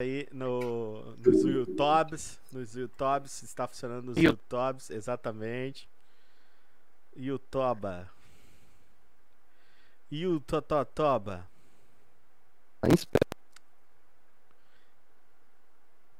[0.00, 5.88] aí no, nos YouTubes, nos YouTubes, está funcionando nos You- YouTubes, exatamente.
[7.16, 8.10] YouTuba.
[10.10, 11.48] YouTototoba.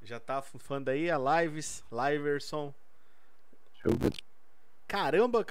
[0.02, 2.72] Já tá fufando aí a lives, Liverson.
[3.84, 4.12] Ver.
[4.86, 5.44] Caramba,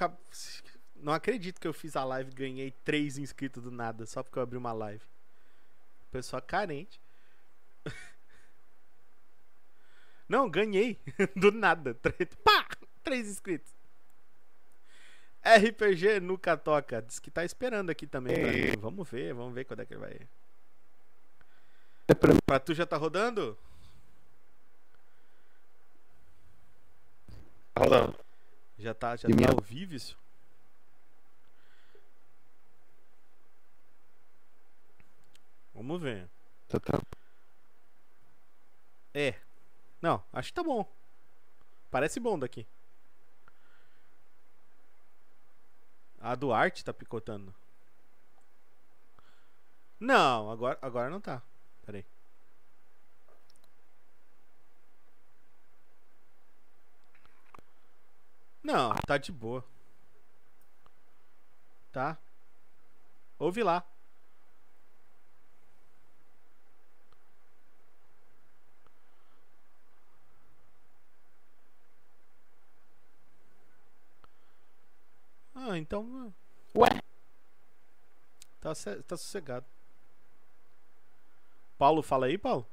[0.95, 4.39] não acredito que eu fiz a live e ganhei 3 inscritos do nada, só porque
[4.39, 5.03] eu abri uma live.
[6.09, 7.01] Pessoa carente.
[10.27, 10.99] Não, ganhei.
[11.35, 11.95] Do nada.
[12.43, 12.67] Pá!
[13.03, 13.71] 3 inscritos.
[15.43, 17.01] RPG nunca toca.
[17.01, 18.77] Diz que tá esperando aqui também pra mim.
[18.79, 20.19] Vamos ver, vamos ver quando é que ele vai.
[22.07, 22.33] É pra.
[22.45, 23.57] Pra tu já tá rodando?
[27.73, 28.17] Tá rodando.
[28.79, 30.17] Já tá, já E tá minha- ao vivo isso?
[35.73, 36.27] Vamos ver.
[36.67, 37.01] Tá, tá.
[39.13, 39.35] É.
[40.03, 40.85] Não, acho que tá bom.
[41.89, 42.67] Parece bom daqui.
[46.19, 47.55] A do arte tá picotando.
[49.97, 51.41] Não, agora, agora não tá.
[51.85, 52.05] Pera aí.
[58.61, 59.63] Não, tá de boa.
[61.93, 62.17] Tá?
[63.39, 63.85] Ouve lá.
[75.55, 76.33] Ah, então.
[76.75, 76.89] Ué?
[78.61, 78.73] Tá,
[79.07, 79.65] tá sossegado.
[81.77, 82.65] Paulo, fala aí, Paulo.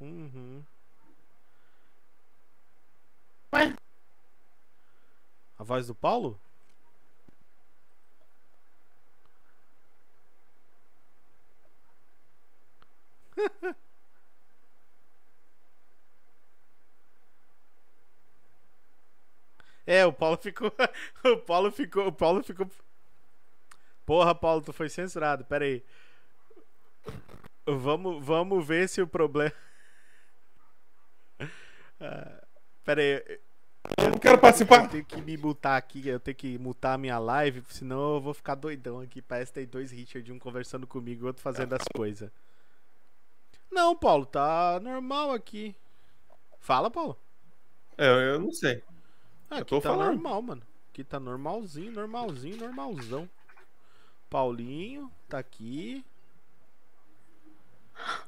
[0.00, 0.62] Uhum.
[3.52, 3.74] Ué?
[5.58, 6.38] A voz do Paulo?
[19.86, 20.72] É, o Paulo ficou.
[21.24, 22.06] O Paulo ficou.
[22.08, 22.70] O Paulo ficou.
[24.06, 25.44] Porra, Paulo, tu foi censurado.
[25.44, 25.82] Pera aí.
[27.66, 29.52] Vamos, vamos ver se o problema.
[32.00, 32.42] Ah,
[32.84, 33.38] pera aí.
[33.98, 34.84] Eu não quero participar.
[34.84, 38.20] Eu tenho que me mutar aqui, eu tenho que mutar a minha live, senão eu
[38.20, 39.22] vou ficar doidão aqui.
[39.22, 42.30] Parece que tem dois Richard, um conversando comigo e outro fazendo as coisas.
[43.70, 45.74] Não, Paulo, tá normal aqui.
[46.60, 47.18] Fala, Paulo.
[47.96, 48.82] É, eu não sei.
[49.50, 50.14] Ah, Eu aqui tô tá falando.
[50.14, 50.62] normal, mano.
[50.90, 53.28] Aqui tá normalzinho, normalzinho, normalzão.
[54.30, 56.04] Paulinho, tá aqui.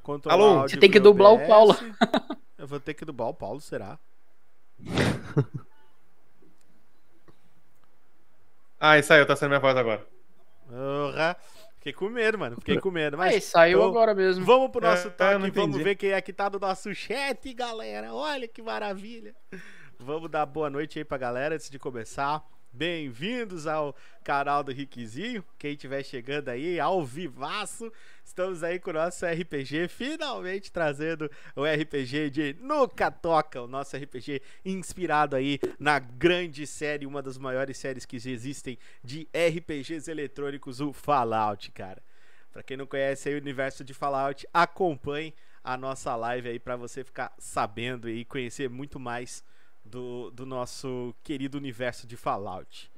[0.02, 0.44] Controlar Alô?
[0.60, 1.46] áudio Você tem que dublar o.
[1.46, 1.74] Paulo.
[2.58, 3.98] Eu vou ter que dublar o Paulo, será?
[8.80, 10.06] Ah, isso aí, tá sendo minha voz agora.
[10.68, 11.36] Porra.
[11.78, 12.56] Fiquei com medo, mano.
[12.56, 13.16] Fiquei com medo.
[13.16, 14.44] Mas Aí, saiu tô- agora mesmo.
[14.44, 15.82] Vamos pro nosso É, toque, vamos entendi.
[15.84, 18.12] ver quem é que tá no nosso chat, galera.
[18.12, 19.34] Olha que maravilha.
[19.98, 22.42] Vamos dar boa noite aí pra galera antes de começar.
[22.72, 23.94] Bem-vindos ao
[24.24, 25.44] canal do Rickzinho.
[25.58, 27.90] Quem estiver chegando aí, ao vivaço,
[28.26, 33.96] estamos aí com o nosso RPG, finalmente trazendo o RPG de Nunca Toca, o nosso
[33.96, 40.80] RPG inspirado aí na grande série, uma das maiores séries que existem de RPGs eletrônicos,
[40.80, 42.02] o Fallout, cara.
[42.52, 45.32] Pra quem não conhece o universo de Fallout, acompanhe
[45.62, 49.44] a nossa live aí pra você ficar sabendo e conhecer muito mais
[49.84, 52.90] do, do nosso querido universo de Fallout.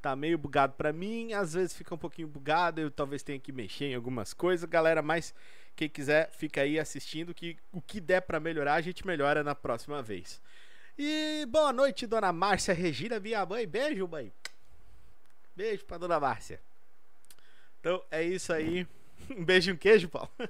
[0.00, 3.52] Tá meio bugado pra mim, às vezes fica um pouquinho bugado, eu talvez tenha que
[3.52, 5.34] mexer em algumas coisas, galera, mas
[5.76, 9.54] quem quiser fica aí assistindo que o que der pra melhorar a gente melhora na
[9.54, 10.40] próxima vez.
[10.98, 13.66] E boa noite, dona Márcia Regina, minha mãe.
[13.66, 14.30] Beijo, mãe.
[15.56, 16.60] Beijo pra dona Márcia.
[17.80, 18.86] Então é isso aí.
[19.30, 20.30] Um beijo e um queijo, Paulo.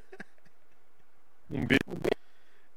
[1.51, 1.81] Um beijo.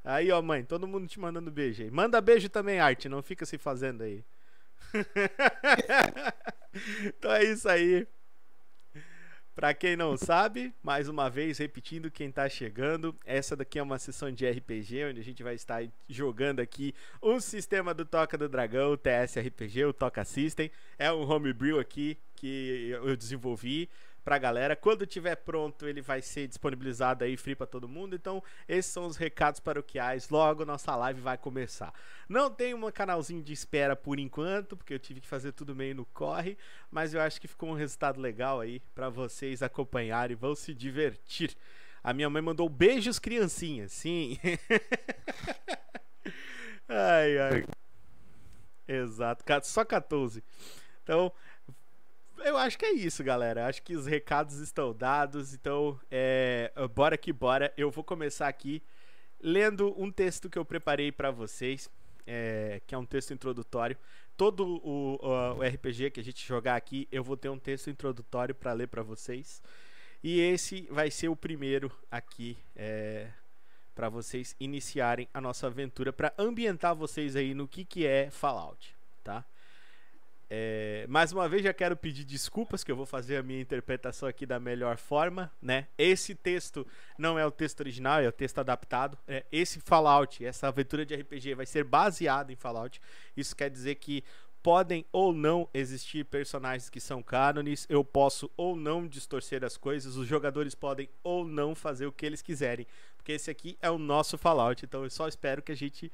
[0.03, 1.89] Aí, ó, mãe, todo mundo te mandando beijo aí.
[1.89, 4.23] Manda beijo também, Arte, não fica se fazendo aí.
[7.05, 8.07] então é isso aí.
[9.55, 13.99] Pra quem não sabe, mais uma vez repetindo quem tá chegando, essa daqui é uma
[13.99, 16.91] sessão de RPG onde a gente vai estar jogando aqui
[17.21, 20.71] um sistema do Toca do Dragão, o TSRPG, o Toca System.
[20.97, 23.87] É um homebrew aqui que eu desenvolvi
[24.23, 24.75] pra galera.
[24.75, 28.15] Quando tiver pronto, ele vai ser disponibilizado aí free pra todo mundo.
[28.15, 30.29] Então, esses são os recados paroquiais.
[30.29, 31.93] Logo nossa live vai começar.
[32.27, 35.95] Não tem um canalzinho de espera por enquanto, porque eu tive que fazer tudo meio
[35.95, 36.57] no corre,
[36.89, 41.55] mas eu acho que ficou um resultado legal aí pra vocês acompanharem, vão se divertir.
[42.03, 44.39] A minha mãe mandou beijos criancinhas, sim.
[46.87, 47.65] ai ai.
[48.87, 50.43] Exato, só 14.
[51.01, 51.31] Então,
[52.43, 53.67] eu acho que é isso, galera.
[53.67, 55.53] Acho que os recados estão dados.
[55.53, 57.73] Então, é, bora que bora.
[57.77, 58.81] Eu vou começar aqui
[59.41, 61.89] lendo um texto que eu preparei pra vocês,
[62.25, 63.97] é, que é um texto introdutório.
[64.37, 67.89] Todo o, o- o RPG que a gente jogar aqui, eu vou ter um texto
[67.89, 69.61] introdutório pra ler pra vocês.
[70.23, 73.27] E esse vai ser o primeiro aqui, é,
[73.93, 78.95] para vocês iniciarem a nossa aventura, pra ambientar vocês aí no que, que é Fallout,
[79.23, 79.45] tá?
[80.55, 84.29] É, mais uma vez já quero pedir desculpas que eu vou fazer a minha interpretação
[84.29, 85.87] aqui da melhor forma, né?
[85.97, 86.85] Esse texto
[87.17, 89.17] não é o texto original, é o texto adaptado.
[89.27, 93.01] É, esse Fallout, essa aventura de RPG vai ser baseada em Fallout.
[93.35, 94.23] Isso quer dizer que
[94.61, 100.17] podem ou não existir personagens que são cânones, eu posso ou não distorcer as coisas,
[100.17, 102.85] os jogadores podem ou não fazer o que eles quiserem,
[103.17, 106.11] porque esse aqui é o nosso Fallout, então eu só espero que a gente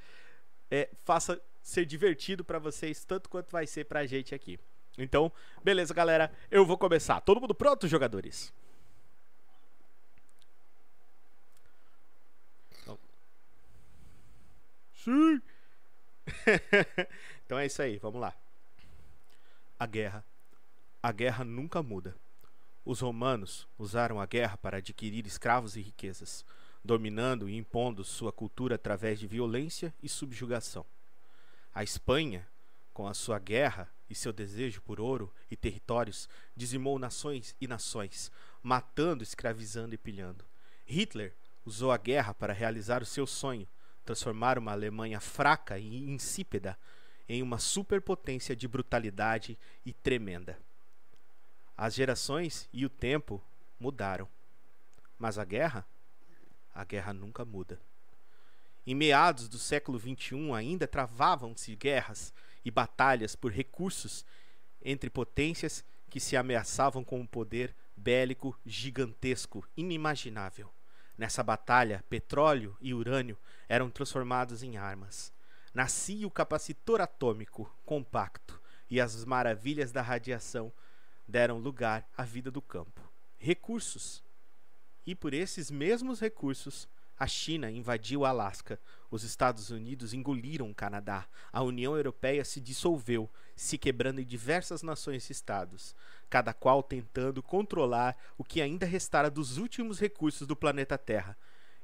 [0.71, 4.59] é, faça ser divertido pra vocês tanto quanto vai ser pra gente aqui.
[4.97, 5.31] Então,
[5.63, 7.21] beleza, galera, eu vou começar.
[7.21, 8.53] Todo mundo pronto, jogadores?
[15.03, 15.41] Sim.
[17.45, 18.35] então é isso aí, vamos lá.
[19.79, 20.25] A guerra.
[21.01, 22.15] A guerra nunca muda.
[22.83, 26.45] Os romanos usaram a guerra para adquirir escravos e riquezas,
[26.83, 30.85] dominando e impondo sua cultura através de violência e subjugação.
[31.73, 32.47] A Espanha,
[32.93, 38.31] com a sua guerra e seu desejo por ouro e territórios, dizimou nações e nações,
[38.61, 40.43] matando, escravizando e pilhando.
[40.85, 41.33] Hitler
[41.65, 43.67] usou a guerra para realizar o seu sonho,
[44.03, 46.77] transformar uma Alemanha fraca e insípida
[47.27, 50.57] em uma superpotência de brutalidade e tremenda.
[51.77, 53.41] As gerações e o tempo
[53.79, 54.27] mudaram,
[55.17, 55.85] mas a guerra,
[56.73, 57.79] a guerra nunca muda.
[58.89, 62.33] Em meados do século XXI ainda travavam-se guerras
[62.65, 64.25] e batalhas por recursos
[64.81, 70.73] entre potências que se ameaçavam com um poder bélico gigantesco, inimaginável.
[71.15, 73.37] Nessa batalha, petróleo e urânio
[73.67, 75.31] eram transformados em armas.
[75.71, 78.59] Nascia o capacitor atômico compacto
[78.89, 80.73] e as maravilhas da radiação
[81.27, 83.07] deram lugar à vida do campo.
[83.37, 84.23] Recursos.
[85.05, 86.89] E por esses mesmos recursos,
[87.19, 88.79] a China invadiu o Alasca,
[89.11, 94.81] os Estados Unidos engoliram o Canadá, a União Europeia se dissolveu, se quebrando em diversas
[94.81, 95.93] nações e estados,
[96.29, 101.37] cada qual tentando controlar o que ainda restara dos últimos recursos do planeta Terra.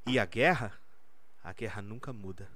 [0.08, 0.72] E a guerra?
[1.44, 2.48] A guerra nunca muda.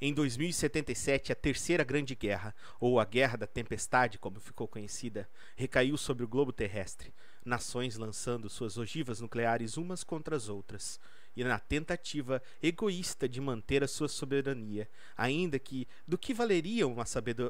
[0.00, 5.96] Em 2077, a Terceira Grande Guerra, ou a Guerra da Tempestade, como ficou conhecida, recaiu
[5.96, 7.14] sobre o globo terrestre,
[7.44, 10.98] nações lançando suas ogivas nucleares umas contra as outras,
[11.36, 17.04] e na tentativa egoísta de manter a sua soberania, ainda que do que valeria uma,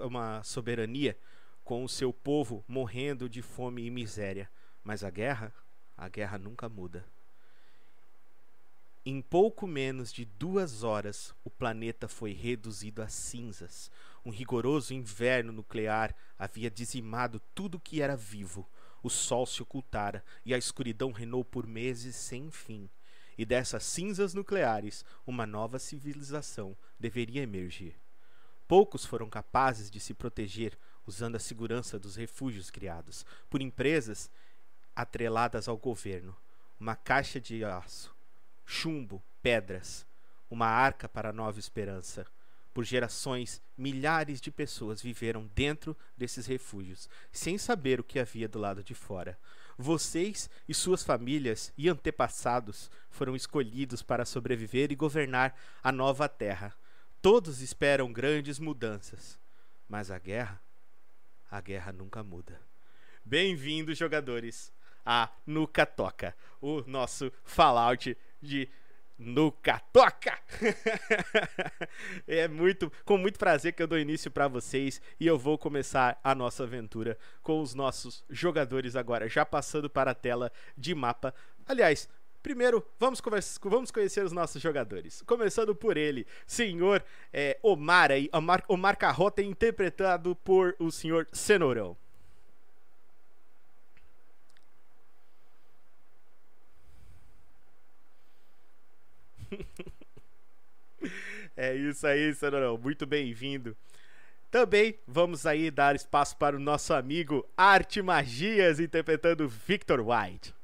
[0.06, 1.16] uma soberania
[1.64, 4.50] com o seu povo morrendo de fome e miséria?
[4.84, 5.52] Mas a guerra,
[5.96, 7.04] a guerra nunca muda.
[9.04, 13.90] Em pouco menos de duas horas, o planeta foi reduzido a cinzas.
[14.24, 18.64] Um rigoroso inverno nuclear havia dizimado tudo que era vivo.
[19.02, 22.88] O sol se ocultara e a escuridão reinou por meses sem fim.
[23.36, 27.94] E dessas cinzas nucleares, uma nova civilização deveria emergir.
[28.68, 34.30] Poucos foram capazes de se proteger usando a segurança dos refúgios criados por empresas
[34.94, 36.36] atreladas ao governo.
[36.78, 38.14] Uma caixa de aço,
[38.64, 40.06] chumbo, pedras,
[40.50, 42.26] uma arca para a nova esperança.
[42.74, 48.58] Por gerações, milhares de pessoas viveram dentro desses refúgios, sem saber o que havia do
[48.58, 49.38] lado de fora.
[49.78, 56.74] Vocês e suas famílias e antepassados foram escolhidos para sobreviver e governar a nova terra.
[57.20, 59.38] Todos esperam grandes mudanças,
[59.88, 60.60] mas a guerra,
[61.50, 62.60] a guerra nunca muda.
[63.24, 64.72] Bem-vindos, jogadores,
[65.06, 68.68] a Nuca Toca, o nosso Fallout de
[69.24, 70.38] Nuca Toca!
[72.26, 76.20] é muito, com muito prazer que eu dou início para vocês e eu vou começar
[76.22, 81.34] a nossa aventura com os nossos jogadores agora, já passando para a tela de mapa.
[81.66, 82.08] Aliás,
[82.42, 83.22] primeiro vamos,
[83.62, 85.22] vamos conhecer os nossos jogadores.
[85.22, 91.96] Começando por ele, senhor é, Omar, aí, Omar, Omar Carrota, interpretado por o senhor Cenourão.
[101.56, 102.78] É isso aí, Cenourão.
[102.78, 103.76] Muito bem-vindo.
[104.50, 110.54] Também vamos aí dar espaço para o nosso amigo Arte Magias, interpretando Victor White.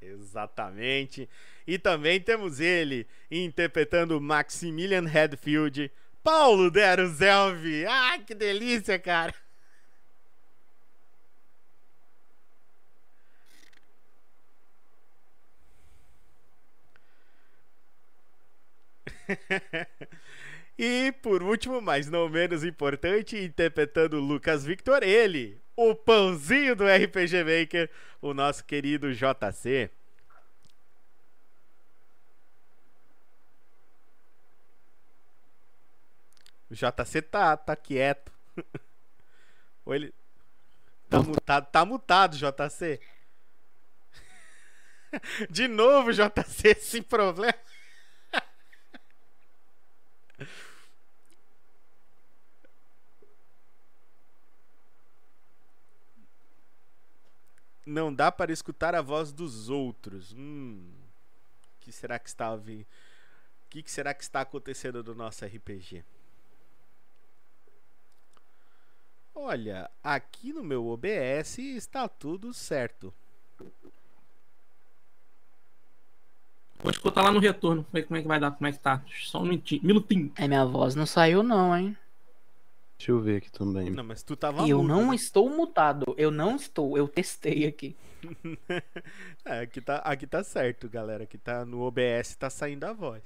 [0.00, 1.28] Exatamente.
[1.66, 5.90] E também temos ele interpretando Maximilian Redfield,
[6.22, 7.84] Paulo Deruzelvi.
[7.86, 9.34] Ah, que delícia, cara.
[20.78, 27.44] e por último, mas não menos importante, interpretando Lucas Victor, ele, o pãozinho do RPG
[27.44, 29.90] Maker, o nosso querido JC.
[36.70, 38.30] O JC tá, tá quieto.
[39.84, 40.14] Ou ele.
[41.08, 43.00] Tá mutado, tá mutado, JC.
[45.50, 47.52] De novo, JC, esse problema.
[57.84, 60.32] Não dá para escutar a voz dos outros.
[60.32, 60.92] Hum.
[61.76, 62.82] O que será que está ouvindo?
[62.82, 66.04] O que, que será que está acontecendo no nosso RPG?
[69.42, 73.12] Olha, aqui no meu OBS está tudo certo.
[76.78, 79.02] Vou escutar lá no retorno, ver como é que vai dar, como é que tá.
[79.22, 79.82] Só um minutinho.
[79.82, 80.30] minutinho.
[80.36, 81.96] É, minha voz não saiu não, hein?
[82.98, 83.88] Deixa eu ver aqui também.
[83.88, 85.14] Não, mas tu tava eu mudo, não né?
[85.14, 86.14] estou mutado.
[86.18, 86.98] Eu não estou.
[86.98, 87.96] Eu testei aqui.
[89.42, 91.24] É, aqui tá, aqui tá certo, galera.
[91.24, 93.22] Aqui tá no OBS tá saindo a voz.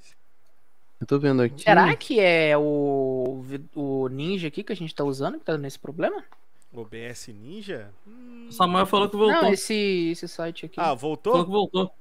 [1.05, 1.63] Eu tô vendo aqui.
[1.63, 3.45] Será que é o,
[3.75, 6.25] o Ninja aqui que a gente tá usando que tá nesse problema?
[6.73, 7.93] OBS Ninja?
[8.07, 9.43] Hum, O Samuel falou que voltou.
[9.43, 10.81] Não, esse, esse site aqui.
[10.81, 11.45] Ah, Falou voltou?
[11.45, 11.95] que voltou.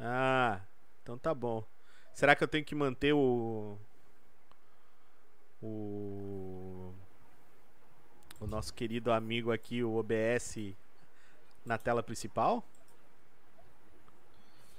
[0.00, 0.62] Ah,
[1.02, 1.62] então tá bom.
[2.14, 3.76] Será que eu tenho que manter o.
[5.62, 6.94] O.
[8.40, 10.56] O nosso querido amigo aqui, o OBS,
[11.62, 12.64] na tela principal?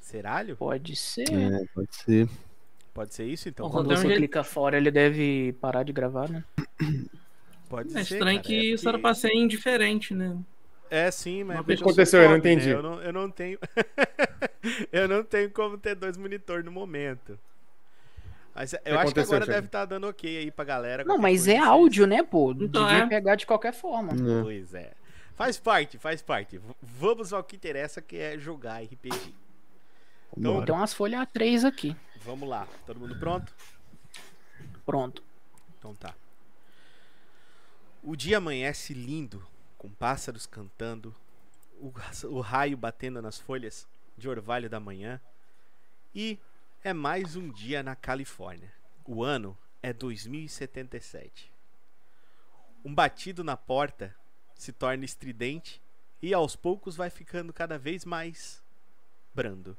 [0.03, 0.55] Seralho?
[0.57, 1.23] Pode ser.
[1.31, 2.29] É, pode ser.
[2.93, 3.67] Pode ser isso então?
[3.67, 6.43] Bom, Quando tem um você jeito- clica fora, ele deve parar de gravar, né?
[7.69, 8.15] Pode É ser.
[8.15, 10.37] estranho cara, que é isso era porque- pra ser indiferente, né?
[10.91, 11.57] É sim, mas.
[11.57, 12.55] Porque eu sou aconteceu, eu não pobre, né?
[12.61, 12.69] entendi.
[12.69, 13.57] Eu não, eu não tenho.
[14.91, 17.39] eu não tenho como ter dois monitores no momento.
[18.53, 19.51] Mas eu que acho que agora Thiago?
[19.51, 21.03] deve estar dando ok aí pra galera.
[21.03, 22.51] Não, mas é áudio, né, pô?
[22.51, 23.07] Então Devia é.
[23.07, 24.11] pegar de qualquer forma.
[24.11, 24.41] É.
[24.43, 24.91] Pois é.
[25.33, 26.59] Faz parte, faz parte.
[26.59, 29.33] V- Vamos ao que interessa, que é jogar RPG.
[30.37, 30.65] Então.
[30.65, 31.95] Tem umas folhas A3 aqui.
[32.21, 32.67] Vamos lá.
[32.85, 33.53] Todo mundo pronto?
[34.85, 35.23] Pronto.
[35.77, 36.15] Então tá.
[38.01, 39.45] O dia amanhece lindo,
[39.77, 41.15] com pássaros cantando,
[41.79, 41.93] o,
[42.29, 43.87] o raio batendo nas folhas
[44.17, 45.21] de orvalho da manhã.
[46.13, 46.39] E
[46.83, 48.73] é mais um dia na Califórnia.
[49.05, 51.51] O ano é 2077.
[52.83, 54.15] Um batido na porta
[54.55, 55.81] se torna estridente
[56.21, 58.61] e aos poucos vai ficando cada vez mais
[59.33, 59.77] brando.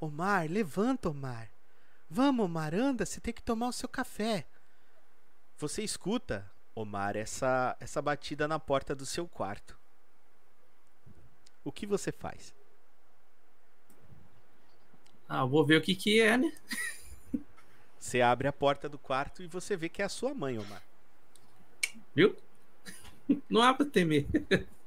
[0.00, 1.50] Omar, levanta, Omar.
[2.08, 4.46] Vamos, Omar, anda, você tem que tomar o seu café.
[5.58, 9.78] Você escuta, Omar, essa, essa batida na porta do seu quarto.
[11.62, 12.54] O que você faz?
[15.28, 16.50] Ah, vou ver o que que é, né?
[18.00, 20.82] Você abre a porta do quarto e você vê que é a sua mãe, Omar.
[22.14, 22.34] Viu?
[23.48, 24.26] Não há pra temer.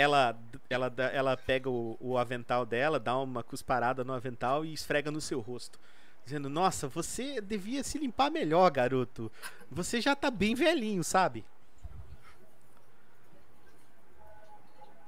[0.00, 0.38] Ela,
[0.70, 5.20] ela, ela pega o, o avental dela, dá uma cusparada no avental e esfrega no
[5.20, 5.78] seu rosto.
[6.24, 9.30] Dizendo, nossa, você devia se limpar melhor, garoto.
[9.70, 11.44] Você já tá bem velhinho, sabe?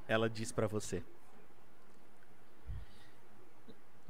[0.06, 1.02] Ela diz pra você.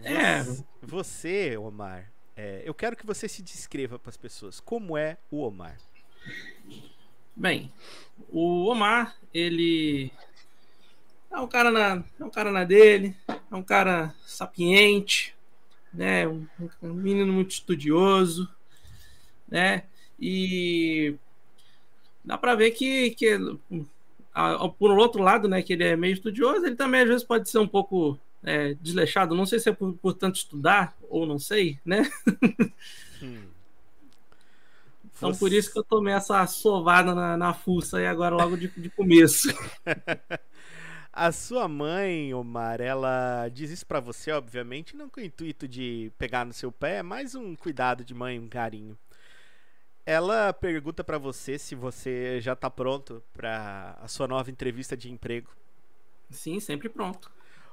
[0.02, 0.42] É.
[0.82, 4.58] Você- Omar, é, eu quero que você se descreva pras pessoas.
[4.58, 5.76] Como é o Omar?
[7.36, 7.72] Bem,
[8.28, 10.10] o Omar, ele
[11.32, 15.34] é um cara na, é um cara na dele, é um cara sapiente,
[15.92, 16.26] né?
[16.28, 16.46] Um,
[16.82, 18.48] um menino muito estudioso,
[19.48, 19.84] né?
[20.20, 21.14] E
[22.24, 23.38] dá pra ver que, que
[24.34, 27.24] a- a- por outro lado, né, que ele é meio estudioso, ele também às vezes
[27.24, 29.34] pode ser um pouco é, desleixado.
[29.34, 32.10] Não sei se é por, por tanto estudar ou não sei, né?
[33.22, 33.42] Hum.
[35.16, 38.68] Então por isso que eu tomei essa sovada na, na fuça aí agora logo de,
[38.68, 39.48] de começo.
[41.12, 46.10] A sua mãe, Omar, ela diz isso pra você, obviamente, não com o intuito de
[46.16, 48.96] pegar no seu pé, é mais um cuidado de mãe, um carinho.
[50.06, 55.12] Ela pergunta pra você se você já tá pronto pra a sua nova entrevista de
[55.12, 55.50] emprego.
[56.30, 57.30] Sim, sempre pronto.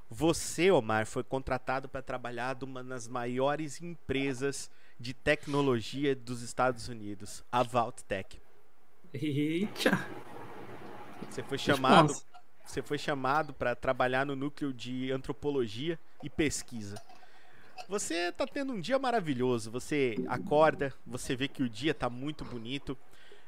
[0.10, 4.70] Você, Omar, foi contratado para trabalhar de uma das maiores empresas
[5.00, 8.42] de tecnologia dos Estados Unidos, a Valtech.
[9.14, 9.92] Eita!
[11.30, 12.14] Você foi chamado.
[12.70, 17.02] Você foi chamado para trabalhar no núcleo de antropologia e pesquisa.
[17.88, 19.72] Você tá tendo um dia maravilhoso.
[19.72, 22.96] Você acorda, você vê que o dia tá muito bonito.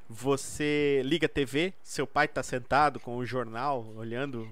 [0.09, 4.49] Você liga a TV, seu pai tá sentado com o jornal, olhando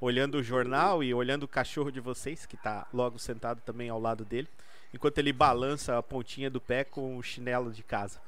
[0.00, 4.00] olhando o jornal e olhando o cachorro de vocês, que tá logo sentado também ao
[4.00, 4.48] lado dele,
[4.94, 8.18] enquanto ele balança a pontinha do pé com o chinelo de casa.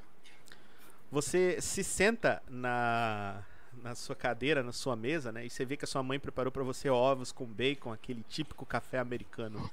[1.10, 3.42] Você se senta na
[3.82, 5.44] na sua cadeira, na sua mesa, né?
[5.44, 8.66] E você vê que a sua mãe preparou para você ovos com bacon, aquele típico
[8.66, 9.70] café americano.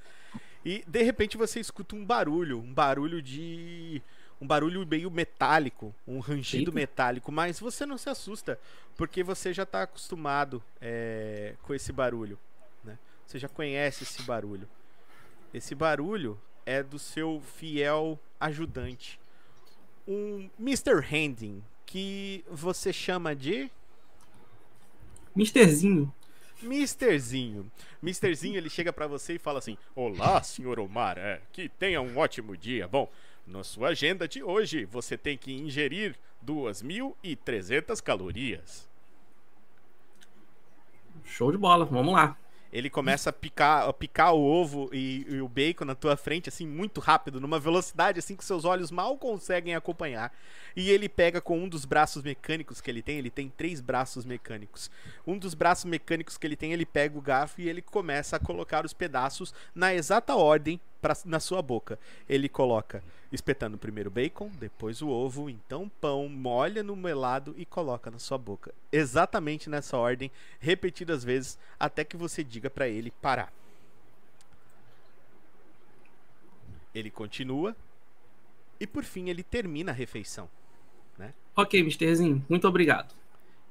[0.64, 4.02] E de repente você escuta um barulho, um barulho de
[4.40, 6.72] um barulho meio metálico, um rangido Eita.
[6.72, 8.58] metálico, mas você não se assusta,
[8.96, 12.38] porque você já está acostumado é, com esse barulho,
[12.84, 12.98] né?
[13.26, 14.68] Você já conhece esse barulho.
[15.54, 19.18] Esse barulho é do seu fiel ajudante,
[20.06, 21.00] um Mr.
[21.00, 23.70] Handing, que você chama de
[25.36, 26.12] Misterzinho.
[26.62, 27.70] Misterzinho.
[28.00, 32.16] Misterzinho, ele chega pra você e fala assim: Olá, senhor Omar, é, que tenha um
[32.16, 32.88] ótimo dia.
[32.88, 33.12] Bom,
[33.46, 38.88] na sua agenda de hoje, você tem que ingerir 2.300 calorias.
[41.24, 42.36] Show de bola, vamos lá.
[42.76, 46.48] Ele começa a picar, a picar o ovo e, e o bacon na tua frente,
[46.48, 50.32] assim, muito rápido, numa velocidade assim que seus olhos mal conseguem acompanhar.
[50.76, 54.26] E ele pega com um dos braços mecânicos que ele tem, ele tem três braços
[54.26, 54.90] mecânicos.
[55.26, 58.40] Um dos braços mecânicos que ele tem, ele pega o garfo e ele começa a
[58.40, 61.98] colocar os pedaços na exata ordem pra, na sua boca.
[62.28, 67.64] Ele coloca espetando primeiro o bacon, depois o ovo, então pão, molha no melado e
[67.64, 68.74] coloca na sua boca.
[68.90, 73.52] Exatamente nessa ordem, repetidas vezes, até que você diga pra ele parar.
[76.92, 77.76] Ele continua
[78.80, 80.48] e por fim ele termina a refeição.
[81.54, 83.14] Ok, Misterzinho, muito obrigado.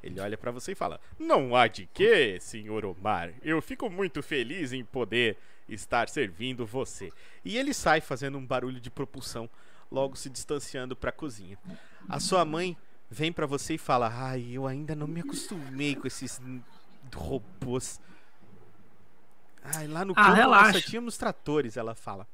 [0.02, 3.32] Ele olha pra você e fala: Não há de quê, senhor Omar.
[3.44, 5.38] Eu fico muito feliz em poder
[5.68, 7.12] estar servindo você.
[7.44, 9.50] E ele sai fazendo um barulho de propulsão,
[9.92, 11.58] logo se distanciando pra cozinha.
[12.08, 12.78] A sua mãe
[13.10, 16.42] vem pra você e fala: Ai, eu ainda não me acostumei com esses
[17.14, 18.00] robôs.
[19.64, 20.80] Ai, lá no Ah, campo nós relaxa.
[20.80, 22.28] só tínhamos tratores, ela fala.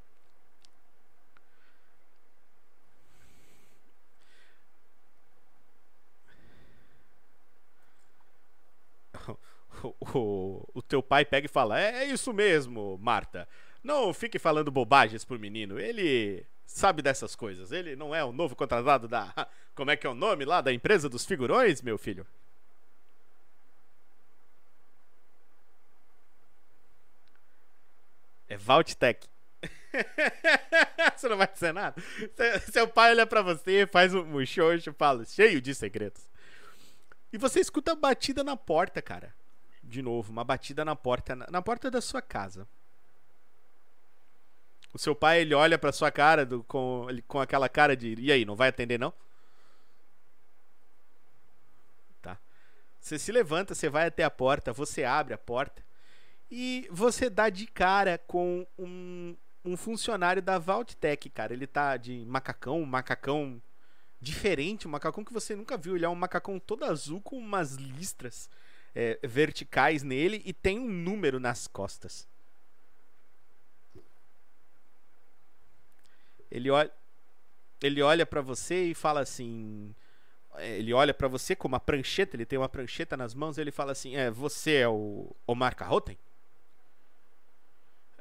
[9.84, 13.48] O, o, teu pai pega e fala: é, é isso mesmo, Marta.
[13.84, 15.80] Não fique falando bobagens pro menino.
[15.80, 17.72] Ele sabe dessas coisas.
[17.72, 19.34] Ele não é o novo contratado da.
[19.76, 20.62] Como é que é o nome lá?
[20.62, 22.26] Da empresa dos figurões, meu filho?
[28.48, 29.28] É Valtech.
[31.16, 31.96] você não vai dizer nada?
[32.72, 36.30] Seu- pai olha pra você, faz um muxoxo fala, cheio de segredos.
[37.32, 39.34] E você escuta a batida na porta, cara.
[39.92, 42.66] De novo, uma batida na porta, na, porta da sua casa.
[44.94, 48.32] O seu pai, ele olha pra sua cara do- com, com aquela cara de, e
[48.32, 49.12] aí, não vai atender não?
[52.22, 52.38] Tá.
[53.02, 55.84] Você se levanta, você vai até a porta, você abre a porta
[56.50, 61.52] e você dá de cara com um, um funcionário da Valtech, cara.
[61.52, 63.62] Ele tá de macacão, um macacão
[64.22, 65.98] diferente, um macacão que você nunca viu.
[65.98, 68.50] Ele é um macacão todo azul com umas listras
[68.96, 72.28] é, verticais nele e tem um número nas costas.
[76.50, 76.92] Ele olha,
[77.82, 79.96] ele olha para você e fala assim.
[80.56, 83.62] é, Ele olha para você com uma prancheta, ele tem uma prancheta nas mãos e
[83.62, 86.18] ele fala assim: É, você é o Omar Carroten?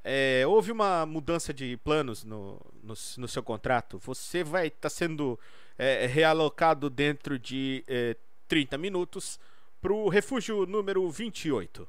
[0.02, 3.98] É, houve uma mudança de planos no, no, no seu contrato.
[3.98, 5.38] Você vai estar sendo
[5.76, 8.16] é, realocado dentro de é,
[8.48, 9.38] 30 minutos
[9.80, 11.88] para o refúgio número 28.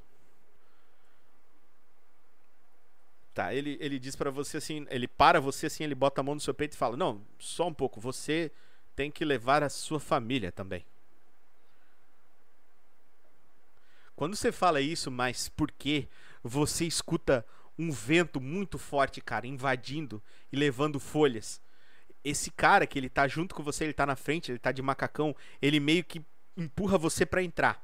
[3.33, 6.35] Tá, ele, ele diz pra você assim, ele para você assim, ele bota a mão
[6.35, 8.51] no seu peito e fala: Não, só um pouco, você
[8.95, 10.85] tem que levar a sua família também.
[14.15, 16.07] Quando você fala isso, mas por quê?
[16.43, 17.45] Você escuta
[17.79, 21.59] um vento muito forte, cara, invadindo e levando folhas.
[22.23, 24.81] Esse cara que ele tá junto com você, ele tá na frente, ele tá de
[24.81, 26.21] macacão, ele meio que
[26.57, 27.83] empurra você pra entrar.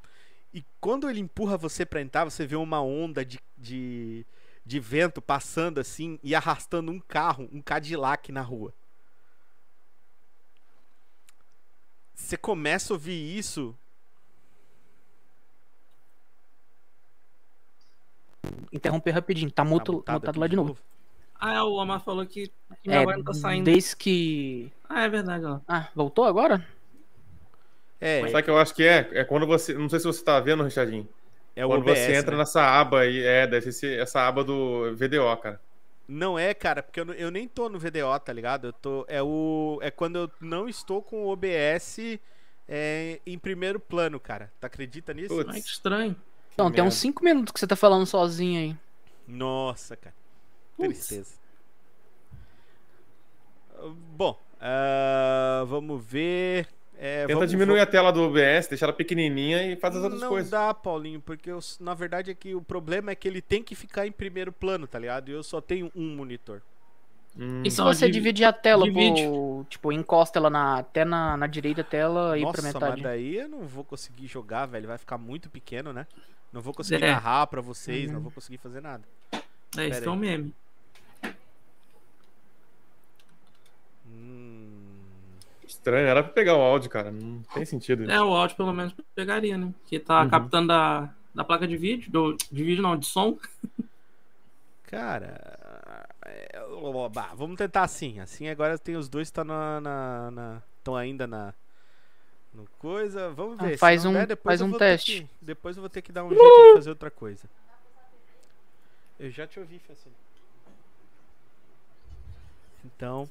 [0.54, 4.26] E quando ele empurra você pra entrar, você vê uma onda de, de,
[4.66, 8.74] de vento passando assim e arrastando um carro, um Cadillac na rua.
[12.16, 13.76] Você começa a ouvir isso.
[18.72, 20.78] Interromper rapidinho, tá, muto, mutado mutado lá de novo.
[21.40, 22.52] Ah, o Omar falou que,
[22.84, 23.66] que É, não tá saindo.
[23.66, 24.72] desde que.
[24.90, 25.60] Ah, é verdade, ó.
[25.68, 26.66] Ah, voltou agora?
[28.00, 29.10] É, Sabe o que eu acho que é?
[29.14, 29.74] É quando você.
[29.74, 31.08] Não sei se você tá vendo, Richardinho.
[31.56, 32.38] É o Quando OBS, você entra né?
[32.38, 35.60] nessa aba aí, é, deve ser essa aba do VDO, cara.
[36.08, 38.68] Não é, cara, porque eu, não- eu nem tô no VDO, tá ligado?
[38.68, 39.06] Eu tô.
[39.10, 39.80] É o.
[39.82, 42.20] É quando eu não estou com o OBS
[42.68, 44.52] é, em primeiro plano, cara.
[44.60, 45.36] Tu acredita nisso?
[45.36, 45.50] Putz.
[45.54, 46.16] Ai, que estranho.
[46.58, 46.84] Não, tem merda.
[46.84, 48.78] uns 5 minutos que você tá falando sozinho aí.
[49.28, 50.16] Nossa, cara.
[50.78, 51.08] Putz.
[51.08, 51.36] Tristeza.
[54.16, 56.68] Bom, ah, vamos ver.
[57.00, 60.20] É, Tenta vamos- diminuir a tela do OBS, deixar ela pequenininha e faz as outras
[60.22, 60.50] não coisas.
[60.50, 63.76] dá, Paulinho, porque eu, na verdade é que o problema é que ele tem que
[63.76, 65.30] ficar em primeiro plano, tá ligado?
[65.30, 66.60] E eu só tenho um monitor.
[67.40, 67.62] Hum.
[67.64, 69.22] E se Não, você divi- dividir a tela, divide.
[69.22, 72.74] pro, tipo, encosta ela na, até na, na direita da tela e pra Nossa, mas
[72.74, 73.04] metade.
[73.04, 74.88] daí eu não vou conseguir jogar, velho.
[74.88, 76.08] Vai ficar muito pequeno, né?
[76.52, 77.12] Não vou conseguir É.
[77.12, 78.14] narrar pra vocês, Uhum.
[78.16, 79.04] não vou conseguir fazer nada.
[79.78, 80.52] É, isso é um meme.
[84.08, 84.87] Hum,
[85.68, 87.12] Estranho, era pra pegar o áudio, cara.
[87.12, 88.04] Não tem sentido.
[88.04, 88.12] isso.
[88.12, 89.74] É, o áudio pelo menos pegaria, né?
[89.86, 90.30] Que tá Uhum.
[90.30, 93.38] captando da, da placa de vídeo, do, de vídeo não, de som.
[94.84, 96.08] cara.
[96.26, 98.20] é, ó, bah, vamos tentar assim.
[98.20, 99.82] Assim agora tem os dois que tá na.
[99.82, 101.54] na, na- tão ainda na.
[102.54, 103.30] No coisa.
[103.32, 103.72] Vamos Ah, ver.
[103.74, 105.24] se faz um- der, faz um teste.
[105.24, 107.44] que- depois eu vou ter que dar um jeito de fazer outra coisa.
[109.20, 110.16] Eu já te ouvi, Fecine.
[112.86, 113.30] Então.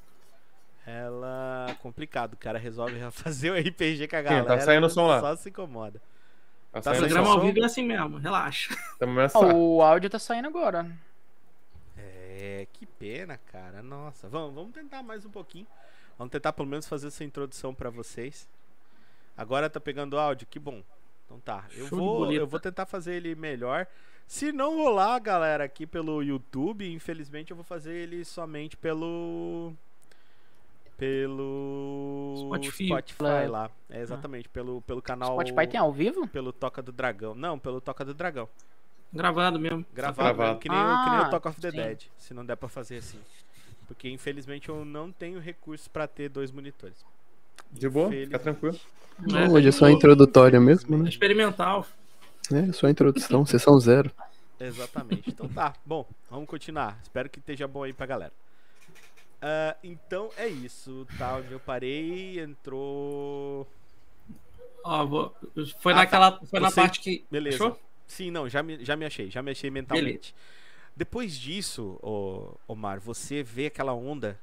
[0.86, 1.76] Ela.
[1.82, 2.34] Complicado.
[2.34, 4.44] O cara resolve fazer o RPG com a Sim, galera.
[4.46, 5.20] tá saindo o som lá.
[5.20, 6.00] Só se incomoda.
[6.72, 7.24] Tá tá saindo som?
[7.24, 8.74] ao vivo é assim mesmo, relaxa.
[9.54, 10.86] O áudio tá saindo agora.
[11.96, 13.82] É, que pena, cara.
[13.82, 15.66] Nossa, vamos, vamos tentar mais um pouquinho.
[16.18, 18.48] Vamos tentar pelo menos fazer essa introdução pra vocês.
[19.36, 20.82] Agora tá pegando áudio, que bom.
[21.24, 23.86] Então tá, eu Show vou, eu vou tentar fazer ele melhor.
[24.26, 29.72] Se não rolar, galera, aqui pelo YouTube, infelizmente eu vou fazer ele somente pelo
[30.96, 32.86] pelo Spotify.
[32.86, 33.70] Spotify lá.
[33.90, 36.26] É exatamente, pelo pelo canal Spotify tem ao vivo?
[36.28, 37.34] pelo Toca do Dragão.
[37.34, 38.48] Não, pelo Toca do Dragão.
[39.12, 39.84] Gravado mesmo.
[39.94, 40.48] Gravado, gravado.
[40.48, 41.76] mesmo, que, nem, o- que nem Ah, o Talk of the sim.
[41.76, 43.18] Dead, se não der pra fazer assim.
[43.86, 47.04] Porque infelizmente eu não tenho recursos pra ter dois monitores.
[47.70, 48.78] De boa, fica tranquilo.
[49.18, 49.48] Né?
[49.48, 51.08] Hoje é só introdutória mesmo, né?
[51.08, 51.86] Experimental.
[52.52, 54.10] É, só introdução, sessão zero.
[54.58, 55.30] Exatamente.
[55.30, 56.98] Então tá, bom, vamos continuar.
[57.02, 58.32] Espero que esteja bom aí pra galera.
[59.40, 61.36] Ah, então é isso, tá?
[61.36, 63.66] Onde eu parei, entrou.
[64.82, 65.36] Ó, vou-
[65.80, 66.40] foi Ah, naquela.
[66.46, 67.24] Foi na Você- parte que.
[67.30, 67.56] Beleza.
[67.56, 67.80] Achou?
[68.06, 70.34] Sim, não, já me, já me achei, já me achei mentalmente.
[70.94, 71.98] Depois disso,
[72.66, 74.38] Omar, você vê aquela onda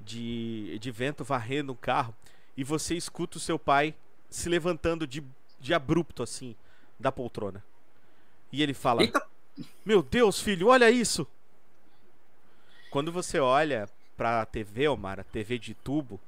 [0.00, 2.14] de, de vento varrendo o carro
[2.56, 3.94] e você escuta o seu pai
[4.30, 5.22] se levantando de,
[5.60, 6.54] de abrupto, assim,
[6.98, 7.62] da poltrona.
[8.52, 9.22] E ele fala: Eita,
[9.84, 11.26] Meu Deus, filho, olha isso!
[12.90, 13.88] Quando você olha
[14.22, 16.20] pra TV, Omar, a TV de tubo,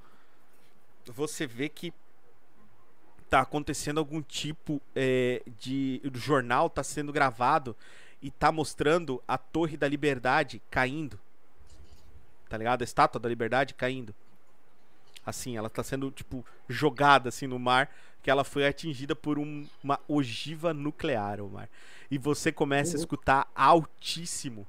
[1.07, 1.93] você vê que
[3.31, 6.03] tá acontecendo algum tipo é, de.
[6.05, 7.77] O jornal tá sendo gravado
[8.21, 11.21] e tá mostrando a Torre da Liberdade caindo.
[12.49, 12.83] Tá ligado?
[12.83, 14.13] A estátua da Liberdade caindo.
[15.25, 17.89] Assim, ela tá sendo, tipo, jogada assim no mar,
[18.25, 21.71] que ela foi atingida por um- uma ogiva nuclear, Omar.
[22.11, 24.67] E você começa a escutar altíssimo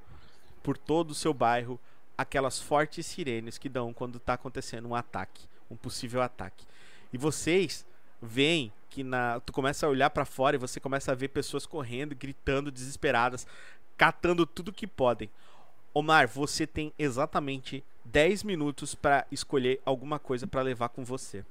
[0.61, 1.79] por todo o seu bairro
[2.17, 6.65] aquelas fortes sirenes que dão quando tá acontecendo um ataque, um possível ataque.
[7.11, 7.85] E vocês
[8.21, 11.65] veem que na tu começa a olhar pra fora e você começa a ver pessoas
[11.65, 13.45] correndo, gritando, desesperadas,
[13.97, 15.29] catando tudo que podem.
[15.93, 21.45] Omar, você tem exatamente 10 minutos pra escolher alguma coisa pra levar com você.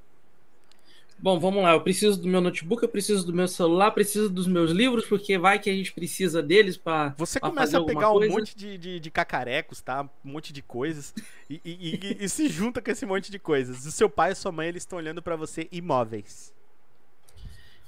[1.25, 1.73] Bom, vamos lá.
[1.73, 5.39] Eu preciso do meu notebook, eu preciso do meu celular, preciso dos meus livros, porque
[5.39, 7.15] vai que a gente precisa deles para.
[7.17, 8.35] Você Pra começa a pegar um coisa?
[8.35, 10.03] monte de, de, de cacarecos, tá?
[10.23, 11.15] Um monte de coisas.
[11.49, 13.87] E, e- e- e se junta com esse monte de coisas.
[13.87, 16.54] O seu pai e sua mãe, eles estão olhando pra você imóveis.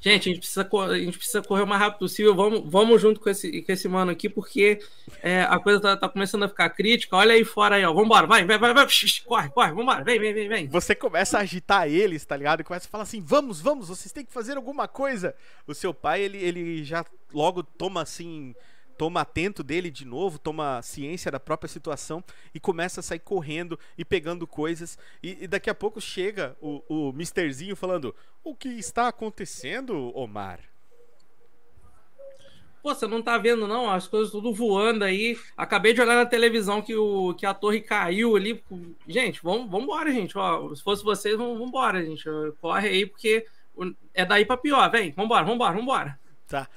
[0.07, 2.33] Gente, a gente, precisa, a gente precisa correr o mais rápido possível.
[2.33, 4.79] Vamos, vamos junto com esse, com esse mano aqui, porque
[5.21, 7.17] é, a coisa tá, tá começando a ficar crítica.
[7.17, 7.93] Olha aí fora aí, ó.
[7.93, 8.87] Vambora, vai, vai, vai, vai.
[9.25, 10.05] Corre, corre, vambora.
[10.05, 10.69] Vem, vem, vem, vem.
[10.69, 12.61] Você começa a agitar eles, tá ligado?
[12.61, 15.35] E começa a falar assim: vamos, vamos, vocês têm que fazer alguma coisa.
[15.67, 18.55] O seu pai, ele, ele já logo toma assim.
[18.97, 23.79] Toma atento dele de novo, toma ciência da própria situação e começa a sair correndo
[23.97, 24.99] e pegando coisas.
[25.23, 30.61] E, e daqui a pouco chega o, o Misterzinho falando: O que está acontecendo, Omar?
[32.87, 33.91] Pô, você não tá vendo, não?
[33.91, 35.37] As coisas tudo voando aí.
[35.57, 38.63] Acabei de olhar na televisão que, o, que a torre caiu ali.
[39.09, 40.39] Gente, vamos embora, gente.
[40.39, 42.25] Ó, se fosse vocês, vamos embora, gente.
[42.61, 43.45] Corre aí, porque
[44.15, 44.89] é daí pra pior.
[44.89, 46.19] Vem, vambora, vambora, vambora.
[46.47, 46.69] Tá.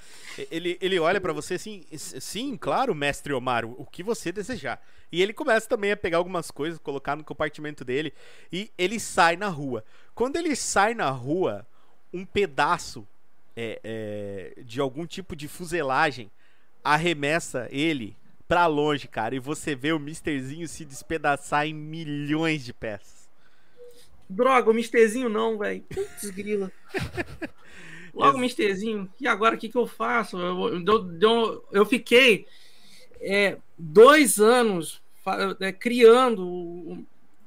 [0.52, 4.32] Ele, ele olha pra você assim, "S- sim, claro, mestre Omar, o o que você
[4.32, 4.82] desejar.
[5.12, 8.14] E ele começa também a pegar algumas coisas, colocar no compartimento dele
[8.52, 9.84] e ele sai na rua.
[10.14, 11.66] Quando ele sai na rua,
[12.14, 13.08] um pedaço
[13.56, 13.80] é,
[14.56, 16.30] é, de algum tipo de fuselagem
[16.84, 18.16] arremessa ele
[18.48, 23.30] pra longe, cara, e você vê o Misterzinho se despedaçar em milhões de peças.
[24.30, 25.82] Droga, o Misterzinho não, velho.
[25.84, 26.72] Putz, grila.
[28.14, 29.10] Logo o Misterzinho.
[29.20, 30.38] E agora o que, que eu faço?
[30.38, 32.46] Eu, eu, eu, fiquei
[33.22, 35.02] é, dois anos
[35.60, 37.06] é, criando.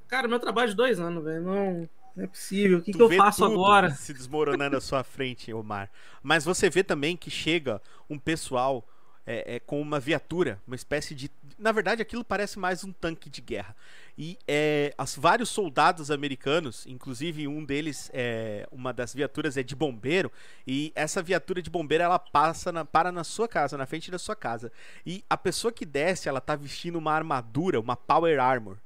[0.08, 1.42] Cara, meu trabalho de dois anos, velho.
[1.42, 2.78] Não, não é possível.
[2.78, 3.90] O que, que eu faço agora?
[3.90, 5.90] Se desmoronando à sua frente, Omar.
[6.22, 8.86] Mas você vê também que chega um pessoal
[9.26, 11.30] é, é, com uma viatura, uma espécie de.
[11.58, 13.74] Na verdade, aquilo parece mais um tanque de guerra.
[14.16, 19.74] E é, as, vários soldados americanos, inclusive um deles, é, uma das viaturas é de
[19.74, 20.30] bombeiro,
[20.66, 24.18] e essa viatura de bombeiro ela passa na- para na sua casa, na frente da
[24.18, 24.70] sua casa.
[25.06, 28.76] E a pessoa que desce, ela tá vestindo uma armadura, uma power armor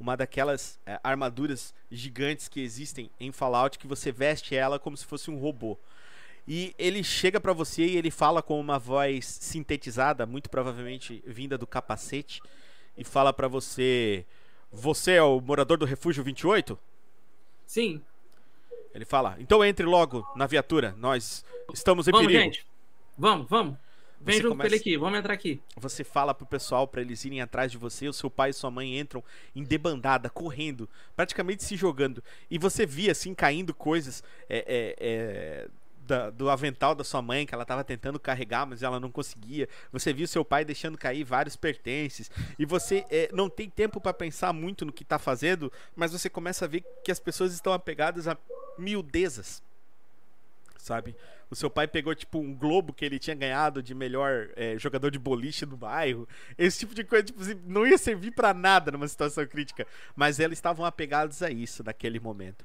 [0.00, 5.04] uma daquelas é, armaduras gigantes que existem em Fallout que você veste ela como se
[5.04, 5.76] fosse um robô.
[6.46, 11.58] E ele chega pra você e ele fala com uma voz sintetizada, muito provavelmente vinda
[11.58, 12.40] do capacete,
[12.96, 14.24] e fala pra você:
[14.72, 16.78] "Você é o morador do refúgio 28?"
[17.66, 18.00] Sim,
[18.94, 22.66] Ele fala: "Então entre logo na viatura, nós estamos em vamos, perigo." gente.
[23.16, 23.76] Vamos, vamos.
[24.20, 25.60] Vem Você junto começa- com ele aqui, vamos entrar aqui.
[25.76, 28.68] Você fala pro pessoal pra eles irem atrás de você, o seu pai e sua
[28.70, 29.22] mãe entram
[29.54, 32.22] em debandada, correndo, praticamente se jogando.
[32.50, 35.68] E você via assim caindo coisas é, é, é,
[36.08, 39.68] da- do avental da sua mãe que ela tava tentando carregar, mas ela não conseguia.
[39.92, 42.30] Você viu seu pai deixando cair vários pertences.
[42.58, 46.30] E você é, não tem tempo pra pensar muito no que tá fazendo, mas você
[46.30, 48.36] começa a ver que as pessoas estão apegadas a
[48.78, 49.62] miudezas
[50.78, 51.14] sabe?
[51.50, 55.10] O seu pai pegou, tipo, um globo que ele tinha ganhado de melhor é, jogador
[55.10, 56.26] de boliche do bairro.
[56.56, 59.86] Esse tipo de coisa, tipo, assim, não ia servir pra nada numa situação crítica.
[60.16, 62.64] Mas eles estavam apegados a isso naquele momento.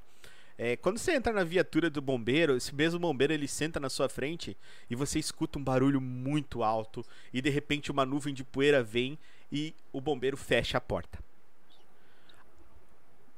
[0.58, 4.08] É, quando você entra na viatura do bombeiro, esse mesmo bombeiro ele senta na sua
[4.08, 4.56] frente
[4.90, 9.18] e você escuta um barulho muito alto e de repente uma nuvem de poeira vem
[9.52, 11.20] e o bombeiro fecha a porta.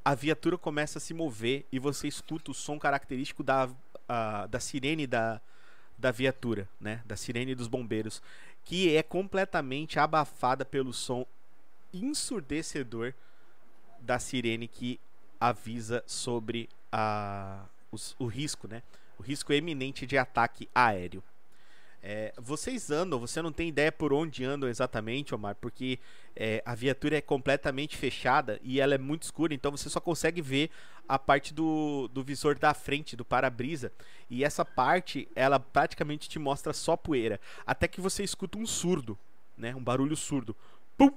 [0.04, 3.69] A viatura começa a se mover e você escuta o som característico da,
[4.49, 5.41] da sirene da,
[5.97, 7.01] da viatura, né?
[7.06, 8.21] Da sirene dos bombeiros,
[8.63, 11.25] que é completamente abafada pelo som
[11.91, 13.13] ensurdecedor
[13.99, 14.99] da sirene que
[15.39, 18.81] avisa sobre a, os- o risco, né?
[19.19, 21.21] O risco eminente de ataque aéreo.
[22.01, 25.97] É, vocês andam, você não tem ideia por onde andam exatamente, Omar, porque
[26.36, 30.39] é, a viatura é completamente fechada e ela é muito escura, então você só consegue
[30.39, 30.69] ver
[31.10, 33.91] a parte do, do visor da frente, do para-brisa.
[34.29, 37.41] E essa parte, ela praticamente te mostra só poeira.
[37.65, 39.17] Até que você escuta um surdo,
[39.58, 39.75] né?
[39.75, 40.55] Um barulho surdo.
[40.97, 41.12] Pum!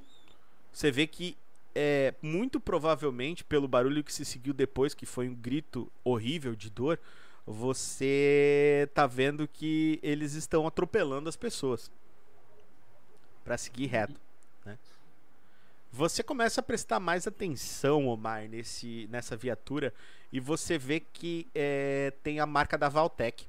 [0.73, 1.37] Você vê que
[1.81, 6.69] é muito provavelmente pelo barulho que se seguiu depois, que foi um grito horrível de
[6.69, 6.99] dor,
[7.47, 11.91] você tá vendo que eles estão atropelando as pessoas
[13.45, 14.21] Pra seguir reto,
[14.67, 14.77] né?
[15.91, 19.95] Você começa a prestar mais atenção, Omar, nesse, nessa viatura
[20.31, 23.47] e você vê que é, tem a marca da Valtec.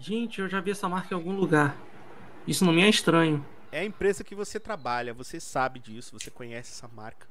[0.00, 1.76] Gente, eu já vi essa marca em algum lugar.
[2.46, 3.46] Isso não me é estranho.
[3.72, 7.26] É a empresa que você trabalha, você sabe disso, você conhece essa marca.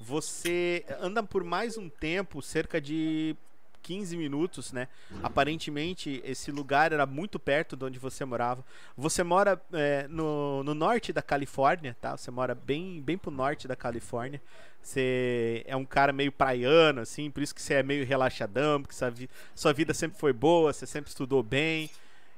[0.00, 3.36] Você anda por mais um tempo, cerca de
[3.82, 4.88] 15 minutos, né?
[5.22, 8.64] Aparentemente, esse lugar era muito perto de onde você morava.
[8.96, 12.16] Você mora é, no, no norte da Califórnia, tá?
[12.16, 14.40] Você mora bem, bem pro norte da Califórnia.
[14.82, 18.94] Você é um cara meio praiano, assim, por isso que você é meio relaxadão, porque
[18.94, 21.90] sua, vi- sua vida sempre foi boa, você sempre estudou bem.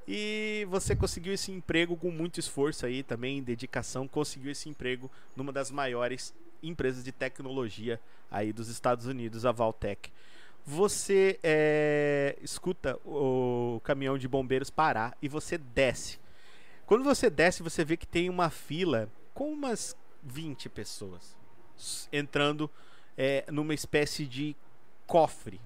[0.06, 5.52] E você conseguiu esse emprego com muito esforço aí também, dedicação, conseguiu esse emprego numa
[5.52, 10.10] das maiores empresas de tecnologia aí dos Estados Unidos, a Valtech.
[10.64, 16.20] Você é, escuta o caminhão de bombeiros parar e você desce.
[16.86, 21.36] Quando você desce, você vê que tem uma fila com umas 20 pessoas
[22.12, 22.70] entrando
[23.16, 24.54] é, numa espécie de
[25.06, 25.60] cofre.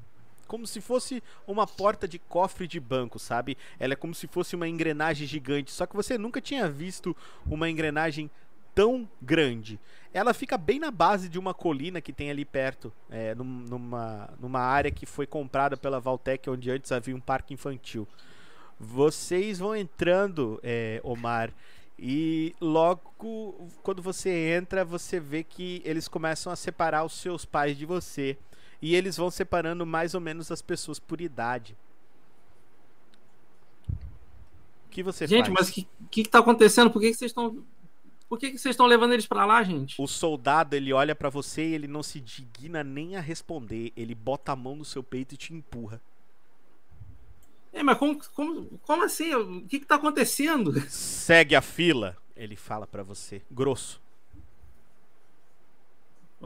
[0.46, 3.56] Como se fosse uma porta de cofre de banco, sabe?
[3.78, 5.70] Ela é como se fosse uma engrenagem gigante.
[5.70, 8.30] Só que você nunca tinha visto uma engrenagem
[8.74, 9.80] tão grande.
[10.12, 14.30] Ela fica bem na base de uma colina que tem ali perto, é, num- numa,
[14.38, 18.06] numa área que foi comprada pela Valtech, onde antes havia um parque infantil.
[18.78, 21.52] Vocês vão entrando, é, Omar,
[21.98, 23.00] e logo
[23.82, 28.36] quando você entra, você vê que eles começam a separar os seus pais de você.
[28.80, 31.76] E eles vão separando mais ou menos as pessoas por idade.
[34.86, 35.54] O que você gente, faz?
[35.54, 36.90] mas o que, que que tá acontecendo?
[36.90, 37.64] Por que, que vocês estão.
[38.28, 40.00] Por que, que vocês estão levando eles pra lá, gente?
[40.00, 43.92] O soldado, ele olha pra você e ele não se digna nem a responder.
[43.96, 46.00] Ele bota a mão no seu peito e te empurra.
[47.72, 49.34] É, mas como, como, como assim?
[49.34, 50.80] O que que tá acontecendo?
[50.88, 54.00] Segue a fila, ele fala pra você, grosso.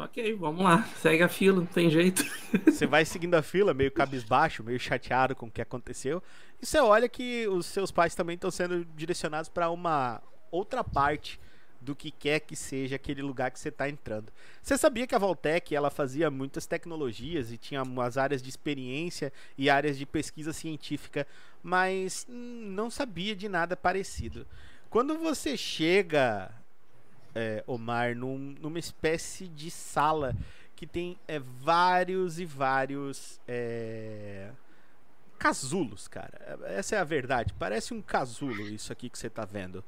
[0.02, 0.82] Ok, vamos lá.
[1.02, 2.24] Segue a fila, não tem jeito.
[2.64, 6.22] Você vai seguindo a fila, meio cabisbaixo, meio chateado com o que aconteceu.
[6.58, 11.38] E você olha que os seus pais também estão sendo direcionados para uma outra parte
[11.82, 14.32] do que quer que seja aquele lugar que você está entrando.
[14.62, 19.30] Você sabia que a Voltec ela fazia muitas tecnologias e tinha umas áreas de experiência
[19.56, 21.26] e áreas de pesquisa científica,
[21.62, 24.46] mas não sabia de nada parecido.
[24.88, 26.50] Quando você chega
[27.34, 30.34] é, Omar, num- numa espécie de sala
[30.76, 34.50] que tem é, vários e vários é,
[35.38, 36.58] casulos, cara.
[36.66, 37.54] Essa é a verdade.
[37.58, 39.84] Parece um casulo isso aqui que você tá vendo.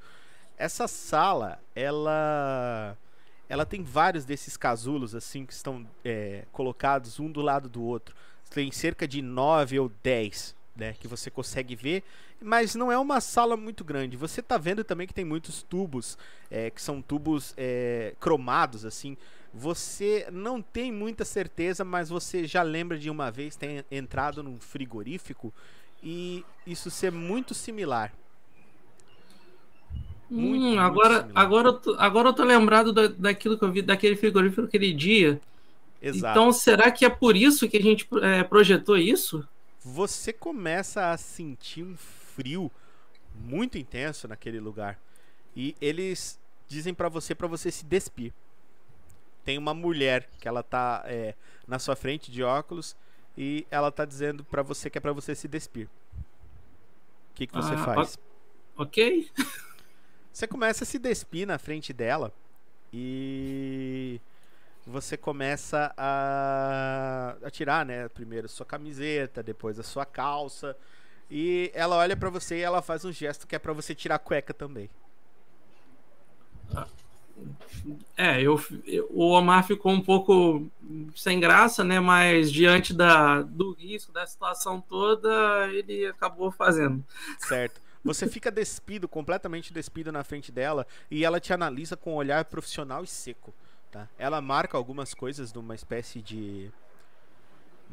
[0.56, 2.96] Essa sala, ela
[3.48, 8.14] ela tem vários desses casulos assim que estão é, colocados um do lado do outro.
[8.48, 12.02] Tem cerca de nove ou dez, né, que você consegue ver,
[12.42, 14.16] mas não é uma sala muito grande.
[14.16, 16.18] Você tá vendo também que tem muitos tubos,
[16.50, 19.16] é, que são tubos é, cromados assim.
[19.52, 24.58] Você não tem muita certeza, mas você já lembra de uma vez ter entrado num
[24.60, 25.52] frigorífico
[26.02, 28.12] e isso ser muito similar.
[30.30, 31.34] Muito, Hum, muito agora, similar.
[31.34, 34.92] agora, eu tô, agora eu tô lembrado da, daquilo que eu vi, daquele frigorífico aquele
[34.92, 35.40] dia.
[36.02, 36.38] Exato.
[36.40, 39.46] Então, será que é por isso que a gente é, projetou isso?
[39.84, 41.96] você começa a sentir um
[42.34, 42.70] frio
[43.34, 44.98] muito intenso naquele lugar.
[45.56, 48.32] E eles dizem pra você para você se despir.
[49.44, 51.34] Tem uma mulher que ela tá é,
[51.66, 52.96] na sua frente de óculos
[53.36, 55.86] e ela tá dizendo pra você que é pra você se despir.
[57.30, 58.18] O que, que você Ah, faz?
[58.76, 59.30] Ok?
[60.32, 62.32] Você começa a se despir na frente dela
[62.90, 64.18] e
[64.86, 68.08] você começa a, a tirar, né?
[68.08, 70.74] Primeiro sua camiseta, depois a sua calça.
[71.34, 74.16] E ela olha pra você e ela faz um gesto que é pra você tirar
[74.16, 74.90] a cueca também.
[78.16, 80.66] É, eu, eu- o Omar ficou um pouco
[81.16, 81.98] sem graça, né?
[81.98, 87.04] Mas diante da, do risco, da situação toda, ele acabou fazendo.
[87.38, 87.80] Certo.
[88.04, 92.44] Você fica despido, completamente despido na frente dela e ela te analisa com um olhar
[92.44, 93.54] profissional e seco.
[93.90, 94.08] Tá?
[94.18, 96.70] Ela marca algumas coisas numa espécie de.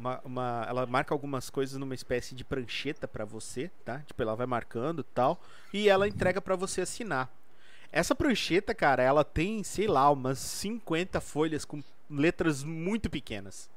[0.00, 3.98] Uma, uma- ela marca algumas coisas numa espécie de prancheta pra você, tá?
[3.98, 5.38] Tipo, ela vai marcando e tal.
[5.74, 7.28] E ela entrega pra você assinar.
[7.92, 13.68] Essa prancheta, cara, ela tem, sei lá, umas 50 folhas com letras muito pequenas.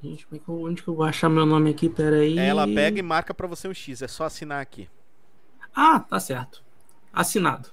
[0.00, 1.88] Gente, é onde que eu vou achar meu nome aqui?
[1.88, 2.38] Peraí.
[2.38, 4.88] Ela pega e marca pra você um X, é só assinar aqui.
[5.74, 6.62] Ah, tá certo.
[7.12, 7.70] Assinado.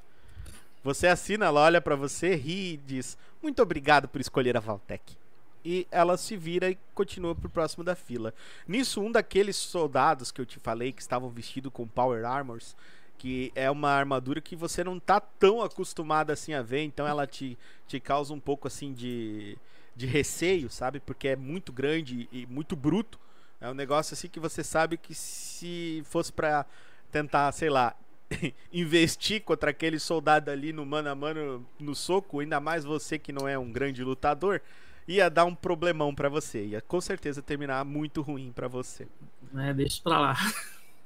[0.83, 5.17] Você assina, ela olha pra você, ri e diz: Muito obrigado por escolher a Valtec.
[5.65, 8.33] E ela se vira e continua pro próximo da fila.
[8.67, 12.75] Nisso, um daqueles soldados que eu te falei que estavam vestidos com Power Armors,
[13.17, 17.25] que é uma armadura que você não tá tão acostumado assim a ver, então ela
[17.25, 19.57] te, te causa um pouco assim de,
[19.95, 20.99] de receio, sabe?
[20.99, 23.17] Porque é muito grande e muito bruto.
[23.61, 26.65] É um negócio assim que você sabe que se fosse pra
[27.09, 27.95] tentar, sei lá,
[28.73, 33.31] investir contra aquele soldado ali no mano a mano no soco, ainda mais você que
[33.31, 34.61] não é um grande lutador,
[35.07, 39.07] ia dar um problemão pra você, ia com certeza terminar muito ruim pra você.
[39.55, 40.35] É, deixa pra lá.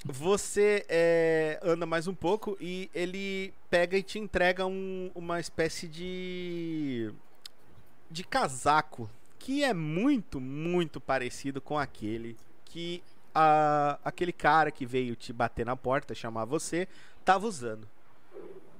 [0.05, 5.87] Você é, anda mais um pouco e ele pega e te entrega um- uma espécie
[5.87, 7.11] de
[8.09, 15.15] de casaco que é muito, muito parecido com aquele que a, aquele cara que veio
[15.15, 16.87] te bater na porta, chamar você,
[17.23, 17.87] tava usando.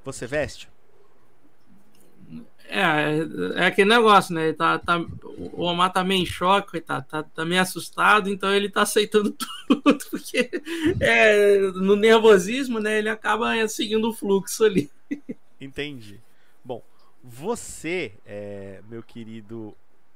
[0.04, 0.70] Você veste?
[2.70, 4.52] É, é, aquele negócio, né?
[4.54, 8.70] Tá, tá, o Omar tá meio em choque, coitado, tá, tá meio assustado, então ele
[8.70, 9.32] tá aceitando
[9.68, 10.50] tudo, porque
[11.00, 14.92] é, no nervosismo, né, ele acaba seguindo o fluxo ali.
[15.60, 16.20] Entendi.
[16.64, 16.84] Bom,
[17.24, 19.76] você, é, meu querido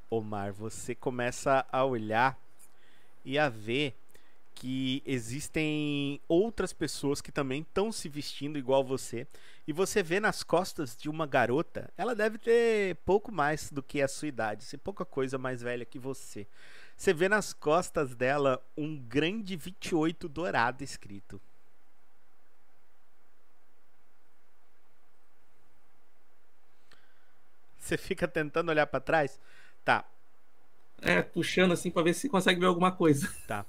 [0.10, 2.38] Omar, você começa a olhar
[3.24, 3.96] e a ver
[4.62, 9.26] que existem outras pessoas que também estão se vestindo igual você.
[9.68, 14.02] E você vê nas costas de uma garota, ela deve ter pouco mais do que
[14.02, 16.46] a sua idade, ser pouca coisa mais velha que você.
[16.96, 21.42] Você vê nas costas dela um grande 28 dourado escrito.
[27.78, 29.40] Você fica tentando olhar pra trás?
[29.84, 30.06] Tá,
[31.02, 33.28] É, puxando assim pra ver se consegue ver alguma coisa.
[33.46, 33.66] tá.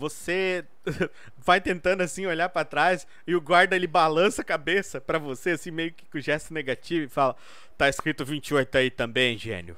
[0.00, 0.64] Você
[1.36, 5.50] vai tentando assim olhar pra trás e o guarda ele balança a cabeça pra você
[5.50, 7.36] assim meio que com gesto negativo e fala:
[7.76, 9.76] "Tá escrito 28 aí também, gênio".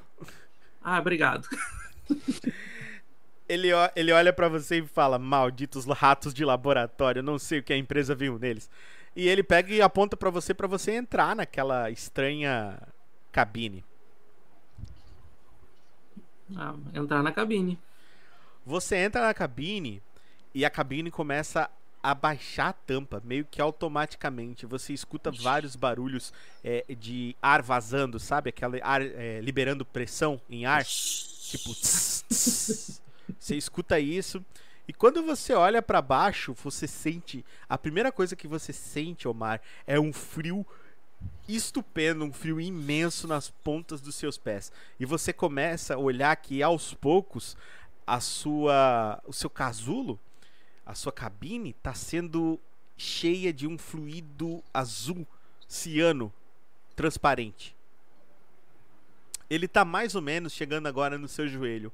[0.80, 1.48] Ah, obrigado.
[3.48, 7.72] Ele, ele olha pra você e fala: Malditos ratos de laboratório, não sei o que
[7.72, 8.70] a empresa viu neles.
[9.16, 12.78] E ele pega e aponta pra você pra você entrar naquela estranha
[13.32, 13.84] cabine.
[16.56, 17.78] Ah, entrar na cabine.
[18.64, 20.00] Você entra na cabine
[20.54, 21.70] e a cabine começa
[22.02, 24.66] a baixar a tampa, meio que automaticamente.
[24.66, 26.32] Você escuta vários barulhos
[26.64, 28.50] é, de ar vazando, sabe?
[28.50, 30.84] Aquele ar é, liberando pressão em ar.
[30.84, 31.72] Tipo.
[31.74, 33.02] tss, tss.
[33.38, 34.44] Você escuta isso.
[34.88, 37.44] E quando você olha pra baixo, você sente.
[37.68, 40.66] A primeira coisa que você sente, Omar, é um frio
[41.48, 44.72] estupendo, um frio imenso nas pontas dos seus pés.
[44.98, 47.56] E você começa a olhar que aos poucos
[48.04, 50.18] a sua o seu casulo,
[50.84, 52.58] a sua cabine está sendo
[52.96, 55.26] cheia de um fluido azul
[55.66, 56.32] ciano
[56.94, 57.74] transparente.
[59.48, 61.92] Ele tá mais ou menos chegando agora no seu joelho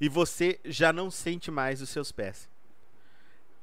[0.00, 2.48] e você já não sente mais os seus pés.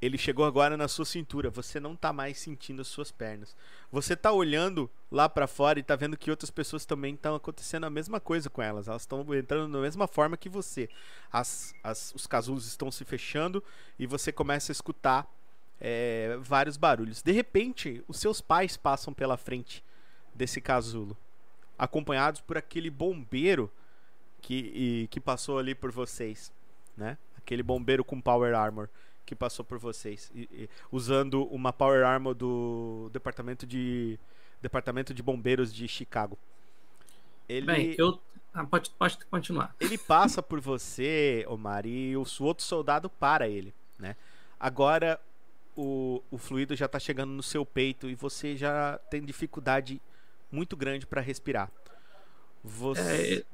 [0.04, 3.56] Ele chegou agora na sua cintura, você não tá mais sentindo as suas pernas.
[3.90, 7.84] Você tá olhando lá pra fora e tá vendo que outras pessoas também estão acontecendo
[7.84, 8.86] a mesma coisa com elas.
[8.86, 10.90] Elas estão entrando da mesma forma que você.
[11.32, 13.64] As, as- os casulos estão se fechando
[13.98, 15.26] e você começa a escutar
[15.80, 17.22] é, vários barulhos.
[17.22, 19.82] De repente, os seus pais passam pela frente
[20.34, 21.16] desse casulo,
[21.78, 23.72] acompanhados por aquele bombeiro
[24.42, 26.52] que, e- que passou ali por vocês,
[26.96, 27.16] né?
[27.38, 28.88] Aquele bombeiro com power armor
[29.24, 34.18] que passou por vocês, e- e- usando uma power armor do departamento de
[34.60, 36.38] departamento de bombeiros de Chicago.
[37.48, 38.18] Ele Bem, eu.
[38.52, 39.74] Ah, pode, pode continuar.
[39.80, 44.16] ele passa por você, Omar, e o outro soldado para ele, né?
[44.58, 45.20] Agora
[45.76, 50.00] o, o fluido já tá chegando no seu peito e você já tem dificuldade
[50.52, 51.70] muito grande para respirar.
[52.62, 53.53] Você, É,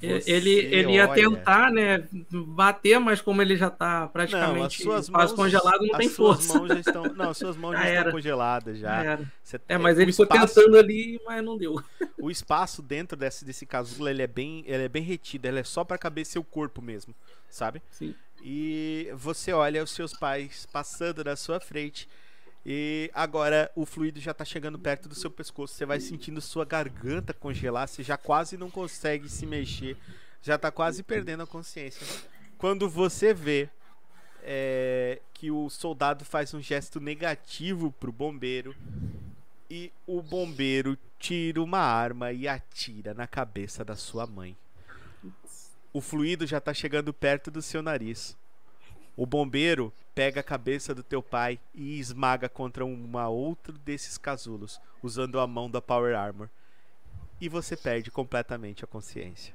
[0.00, 4.92] você ele, ele ia olha- tentar, né, bater, mas como ele já tá praticamente Não,
[4.92, 6.58] quase mãos congelado, não tem força.
[6.58, 8.10] Mãos já estão, não, as suas mãos já, Já estão era.
[8.12, 9.18] congeladas já.
[9.42, 11.82] Você- É, mas o ele foi espaço- tentando ali, mas não deu.
[12.18, 15.64] O espaço dentro desse, desse casulo ele é bem, ele é bem retido, ele é
[15.64, 17.14] só para caber seu corpo mesmo,
[17.48, 17.82] sabe?
[17.90, 18.14] Sim.
[18.44, 22.08] E você olha os seus pais passando na sua frente.
[22.64, 25.74] E agora o fluido já tá chegando perto do seu pescoço.
[25.74, 27.88] Você vai sentindo sua garganta congelar.
[27.88, 29.96] Você já quase não consegue se mexer.
[30.40, 32.06] Já tá quase perdendo a consciência.
[32.56, 33.68] Quando você vê
[34.42, 38.74] é, que o soldado faz um gesto negativo pro bombeiro.
[39.68, 44.56] E o bombeiro tira uma arma e atira na cabeça da sua mãe.
[45.92, 48.36] O fluido já tá chegando perto do seu nariz.
[49.16, 54.80] O bombeiro pega a cabeça do teu pai e esmaga contra uma outra desses casulos,
[55.02, 56.48] usando a mão da Power Armor.
[57.40, 59.54] E você perde completamente a consciência.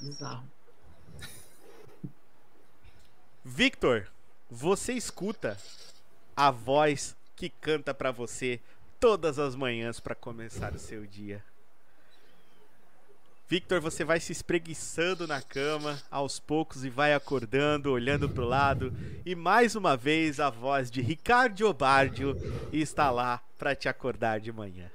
[0.00, 0.48] Bizarro.
[3.44, 4.08] Victor,
[4.50, 5.58] você escuta
[6.36, 8.60] a voz que canta pra você
[9.00, 11.42] todas as manhãs pra começar o seu dia.
[13.48, 18.92] Victor, você vai se espreguiçando na cama aos poucos e vai acordando, olhando pro lado,
[19.24, 22.36] e mais uma vez a voz de Ricardo Obardio
[22.70, 24.90] está lá pra te acordar de manhã.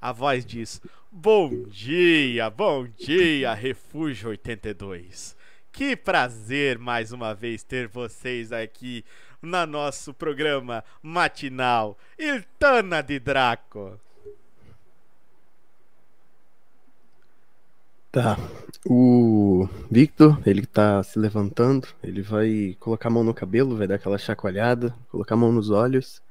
[0.00, 0.82] A voz diz:
[1.12, 5.36] Bom dia, bom dia, Refúgio 82.
[5.70, 9.04] Que prazer mais uma vez ter vocês aqui
[9.40, 14.00] no nosso programa matinal Iltana de Draco.
[18.14, 18.36] Tá.
[18.86, 23.96] O Victor, ele tá se levantando, ele vai colocar a mão no cabelo, vai dar
[23.96, 26.22] aquela chacoalhada, colocar a mão nos olhos.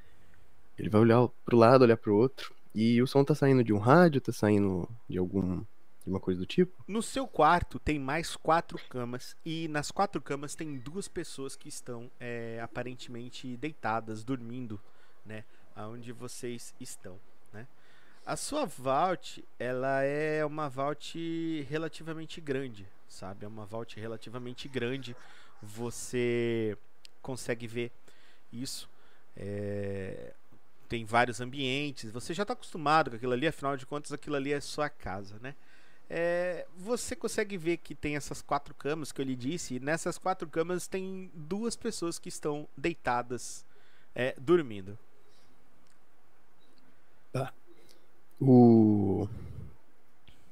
[0.80, 2.56] Ele vai olhar pro lado, olhar pro outro.
[2.74, 5.58] E o som tá saindo de um rádio, tá saindo de algum.
[5.58, 6.72] de uma coisa do tipo?
[6.88, 11.68] No seu quarto tem mais quatro camas e nas quatro camas tem duas pessoas que
[11.68, 14.80] estão é, aparentemente deitadas, dormindo,
[15.26, 15.44] né?
[15.76, 17.20] Aonde vocês estão?
[18.26, 23.44] A sua vault, ela é uma vault relativamente grande, sabe?
[23.46, 25.16] É uma vault relativamente grande.
[25.62, 26.78] Você
[27.22, 27.92] consegue ver
[28.52, 28.90] isso.
[29.36, 30.34] É,
[30.90, 32.12] Tem vários ambientes.
[32.12, 35.38] Você já está acostumado com aquilo ali, afinal de contas, aquilo ali é sua casa,
[35.42, 35.56] né?
[36.10, 39.76] É, você consegue ver que tem essas quatro camas que eu lhe disse.
[39.76, 43.66] E nessas quatro camas tem duas pessoas que estão deitadas,
[44.16, 44.98] é, dormindo.
[48.42, 49.28] O.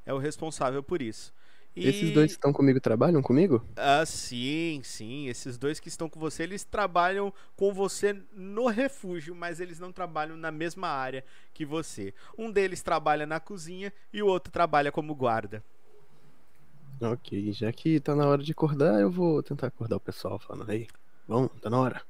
[0.07, 1.33] é o responsável por isso.
[1.77, 3.65] E- Esses dois que estão comigo trabalham comigo?
[3.77, 5.29] Ah, sim, sim.
[5.29, 9.93] Esses dois que estão com você, eles trabalham com você no refúgio, mas eles não
[9.93, 11.25] trabalham na mesma área
[11.55, 12.13] que você.
[12.37, 15.63] Um deles trabalha na cozinha e o outro trabalha como guarda.
[17.01, 20.71] Ok, já que tá na hora de acordar, eu vou tentar acordar o pessoal falando,
[20.71, 20.89] aí,
[21.27, 22.03] bom, tá na hora.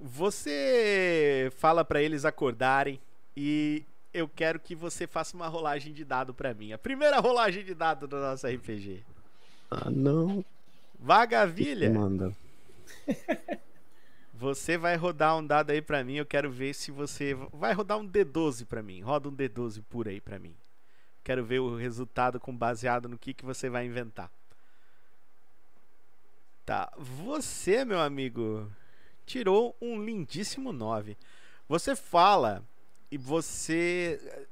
[0.00, 3.00] Você fala pra eles acordarem
[3.36, 6.72] e eu quero que você faça uma rolagem de dado pra mim.
[6.72, 9.02] A primeira rolagem de dado do nosso RPG.
[9.70, 10.44] Ah, não.
[10.98, 12.34] Vagavilha, Manda.
[14.34, 16.16] você vai rodar um dado aí pra mim.
[16.16, 19.00] Eu quero ver se você vai rodar um D12 pra mim.
[19.00, 20.54] Roda um D12 por aí pra mim.
[21.22, 24.30] Quero ver o resultado com baseado no que que você vai inventar.
[26.64, 28.70] Tá, você, meu amigo,
[29.26, 31.16] tirou um lindíssimo 9.
[31.68, 32.64] Você fala
[33.10, 34.46] e você eh,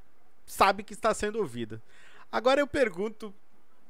[0.46, 1.80] sabe que está sendo ouvido.
[2.30, 3.34] Agora eu pergunto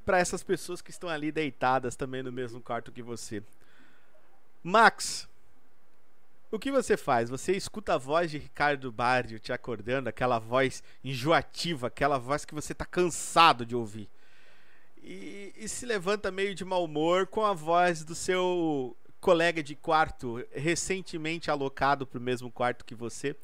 [0.05, 3.43] para essas pessoas que estão ali deitadas também no mesmo quarto que você.
[4.63, 5.29] Max,
[6.51, 7.29] o que você faz?
[7.29, 12.55] Você escuta a voz de Ricardo Bardio te acordando, aquela voz enjoativa, aquela voz que
[12.55, 14.09] você tá cansado de ouvir.
[15.03, 19.75] E, e se levanta meio de mau humor com a voz do seu colega de
[19.75, 23.37] quarto, recentemente alocado para o mesmo quarto que você,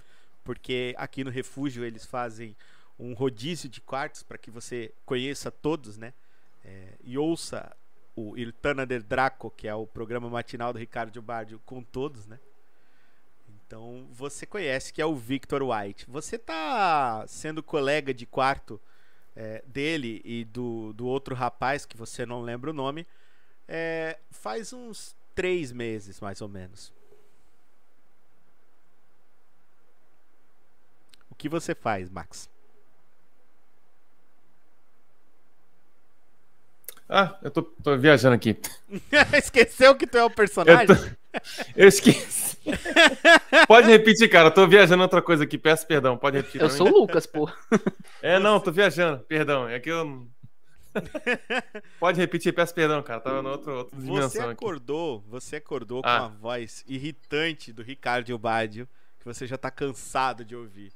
[0.42, 2.57] porque aqui no refúgio eles fazem
[2.98, 6.14] um rodízio de quartos para que você conheça todos, né?
[6.64, 7.76] É, e ouça
[8.16, 12.38] o Irtana del Draco, que é o programa matinal do Ricardo Bardio, com todos, né?
[13.74, 16.06] Então você conhece que é o Victor White.
[16.08, 18.80] Você tá sendo colega de quarto
[19.34, 23.04] é, dele e do, do outro rapaz, que você não lembra o nome,
[23.66, 26.92] é, faz uns três meses, mais ou menos.
[31.28, 32.48] O que você faz, Max?
[37.09, 38.57] Ah, eu tô, tô viajando aqui.
[39.36, 40.86] Esqueceu que tu é o Eu, personagem?
[40.86, 40.94] tô...
[41.76, 42.57] eu esqueci.
[43.68, 44.48] Pode repetir, cara.
[44.48, 45.59] Eu tô viajando outra coisa aqui.
[45.59, 46.16] Peço perdão.
[46.16, 46.61] Pode repetir.
[46.61, 47.50] Eu sou o Lucas, pô.
[48.22, 49.18] É, não, tô viajando.
[49.24, 49.68] Perdão.
[49.68, 50.05] É que eu.
[50.05, 50.28] não-
[51.98, 53.20] Pode repetir, peço perdão, cara.
[53.20, 54.52] Tava na outra, outra Você dimensão aqui.
[54.52, 56.26] acordou, você acordou com Ah.
[56.26, 58.88] a voz irritante do Ricardo Badio,
[59.18, 60.92] que você já tá cansado de ouvir.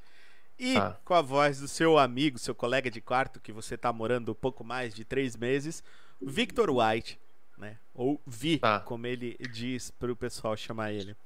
[0.58, 0.96] E Ah.
[1.04, 4.64] com a voz do seu amigo, seu colega de quarto, que você tá morando pouco
[4.64, 5.82] mais de três meses,
[6.20, 7.18] Victor White,
[7.56, 7.76] né?
[7.94, 8.80] Ou Vi, Tá.
[8.80, 11.16] como ele diz pro pessoal chamar ele.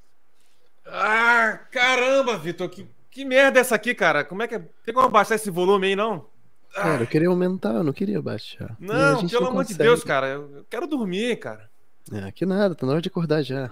[0.86, 2.68] Ah, caramba, Vitor.
[2.68, 4.24] Que, que merda é essa aqui, cara?
[4.24, 4.58] Como é que é?
[4.84, 6.26] Tem como abaixar esse volume aí, não?
[6.74, 8.74] Cara, eu queria aumentar, eu não queria baixar.
[8.80, 9.74] Não, pelo não amor de.
[9.74, 10.26] Deus, cara.
[10.28, 11.70] Eu quero dormir, cara.
[12.10, 13.70] Ah, que nada, tá na hora de acordar já.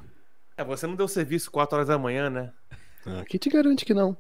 [0.57, 2.53] É, você não deu serviço 4 horas da manhã, né?
[3.07, 4.17] Ah, que te garante que não?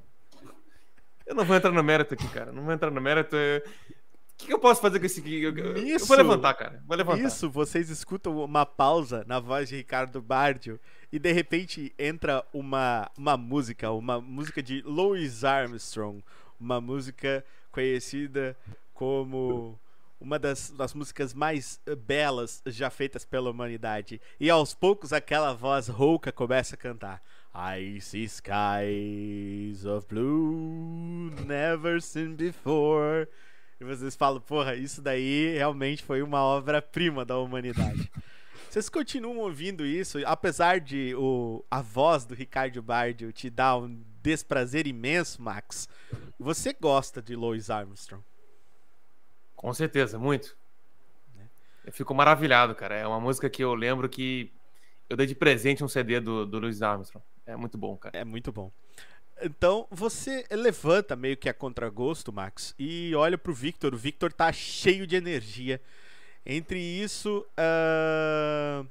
[1.30, 2.50] Eu não vou entrar no mérito aqui, cara.
[2.50, 3.36] Não vou entrar no mérito.
[3.36, 5.40] é- O que, que eu posso fazer com esse aqui?
[5.42, 6.06] Eu, eu- eu Isso.
[6.06, 6.82] vou levantar, cara.
[6.86, 7.22] Vou levantar.
[7.22, 10.80] Isso, vocês escutam uma pausa na voz de Ricardo Bardio
[11.12, 16.20] e de repente entra uma, uma música, uma música de Louis Armstrong,
[16.58, 18.56] uma música conhecida
[18.92, 19.78] como
[20.20, 24.20] uma das, das músicas mais belas já feitas pela humanidade.
[24.40, 27.22] E aos poucos aquela voz rouca começa a cantar.
[27.54, 33.28] I see skies of blue never seen before.
[33.80, 38.10] E vocês falam, porra, isso daí realmente foi uma obra-prima da humanidade.
[38.68, 44.00] Vocês continuam ouvindo isso, apesar de o, a voz do Ricardo Bardio te dar um
[44.22, 45.88] desprazer imenso, Max.
[46.38, 48.22] Você gosta de Louis Armstrong?
[49.56, 50.56] Com certeza, muito.
[51.34, 51.48] Né?
[51.84, 52.94] Eu fico maravilhado, cara.
[52.94, 54.52] É uma música que eu lembro que
[55.08, 57.24] eu dei de presente um CD do, do Louis Armstrong.
[57.50, 58.16] É muito bom, cara.
[58.16, 58.70] É muito bom.
[59.42, 63.94] Então você levanta meio que a contragosto, Max, e olha pro Victor.
[63.94, 65.80] O Victor tá cheio de energia.
[66.44, 68.86] Entre isso, uh,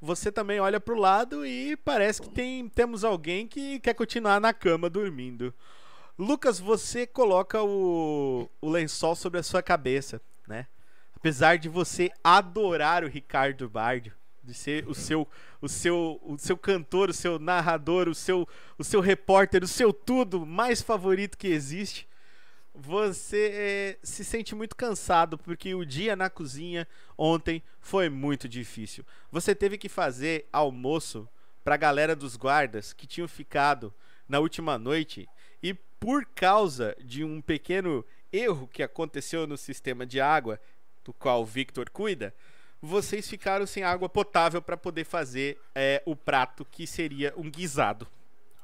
[0.00, 4.52] você também olha pro lado e parece que tem, temos alguém que quer continuar na
[4.52, 5.54] cama dormindo.
[6.18, 10.66] Lucas, você coloca o, o lençol sobre a sua cabeça, né?
[11.14, 14.12] Apesar de você adorar o Ricardo Bardio,
[14.50, 15.26] de ser o seu
[15.62, 18.46] o seu o seu cantor, o seu narrador, o seu
[18.76, 22.08] o seu repórter, o seu tudo mais favorito que existe.
[22.74, 26.86] Você é, se sente muito cansado porque o dia na cozinha
[27.16, 29.04] ontem foi muito difícil.
[29.30, 31.28] Você teve que fazer almoço
[31.62, 33.92] para a galera dos guardas que tinham ficado
[34.28, 35.28] na última noite
[35.62, 40.58] e por causa de um pequeno erro que aconteceu no sistema de água,
[41.04, 42.34] do qual o Victor cuida,
[42.80, 48.06] vocês ficaram sem água potável para poder fazer é, o prato que seria um guisado.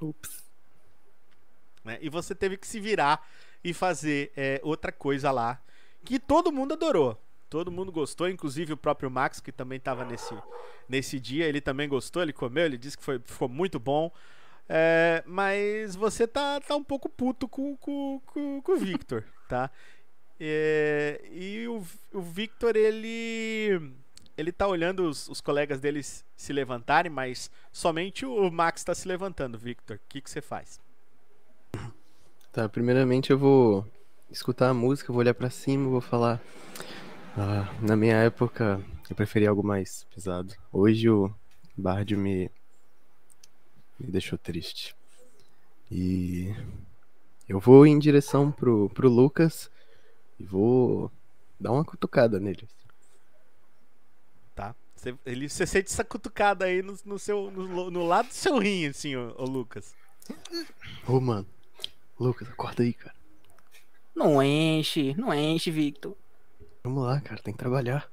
[0.01, 0.45] Ups.
[1.85, 1.99] Né?
[2.01, 3.27] E você teve que se virar
[3.63, 5.61] e fazer é, outra coisa lá
[6.05, 7.21] que todo mundo adorou.
[7.49, 10.35] Todo mundo gostou, inclusive o próprio Max, que também estava nesse,
[10.89, 14.11] nesse dia, ele também gostou, ele comeu, ele disse que foi, ficou muito bom.
[14.69, 19.71] É, mas você tá, tá um pouco puto com, com, com, com o Victor, tá?
[20.41, 23.95] É, e o, o Victor, ele
[24.37, 29.09] ele tá olhando os, os colegas deles se levantarem, mas somente o Max está se
[29.09, 29.97] levantando, Victor.
[29.97, 30.81] O que, você faz?
[32.53, 33.87] Tá, primeiramente eu vou
[34.31, 36.41] escutar a música, vou olhar pra cima, vou falar.
[37.37, 40.55] Ah, na minha época eu preferia algo mais pesado.
[40.73, 41.33] Hoje o
[41.77, 42.51] Bardio me
[43.99, 44.95] me deixou triste.
[45.91, 46.55] E
[47.49, 49.71] eu vou em direção pro, pro Lucas
[50.39, 51.11] e vou
[51.59, 52.69] dar uma cutucada nele.
[54.97, 58.59] Você, ele, você sente essa cutucada aí no, no seu, no, no, lado do seu
[58.59, 59.95] rim, assim, ô, ô Lucas.
[61.07, 61.47] Ô, mano.
[62.19, 63.15] Lucas, acorda aí, cara.
[64.15, 66.17] Não enche, não enche, Victor.
[66.83, 68.11] Vamos lá, cara, tem que trabalhar.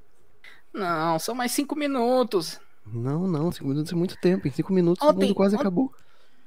[0.73, 2.59] Não, são mais cinco minutos.
[2.85, 4.45] Não, não, cinco minutos é muito tempo.
[4.45, 5.93] Em cinco minutos ontem, o mundo quase ontem, acabou.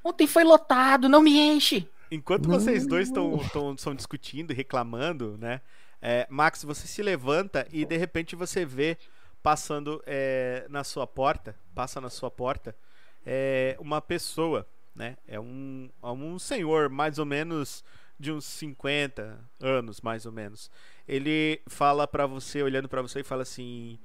[0.04, 1.88] Ontem foi lotado, não me enche.
[2.10, 5.62] Enquanto não, vocês dois estão discutindo e reclamando, né?
[6.02, 8.98] É, Max, você se levanta e de repente você vê
[9.46, 12.76] passando é, na sua porta, passa na sua porta,
[13.24, 15.16] é, uma pessoa, né?
[15.24, 17.84] É um, é um senhor mais ou menos
[18.18, 20.68] de uns 50 anos, mais ou menos.
[21.06, 24.00] Ele fala para você, olhando para você e fala assim: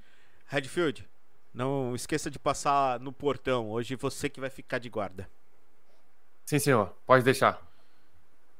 [0.46, 1.10] Redfield,
[1.52, 3.72] não esqueça de passar no portão.
[3.72, 5.28] Hoje você que vai ficar de guarda.
[6.46, 6.96] Sim, senhor.
[7.04, 7.60] Pode deixar.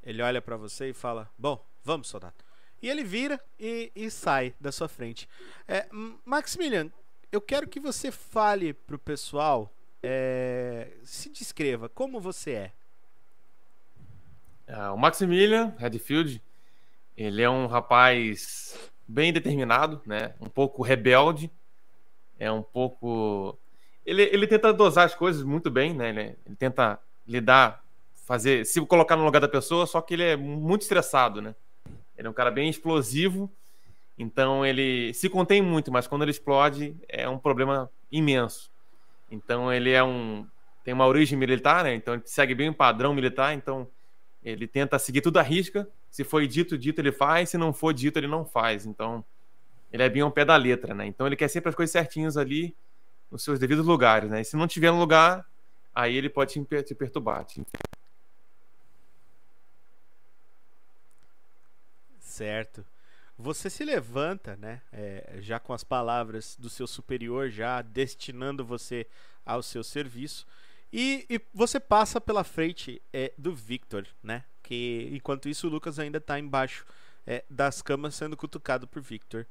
[0.02, 2.34] Ele olha para você e fala: Bom, vamos, soldado.
[2.82, 5.28] E ele vira e, e sai da sua frente.
[5.68, 5.86] É,
[6.24, 6.90] Maximilian,
[7.30, 9.72] eu quero que você fale pro pessoal,
[10.02, 12.72] é, se descreva, como você é.
[14.66, 14.90] é.
[14.90, 16.42] O Maximilian Redfield,
[17.16, 18.76] ele é um rapaz
[19.06, 20.34] bem determinado, né?
[20.40, 21.48] Um pouco rebelde,
[22.36, 23.56] é um pouco.
[24.04, 26.08] Ele, ele tenta dosar as coisas muito bem, né?
[26.08, 27.84] Ele, ele tenta lidar,
[28.26, 31.54] fazer, se colocar no lugar da pessoa, só que ele é muito estressado, né?
[32.22, 33.50] Ele é um cara bem explosivo,
[34.16, 38.70] então ele se contém muito, mas quando ele explode é um problema imenso.
[39.28, 40.46] Então ele é um
[40.84, 41.94] tem uma origem militar, né?
[41.94, 43.88] Então ele segue bem o padrão militar, então
[44.44, 45.88] ele tenta seguir tudo à risca.
[46.10, 48.86] Se foi dito, dito ele faz, se não for dito ele não faz.
[48.86, 49.24] Então
[49.92, 51.06] ele é bem ao pé da letra, né?
[51.06, 52.72] Então ele quer sempre as coisas certinhas ali
[53.30, 54.42] nos seus devidos lugares, né?
[54.42, 55.44] E se não tiver no lugar,
[55.92, 57.44] aí ele pode te, te perturbar.
[57.44, 57.64] Te...
[62.32, 62.82] Certo.
[63.36, 64.80] Você se levanta, né?
[64.90, 69.06] É, já com as palavras do seu superior, já destinando você
[69.44, 70.46] ao seu serviço.
[70.90, 74.44] E, e você passa pela frente é, do Victor, né?
[74.62, 76.86] Que enquanto isso o Lucas ainda está embaixo
[77.26, 79.46] é, das camas sendo cutucado por Victor.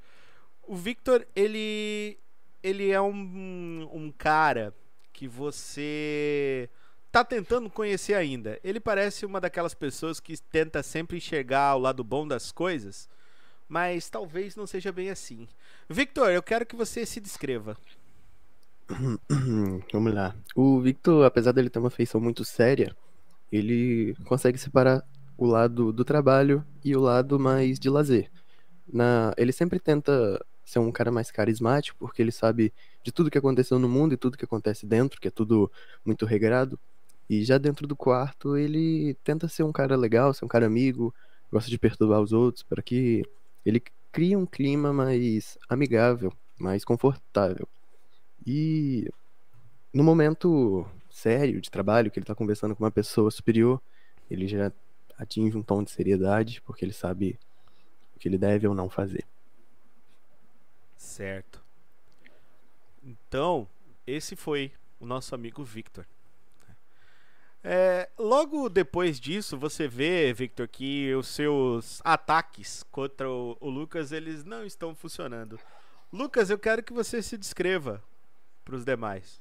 [0.63, 2.17] O Victor, ele.
[2.63, 4.73] Ele é um, um cara
[5.13, 6.67] que você
[7.11, 8.59] tá tentando conhecer ainda.
[8.63, 13.09] Ele parece uma daquelas pessoas que tenta sempre enxergar o lado bom das coisas,
[13.67, 15.47] mas talvez não seja bem assim.
[15.89, 17.77] Victor, eu quero que você se descreva.
[19.91, 20.35] Vamos lá.
[20.55, 22.95] O Victor, apesar dele ter uma feição muito séria,
[23.51, 25.03] ele consegue separar
[25.37, 28.29] o lado do trabalho e o lado mais de lazer.
[28.91, 33.37] Na, ele sempre tenta ser um cara mais carismático, porque ele sabe de tudo que
[33.37, 35.69] aconteceu no mundo e tudo que acontece dentro, que é tudo
[36.05, 36.79] muito regrado.
[37.31, 41.15] E já dentro do quarto, ele tenta ser um cara legal, ser um cara amigo,
[41.49, 43.23] gosta de perturbar os outros, para que
[43.65, 47.65] ele crie um clima mais amigável, mais confortável.
[48.45, 49.09] E
[49.93, 53.81] no momento sério de trabalho, que ele está conversando com uma pessoa superior,
[54.29, 54.69] ele já
[55.17, 57.39] atinge um tom de seriedade, porque ele sabe
[58.13, 59.23] o que ele deve ou não fazer.
[60.97, 61.63] Certo.
[63.01, 63.69] Então,
[64.05, 66.05] esse foi o nosso amigo Victor.
[67.63, 74.11] É, logo depois disso, você vê, Victor, que os seus ataques contra o, o Lucas
[74.11, 75.59] eles não estão funcionando.
[76.11, 78.03] Lucas, eu quero que você se descreva
[78.65, 79.39] para os demais.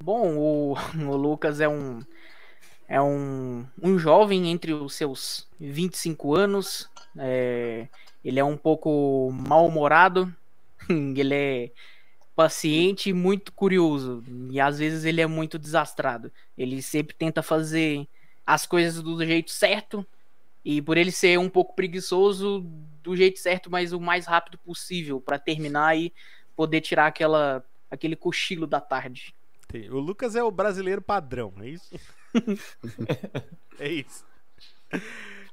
[0.00, 2.00] Bom, o, o Lucas é um
[2.88, 6.90] é um, um jovem entre os seus 25 anos.
[7.16, 7.88] É,
[8.24, 10.32] ele é um pouco mal-humorado.
[10.88, 11.70] ele é
[12.34, 14.22] paciente e muito curioso.
[14.50, 16.32] E às vezes ele é muito desastrado.
[16.56, 18.06] Ele sempre tenta fazer
[18.46, 20.06] as coisas do jeito certo.
[20.64, 22.60] E por ele ser um pouco preguiçoso,
[23.02, 26.12] do jeito certo, mas o mais rápido possível para terminar e
[26.54, 29.34] poder tirar aquela, aquele cochilo da tarde.
[29.90, 31.94] O Lucas é o brasileiro padrão, é isso?
[33.80, 34.24] é isso.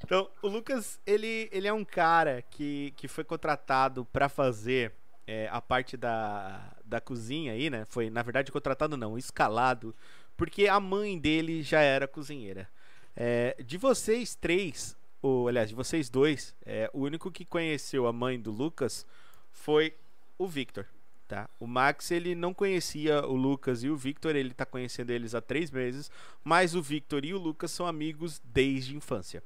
[0.04, 4.94] Então, o Lucas, ele, ele é um cara que, que foi contratado para fazer
[5.30, 7.86] é, a parte da, da cozinha aí, né?
[7.86, 9.96] Foi, na verdade, contratado não, escalado,
[10.36, 12.68] porque a mãe dele já era cozinheira.
[13.16, 18.14] É, de vocês três, ou aliás, de vocês dois, é, o único que conheceu a
[18.14, 19.06] mãe do Lucas
[19.52, 19.94] foi
[20.36, 20.88] o Victor.
[21.28, 21.48] Tá?
[21.60, 25.42] O Max ele não conhecia o Lucas e o Victor, ele está conhecendo eles há
[25.42, 26.10] três meses,
[26.44, 29.44] mas o Victor e o Lucas são amigos desde infância.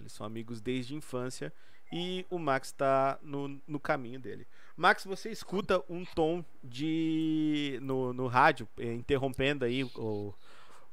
[0.00, 1.52] Eles são amigos desde infância
[1.96, 4.48] e o Max está no, no caminho dele.
[4.76, 10.34] Max, você escuta um tom de no, no rádio, eh, interrompendo aí o,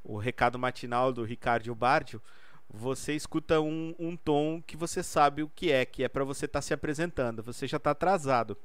[0.04, 2.22] o recado matinal do Ricardo Bardio,
[2.72, 6.44] você escuta um, um tom que você sabe o que é, que é para você
[6.44, 7.42] estar tá se apresentando.
[7.42, 8.56] Você já está atrasado.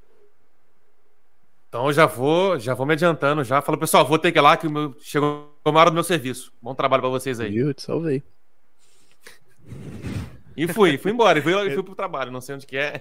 [1.67, 3.63] Então já vou, já vou me adiantando já.
[3.63, 6.53] Falo, pessoal, vou ter que ir lá que meu, chegou a hora do meu serviço.
[6.61, 7.57] Bom trabalho para vocês aí.
[7.57, 8.23] Eu te salvei.
[10.57, 12.99] E fui, fui embora, e fui, fui pro trabalho, não sei onde que é.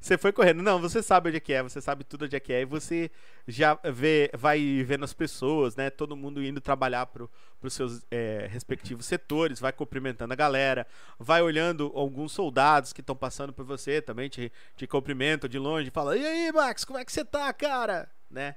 [0.00, 0.62] Você foi correndo.
[0.62, 2.64] Não, você sabe onde é que é, você sabe tudo onde é que é, e
[2.64, 3.10] você
[3.48, 5.88] já vê, vai vendo as pessoas, né?
[5.88, 7.28] Todo mundo indo trabalhar pro,
[7.58, 10.86] pros seus é, respectivos setores, vai cumprimentando a galera,
[11.18, 15.90] vai olhando alguns soldados que estão passando por você também, te, te cumprimentam de longe,
[15.90, 18.08] fala: E aí, Max, como é que você tá, cara?
[18.30, 18.54] Né?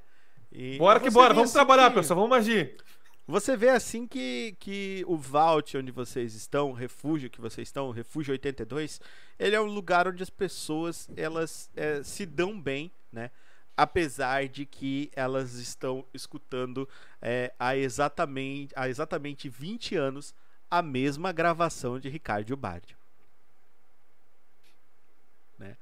[0.52, 1.96] E, bora que bora, vamos trabalhar, que...
[1.96, 2.76] pessoal, vamos agir.
[3.26, 7.88] Você vê assim que, que o Vault onde vocês estão, o refúgio que vocês estão,
[7.88, 9.00] o refúgio 82,
[9.40, 13.32] ele é um lugar onde as pessoas elas é, se dão bem, né?
[13.78, 16.88] Apesar de que elas estão escutando
[17.22, 20.36] é, há, exatamente, há exatamente 20 anos
[20.70, 22.98] a mesma gravação de Ricardo Bardio.
[25.58, 25.78] Né?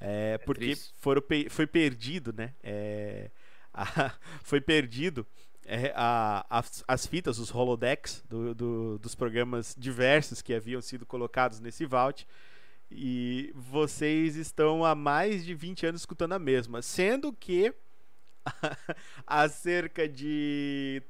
[0.00, 2.54] É, é porque foram, foi perdido, né?
[2.62, 3.30] É,
[3.74, 5.26] a, foi perdido
[5.70, 11.04] é, a, as, as, fitas, os holodecks do, do, dos programas diversos que haviam sido
[11.04, 12.26] colocados nesse vault.
[12.90, 16.80] E vocês estão há mais de 20 anos escutando a mesma.
[16.80, 17.74] Sendo que
[19.26, 21.02] há cerca de.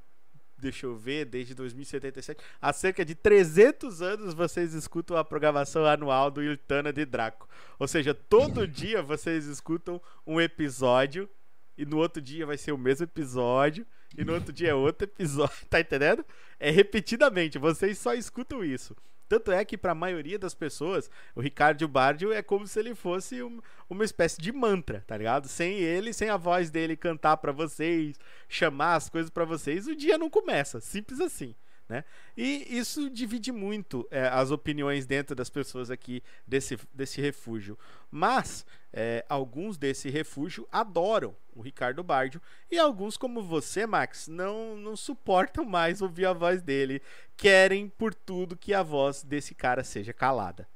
[0.58, 2.42] Deixa eu ver, desde 2077.
[2.60, 7.48] Há cerca de 300 anos vocês escutam a programação anual do Iltana de Draco.
[7.78, 11.30] Ou seja, todo dia vocês escutam um episódio.
[11.76, 13.86] E no outro dia vai ser o mesmo episódio
[14.16, 16.24] e no outro dia é outro episódio, tá entendendo?
[16.58, 18.96] É repetidamente, vocês só escutam isso.
[19.28, 22.94] Tanto é que para a maioria das pessoas, o Ricardo Bardio é como se ele
[22.94, 25.46] fosse um, uma espécie de mantra, tá ligado?
[25.46, 29.94] Sem ele, sem a voz dele cantar para vocês, chamar as coisas para vocês, o
[29.94, 30.80] dia não começa.
[30.80, 31.54] Simples assim.
[31.88, 32.04] Né?
[32.36, 37.78] E isso divide muito é, as opiniões dentro das pessoas aqui desse, desse refúgio.
[38.10, 44.76] Mas é, alguns desse refúgio adoram o Ricardo Bardio e alguns, como você, Max, não,
[44.76, 47.02] não suportam mais ouvir a voz dele,
[47.36, 50.66] querem por tudo que a voz desse cara seja calada.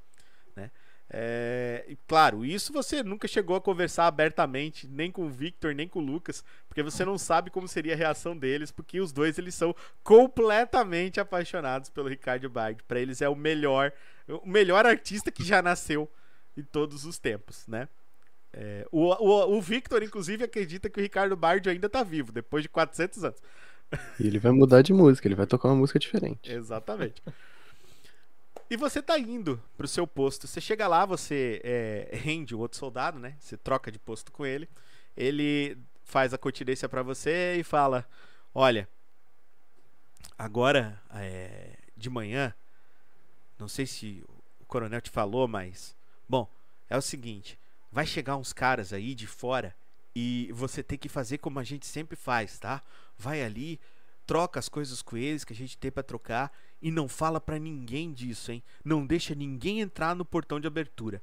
[1.15, 5.87] É, e claro, isso você nunca chegou a conversar abertamente, nem com o Victor, nem
[5.87, 9.37] com o Lucas, porque você não sabe como seria a reação deles, porque os dois
[9.37, 12.83] eles são completamente apaixonados pelo Ricardo Bard.
[12.85, 13.93] Para eles é o melhor,
[14.27, 16.11] o melhor artista que já nasceu
[16.57, 17.87] em todos os tempos, né?
[18.53, 22.63] É, o, o, o, Victor, inclusive, acredita que o Ricardo Bard ainda tá vivo, depois
[22.63, 23.39] de 400 anos.
[24.21, 26.51] E ele vai mudar de música, ele vai tocar uma música diferente.
[26.51, 27.23] Exatamente.
[28.71, 30.47] E você tá indo pro seu posto.
[30.47, 33.37] Você chega lá, você é, rende o outro soldado, né?
[33.39, 34.69] Você troca de posto com ele.
[35.17, 38.07] Ele faz a continência para você e fala:
[38.55, 38.89] Olha,
[40.39, 42.55] agora é, de manhã,
[43.59, 44.25] não sei se
[44.61, 45.95] o coronel te falou, mas.
[46.27, 46.49] Bom,
[46.89, 47.59] é o seguinte:
[47.93, 49.77] vai chegar uns caras aí de fora
[50.17, 52.83] e você tem que fazer como a gente sempre faz, tá?
[53.19, 53.79] Vai ali,
[54.27, 57.59] troca as coisas com eles que a gente tem para trocar e não fala para
[57.59, 58.63] ninguém disso, hein?
[58.85, 61.23] Não deixa ninguém entrar no portão de abertura.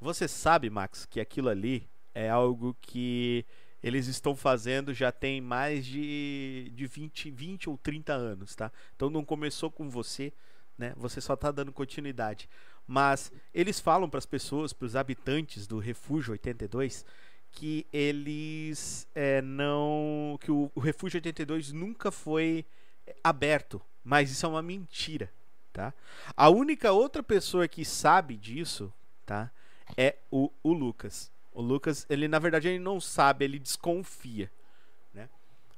[0.00, 3.44] Você sabe, Max, que aquilo ali é algo que
[3.82, 8.70] eles estão fazendo já tem mais de, de 20, 20 ou 30 anos, tá?
[8.94, 10.32] Então não começou com você,
[10.78, 10.94] né?
[10.96, 12.48] Você só está dando continuidade.
[12.86, 17.04] Mas eles falam para as pessoas, para os habitantes do Refúgio 82,
[17.50, 20.38] que eles é, não.
[20.40, 22.64] que o, o Refúgio 82 nunca foi
[23.22, 23.80] aberto.
[24.02, 25.32] Mas isso é uma mentira,
[25.72, 25.94] tá?
[26.36, 28.92] A única outra pessoa que sabe disso,
[29.24, 29.50] tá?
[29.96, 31.32] É o, o Lucas.
[31.52, 34.50] O Lucas, ele na verdade ele não sabe, ele desconfia,
[35.12, 35.28] né?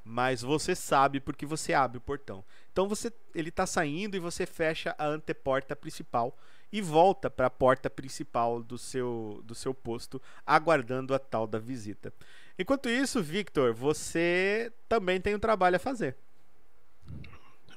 [0.03, 2.45] Mas você sabe porque você abre o portão.
[2.73, 6.37] Então você, ele tá saindo e você fecha a anteporta principal
[6.73, 11.59] e volta para a porta principal do seu, do seu posto, aguardando a tal da
[11.59, 12.13] visita.
[12.59, 16.17] Enquanto isso, Victor, você também tem um trabalho a fazer.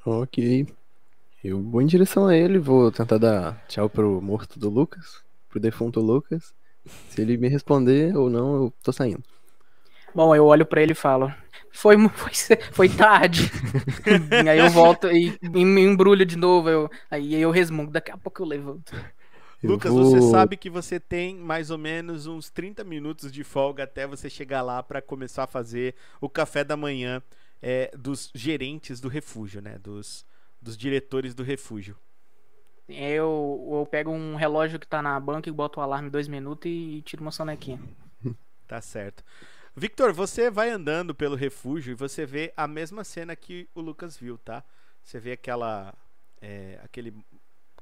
[0.06, 0.68] Ok.
[1.44, 5.60] Eu vou em direção a ele, vou tentar dar tchau pro morto do Lucas, pro
[5.60, 6.54] defunto Lucas.
[7.10, 9.24] Se ele me responder ou não, eu tô saindo.
[10.14, 11.32] Bom, eu olho para ele e falo:
[11.72, 12.34] Foi, foi,
[12.72, 13.52] foi tarde.
[14.50, 16.70] aí eu volto e me embrulho de novo.
[16.70, 17.92] Eu, aí eu resmungo.
[17.92, 18.94] Daqui a pouco eu levanto.
[19.64, 23.44] Eu Lucas, vou- você sabe que você tem mais ou menos uns 30 minutos de
[23.44, 27.22] folga até você chegar lá para começar a fazer o café da manhã
[27.62, 29.78] é, dos gerentes do refúgio, né?
[29.78, 30.26] Dos,
[30.62, 31.98] dos diretores do refúgio.
[32.88, 36.70] Eu, eu pego um relógio que tá na banca e boto o alarme dois minutos
[36.72, 37.80] e tiro uma sonequinha.
[38.68, 39.24] Tá certo.
[39.80, 44.18] Victor, você vai andando pelo refúgio e você vê a mesma cena que o Lucas
[44.18, 44.62] viu, tá?
[45.02, 45.94] Você vê aquela.
[46.42, 47.14] é, aquele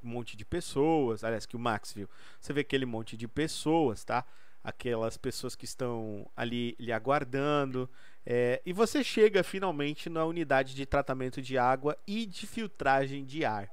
[0.03, 2.07] monte de pessoas, aliás, que o Max viu.
[2.39, 4.23] Você vê aquele monte de pessoas, tá?
[4.63, 7.89] Aquelas pessoas que estão ali lhe aguardando.
[8.23, 13.43] é, e você chega finalmente na unidade de tratamento de água e de filtragem de
[13.43, 13.71] ar.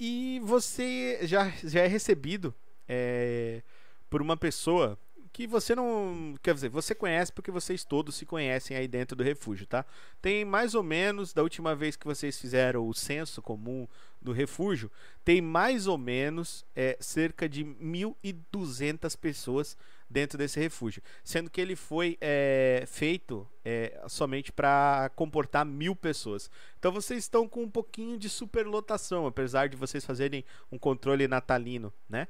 [0.00, 2.52] E você já, já é recebido
[2.88, 3.62] é,
[4.10, 4.98] por uma pessoa
[5.38, 6.34] que você não.
[6.42, 9.86] Quer dizer, você conhece porque vocês todos se conhecem aí dentro do refúgio, tá?
[10.20, 13.86] Tem mais ou menos, da última vez que vocês fizeram o censo comum
[14.20, 14.90] do refúgio,
[15.24, 19.76] tem mais ou menos é, cerca de 1.200 pessoas
[20.10, 21.00] dentro desse refúgio.
[21.22, 26.50] Sendo que ele foi é, feito é, somente para comportar mil pessoas.
[26.80, 31.92] Então vocês estão com um pouquinho de superlotação, apesar de vocês fazerem um controle natalino,
[32.08, 32.26] né?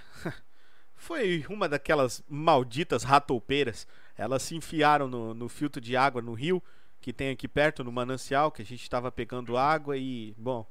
[1.01, 3.87] Foi uma daquelas malditas ratoupeiras.
[4.19, 6.63] Elas se enfiaram no, no filtro de água no rio
[7.01, 10.67] que tem aqui perto, no manancial, que a gente estava pegando água e, bom,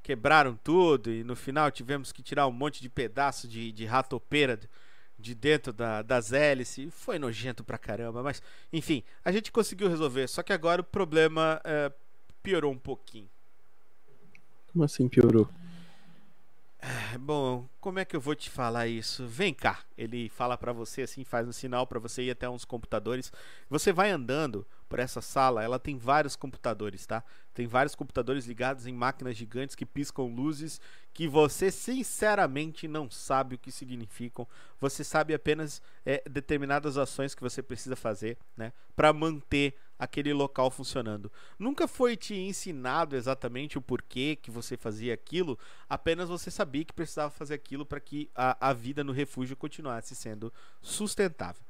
[0.00, 4.56] quebraram tudo e no final tivemos que tirar um monte de pedaço de, de ratopeira
[4.56, 4.68] de-
[5.18, 6.94] de dentro da, das hélices.
[6.94, 8.40] Foi nojento pra caramba, mas
[8.72, 10.28] enfim, a gente conseguiu resolver.
[10.28, 11.90] Só que agora o problema é,
[12.44, 13.28] piorou um pouquinho.
[14.72, 15.48] Como assim piorou?
[16.80, 19.26] É, Bom, como é que eu vou te falar isso?
[19.26, 19.80] Vem cá.
[19.96, 23.32] Ele fala pra você assim, faz um sinal pra você ir até uns computadores.
[23.68, 27.22] Você vai andando por essa sala, ela tem vários computadores, tá?
[27.58, 30.80] Tem vários computadores ligados em máquinas gigantes que piscam luzes
[31.12, 34.46] que você sinceramente não sabe o que significam.
[34.80, 40.70] Você sabe apenas é, determinadas ações que você precisa fazer, né, Pra manter aquele local
[40.70, 41.32] funcionando.
[41.58, 46.92] Nunca foi te ensinado exatamente o porquê que você fazia aquilo, apenas você sabia que
[46.92, 51.64] precisava fazer aquilo para que a, a vida no refúgio continuasse sendo sustentável.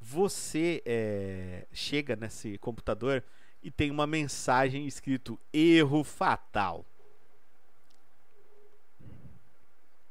[0.00, 3.22] Você é, chega nesse computador
[3.64, 6.84] e tem uma mensagem escrito erro fatal.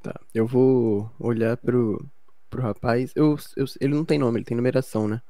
[0.01, 2.05] Tá, eu vou olhar pro,
[2.49, 3.13] pro rapaz.
[3.15, 5.21] Eu, eu, ele não tem nome, ele tem numeração, né?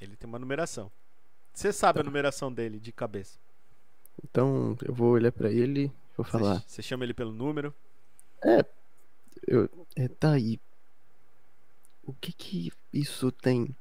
[0.00, 0.92] Ele tem uma numeração.
[1.52, 3.38] Você sabe a numeração dele de cabeça.
[4.22, 6.62] Então eu vou olhar pra ele vou falar.
[6.66, 7.74] Você chama ele pelo número.
[9.46, 10.60] Eu, é, tá aí.
[12.04, 13.74] O que que isso tem?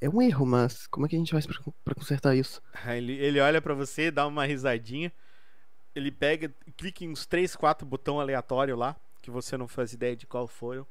[0.00, 2.60] É um erro, mas como é que a gente faz pra, pra consertar isso?
[2.86, 5.12] Ele, ele olha pra você, dá uma risadinha.
[5.94, 10.16] Ele pega, clica em uns 3, 4 botão aleatório lá, que você não faz ideia
[10.16, 10.86] de qual foram.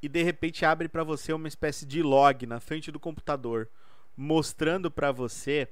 [0.00, 3.68] E de repente abre pra você uma espécie de log na frente do computador,
[4.16, 5.68] mostrando pra você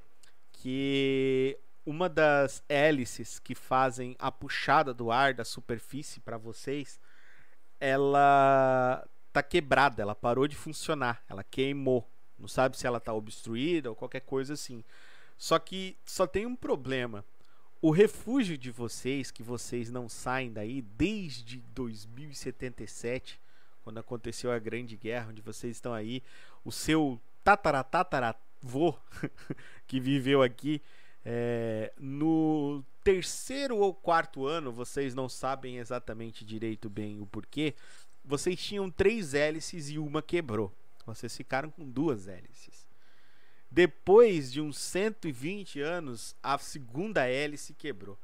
[0.53, 6.99] que uma das hélices que fazem a puxada do ar da superfície pra vocês,
[7.79, 12.09] ela tá quebrada, ela parou de funcionar, ela queimou.
[12.39, 14.83] Não sabe se ela tá obstruída ou qualquer coisa assim.
[15.37, 17.25] Só que só tem um problema.
[17.81, 23.39] O refúgio de vocês, que vocês não saem daí desde 2077,
[23.83, 26.23] quando aconteceu a Grande Guerra, onde vocês estão aí,
[26.65, 28.95] o seu tatarataravô
[29.87, 30.81] que viveu aqui,
[31.27, 37.75] é, no terceiro ou quarto ano, vocês não sabem exatamente direito bem o porquê,
[38.25, 40.73] vocês tinham três hélices e uma quebrou.
[41.07, 42.87] Vocês ficaram com duas hélices.
[43.71, 48.19] Depois de uns 120 anos, a segunda hélice quebrou.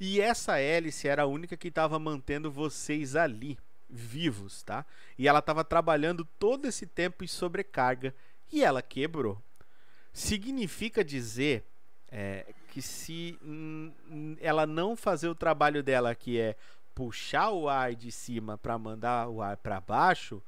[0.00, 3.58] E essa hélice era a única que estava mantendo vocês ali,
[3.88, 4.84] vivos, tá?
[5.18, 8.14] E ela estava trabalhando todo esse tempo em sobrecarga
[8.52, 9.40] e ela quebrou.
[10.12, 11.64] Significa dizer
[12.10, 13.38] é, que se
[14.40, 16.56] ela não fazer o trabalho dela, que é
[16.94, 20.42] puxar o ar de cima para mandar o ar para baixo,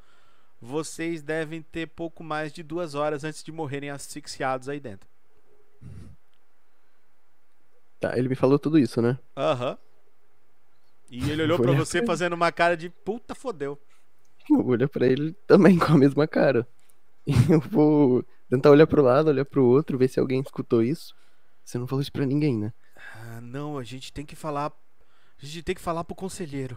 [0.67, 5.09] vocês devem ter pouco mais de duas horas antes de morrerem asfixiados aí dentro.
[8.01, 9.19] Tá, ele me falou tudo isso, né?
[9.37, 9.79] Aham.
[11.09, 13.79] E ele olhou olhar você pra fazendo uma cara de puta fodeu.
[14.51, 16.67] Eu olhar pra ele também com a mesma cara.
[17.27, 21.15] E eu vou tentar olhar pro lado, olhar pro outro, ver se alguém escutou isso.
[21.65, 22.73] Você não falou isso pra ninguém, né?
[23.15, 24.73] Ah, não, a gente tem que falar.
[25.41, 26.77] A gente tem que falar pro conselheiro.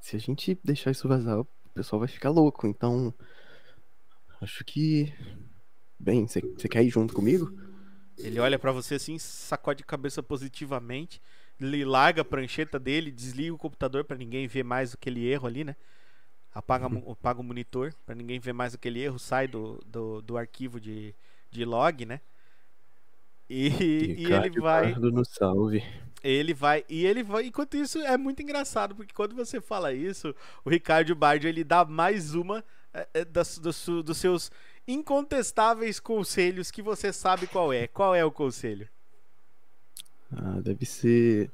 [0.00, 1.44] Se a gente deixar isso vazar,
[1.78, 2.66] pessoal vai ficar louco.
[2.66, 3.14] Então,
[4.40, 5.12] acho que.
[5.98, 7.52] Bem, você quer ir junto comigo?
[8.16, 11.20] Ele olha pra você assim, sacode a cabeça positivamente.
[11.60, 15.64] Ele larga a prancheta dele, desliga o computador pra ninguém ver mais aquele erro ali,
[15.64, 15.74] né?
[16.54, 20.38] Apaga, mo- apaga o monitor pra ninguém ver mais aquele erro, sai do, do, do
[20.38, 21.14] arquivo de,
[21.50, 22.20] de log, né?
[23.48, 24.94] E, e ele vai.
[24.94, 25.82] No salve.
[26.22, 26.84] Ele vai.
[26.88, 27.46] E ele vai.
[27.46, 30.34] Enquanto isso, é muito engraçado, porque quando você fala isso,
[30.64, 34.50] o Ricardo Bardi ele dá mais uma é, é, das, dos, dos seus
[34.86, 37.86] incontestáveis conselhos que você sabe qual é.
[37.86, 38.88] Qual é o conselho?
[40.32, 41.50] Ah, deve ser.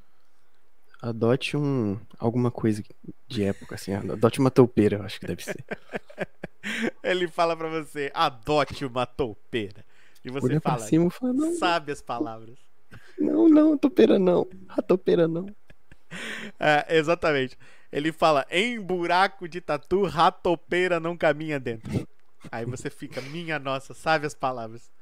[1.00, 2.00] Adote um.
[2.18, 2.82] alguma coisa
[3.28, 3.92] de época, assim.
[3.92, 5.62] Adote uma toupeira, eu acho que deve ser.
[7.04, 9.84] Ele fala pra você: adote uma toupeira.
[10.24, 12.56] E você Olha fala: cima fala, não, sabe as palavras.
[13.18, 14.48] não, não, toupeira não.
[14.68, 15.46] A toupeira não.
[16.60, 17.58] É, exatamente.
[17.90, 22.06] Ele fala: em buraco de tatu, ratopeira não caminha dentro.
[22.52, 24.92] Aí você fica: minha nossa, sabe as palavras.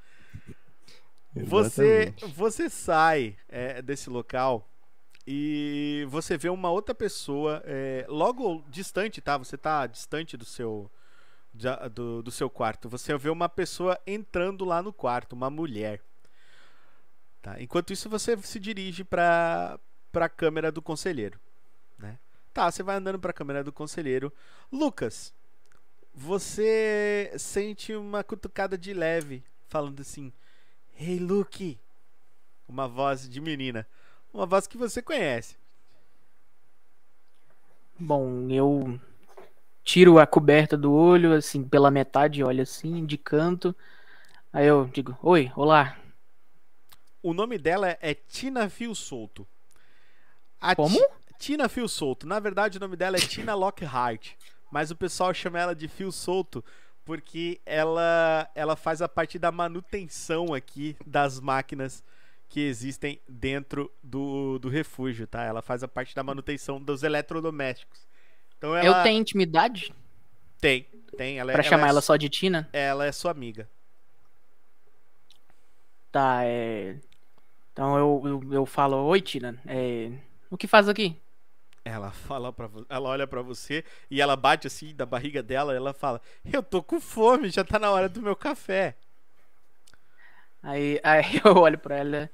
[1.35, 2.27] Você, Exatamente.
[2.35, 4.69] você sai é, desse local
[5.27, 9.39] e você vê uma outra pessoa é, logo distante, tá?
[9.39, 10.91] Você tá distante do seu
[11.93, 12.89] do, do seu quarto.
[12.89, 16.01] Você vê uma pessoa entrando lá no quarto, uma mulher.
[17.41, 17.61] Tá?
[17.61, 19.79] Enquanto isso você se dirige para
[20.15, 21.39] a câmera do conselheiro,
[21.99, 22.19] né?
[22.55, 24.33] Tá, você vai andando para a câmera do conselheiro.
[24.71, 25.35] Lucas,
[26.15, 30.33] você sente uma cutucada de leve falando assim:
[30.99, 31.79] Hey, Luke!
[32.69, 33.87] Uma voz de menina.
[34.33, 35.57] Uma voz que você conhece.
[37.99, 39.01] Bom, eu
[39.85, 43.75] tiro a coberta do olho, assim, pela metade, olho assim, de canto.
[44.53, 45.97] Aí eu digo, oi, olá.
[47.23, 49.47] O nome dela é Tina Fio Solto.
[50.61, 50.99] A Como?
[50.99, 51.07] Ti-
[51.39, 52.27] Tina Fio Solto.
[52.27, 54.33] Na verdade, o nome dela é Tina Lockhart.
[54.71, 56.65] Mas o pessoal chama ela de Fio Solto
[57.05, 62.03] porque ela, ela faz a parte da manutenção aqui das máquinas
[62.49, 65.43] que existem dentro do, do refúgio, tá?
[65.43, 68.07] Ela faz a parte da manutenção dos eletrodomésticos.
[68.63, 69.93] Então ela Eu tenho intimidade
[70.61, 70.87] tem,
[71.17, 71.41] tem.
[71.41, 72.69] Ela, é- pra ela chamar é, ela só de Tina?
[72.73, 73.69] ela é sua amiga.
[76.13, 76.95] Tá, é.
[77.73, 80.13] Então eu, eu, eu falo, oi Tina, é.
[80.49, 81.17] O que faz aqui?
[81.85, 85.93] Ela fala para ela olha pra você e ela bate assim da barriga dela, ela
[85.93, 88.95] fala: "Eu tô com fome, já tá na hora do meu café".
[90.63, 92.31] Aí, aí eu olho pra ela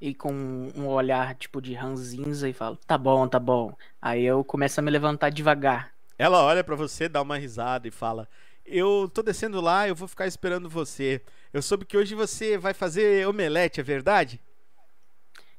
[0.00, 0.32] e com
[0.76, 3.76] um olhar tipo de ranzinza e falo, tá bom, tá bom.
[4.00, 5.92] Aí eu começo a me levantar devagar.
[6.16, 8.28] Ela olha pra você, dá uma risada e fala:
[8.66, 11.22] Eu tô descendo lá, eu vou ficar esperando você.
[11.52, 14.40] Eu soube que hoje você vai fazer omelete, é verdade?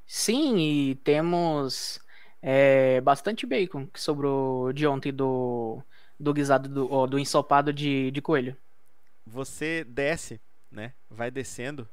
[0.05, 1.99] Sim, e temos
[2.41, 5.81] é, bastante bacon que sobrou de ontem do,
[6.19, 8.55] do guisado do, ó, do ensopado de, de coelho.
[9.25, 10.93] Você desce, né?
[11.09, 11.87] Vai descendo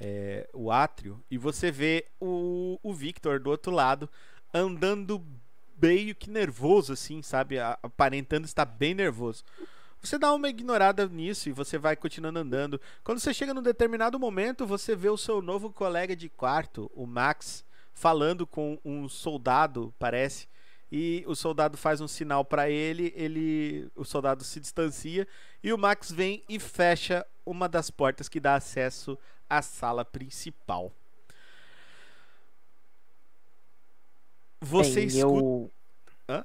[0.00, 4.08] é, o átrio e você vê o, o Victor do outro lado
[4.52, 5.22] andando
[5.80, 7.58] meio que nervoso, assim, sabe?
[7.58, 9.44] Aparentando estar bem nervoso.
[10.00, 12.80] Você dá uma ignorada nisso e você vai continuando andando.
[13.02, 17.06] Quando você chega num determinado momento, você vê o seu novo colega de quarto, o
[17.06, 20.48] Max, falando com um soldado, parece.
[20.90, 25.26] E o soldado faz um sinal pra ele, ele, o soldado se distancia
[25.62, 29.18] e o Max vem e fecha uma das portas que dá acesso
[29.50, 30.92] à sala principal.
[34.60, 35.70] Você Bem, escuta eu...
[36.28, 36.44] Hã?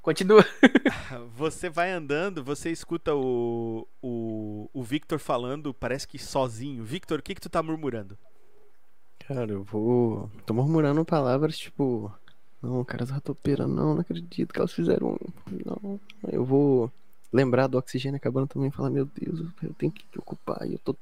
[0.00, 0.44] Continua.
[1.34, 6.84] Você vai andando, você escuta o, o, o Victor falando, parece que sozinho.
[6.84, 8.16] Victor, o que que tu tá murmurando?
[9.26, 10.30] Cara, eu vou.
[10.44, 12.12] Tô murmurando palavras tipo.
[12.66, 15.16] Não, caras ratopeira, não, não acredito que elas fizeram.
[15.64, 16.00] Não.
[16.30, 16.90] Eu vou
[17.32, 20.66] lembrar do oxigênio acabando também e falar, meu Deus, eu tenho que me ocupar.
[20.68, 20.96] E eu tô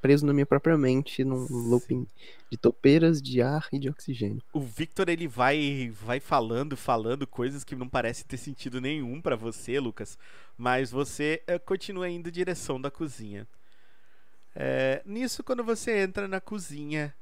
[0.00, 2.06] preso na minha própria mente num looping
[2.50, 4.42] de topeiras, de ar e de oxigênio.
[4.52, 9.36] O Victor ele vai vai falando, falando coisas que não parecem ter sentido nenhum pra
[9.36, 10.18] você, Lucas,
[10.56, 13.46] mas você eh, continua indo em direção da cozinha.
[14.54, 17.14] É, nisso, quando você entra na cozinha,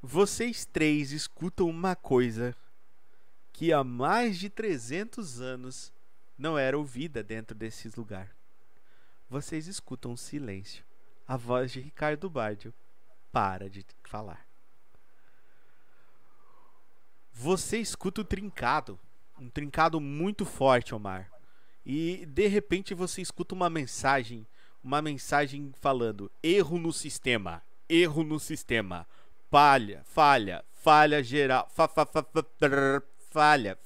[0.00, 2.54] vocês três escutam uma coisa
[3.56, 5.90] que há mais de 300 anos
[6.36, 8.36] não era ouvida dentro desse lugar.
[9.30, 10.84] Vocês escutam um silêncio.
[11.26, 12.74] A voz de Ricardo Bardio
[13.32, 14.46] para de falar.
[17.32, 19.00] Você escuta o trincado,
[19.40, 21.32] um trincado muito forte, Omar.
[21.84, 24.46] E de repente você escuta uma mensagem,
[24.84, 29.06] uma mensagem falando: erro no sistema, erro no sistema,
[29.50, 32.44] falha, falha, falha geral, fa, fa, fa, fa,
[33.36, 33.78] falha.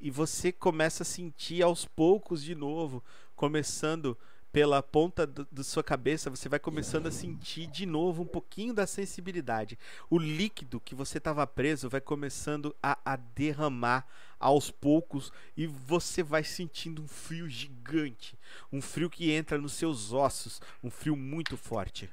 [0.00, 3.04] E você começa a sentir aos poucos de novo,
[3.36, 4.16] começando
[4.50, 8.86] pela ponta da sua cabeça, você vai começando a sentir de novo um pouquinho da
[8.86, 9.78] sensibilidade.
[10.08, 14.06] O líquido que você estava preso vai começando a, a derramar
[14.40, 18.38] aos poucos e você vai sentindo um frio gigante,
[18.72, 22.10] um frio que entra nos seus ossos, um frio muito forte.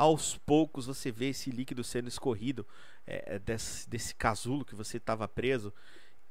[0.00, 2.66] Aos poucos você vê esse líquido sendo escorrido
[3.06, 5.70] é, é, desse, desse casulo que você estava preso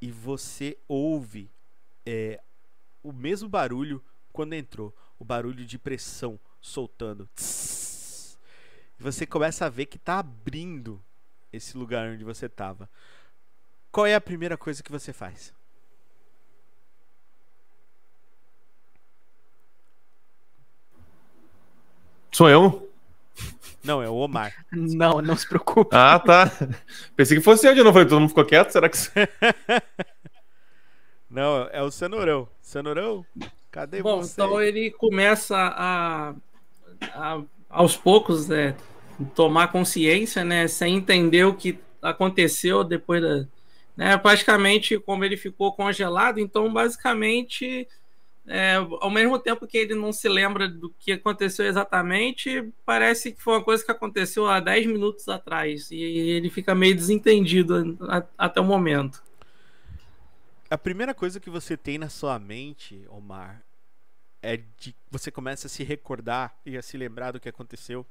[0.01, 1.51] e você ouve
[2.03, 2.41] é,
[3.03, 4.03] o mesmo barulho
[4.33, 7.29] quando entrou, o barulho de pressão soltando.
[8.97, 10.99] Você começa a ver que tá abrindo
[11.53, 12.89] esse lugar onde você tava.
[13.91, 15.53] Qual é a primeira coisa que você faz?
[22.31, 22.88] Sou eu?
[23.83, 24.53] Não, é o Omar.
[24.71, 25.95] Não, não se preocupe.
[25.95, 26.51] Ah, tá.
[27.15, 27.93] Pensei que fosse eu de novo.
[27.93, 28.71] Falei, todo mundo ficou quieto?
[28.71, 28.97] Será que.
[31.29, 32.47] Não, é o Cenourão.
[32.61, 33.25] Cenourão,
[33.71, 34.33] cadê Bom, você?
[34.33, 36.33] então ele começa a,
[37.13, 38.75] a- aos poucos é,
[39.35, 43.45] tomar consciência, né, sem entender o que aconteceu depois da,
[43.95, 47.87] né, praticamente como ele ficou congelado, então basicamente
[48.51, 53.39] é, ao mesmo tempo que ele não se lembra do que aconteceu exatamente, parece que
[53.39, 57.95] foi uma coisa que aconteceu há 10 minutos atrás e ele fica meio desentendido
[58.35, 59.21] até o momento.
[60.67, 63.63] A primeira coisa que você tem na sua mente, Omar,
[64.41, 68.03] é de você começa a se recordar e a se lembrar do que aconteceu.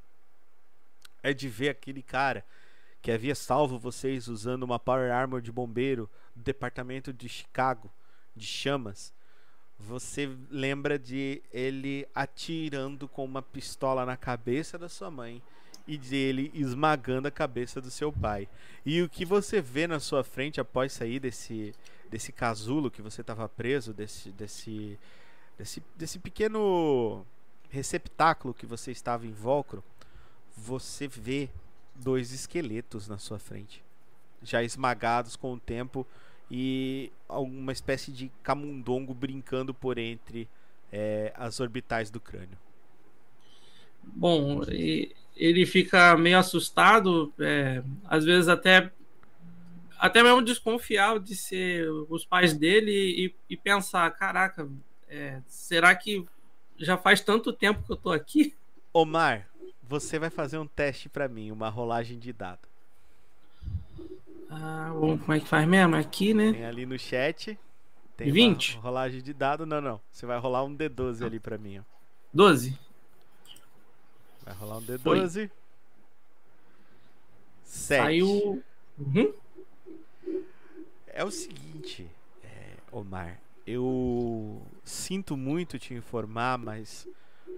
[1.20, 2.44] É de ver aquele cara
[3.02, 7.92] que havia salvo vocês usando uma Power Armor de bombeiro do departamento de Chicago,
[8.36, 9.12] de chamas.
[9.78, 15.40] Você lembra de ele atirando com uma pistola na cabeça da sua mãe
[15.86, 18.48] e de ele esmagando a cabeça do seu pai.
[18.84, 21.74] E o que você vê na sua frente após sair desse
[22.08, 24.98] desse casulo que você estava preso, desse, desse,
[25.56, 27.24] desse, desse pequeno
[27.70, 29.84] receptáculo que você estava invólucro,
[30.56, 31.48] você vê
[31.94, 33.84] dois esqueletos na sua frente,
[34.42, 36.06] já esmagados com o tempo
[36.50, 40.48] e alguma espécie de camundongo brincando por entre
[40.92, 42.58] eh, as orbitais do crânio.
[44.02, 44.62] Bom,
[45.36, 48.90] ele fica meio assustado, é, às vezes até
[49.98, 54.68] até mesmo desconfiar de ser os pais dele e, e pensar, caraca,
[55.08, 56.24] é, será que
[56.78, 58.54] já faz tanto tempo que eu tô aqui.
[58.92, 59.48] Omar,
[59.82, 62.67] você vai fazer um teste pra mim, uma rolagem de dado.
[64.50, 65.96] Ah, bom, como é que faz mesmo?
[65.96, 66.52] Aqui, né?
[66.52, 67.58] Tem ali no chat.
[68.16, 68.74] Tem 20?
[68.74, 69.66] uma rolagem de dado.
[69.66, 70.00] Não, não.
[70.10, 71.82] Você vai rolar um D12 ali pra mim, ó.
[72.32, 72.78] 12.
[74.44, 75.50] Vai rolar um D12.
[77.62, 78.02] Sete.
[78.02, 78.62] Saiu.
[78.98, 79.32] Uhum.
[81.06, 82.08] É o seguinte,
[82.42, 87.06] é, Omar, eu sinto muito te informar, mas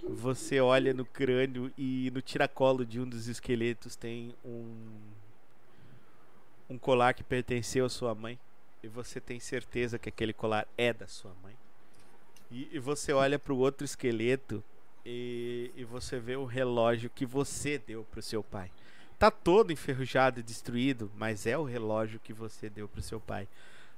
[0.08, 4.88] você olha no crânio e no tiracolo de um dos esqueletos tem um
[6.70, 8.38] um colar que pertenceu à sua mãe
[8.80, 11.54] e você tem certeza que aquele colar é da sua mãe.
[12.48, 14.62] E, e você olha para o outro esqueleto
[15.04, 18.70] e, e você vê o relógio que você deu para o seu pai.
[19.18, 23.48] Tá todo enferrujado e destruído, mas é o relógio que você deu pro seu pai.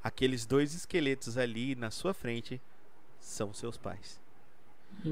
[0.03, 2.61] Aqueles dois esqueletos ali na sua frente
[3.21, 4.22] são seus pais.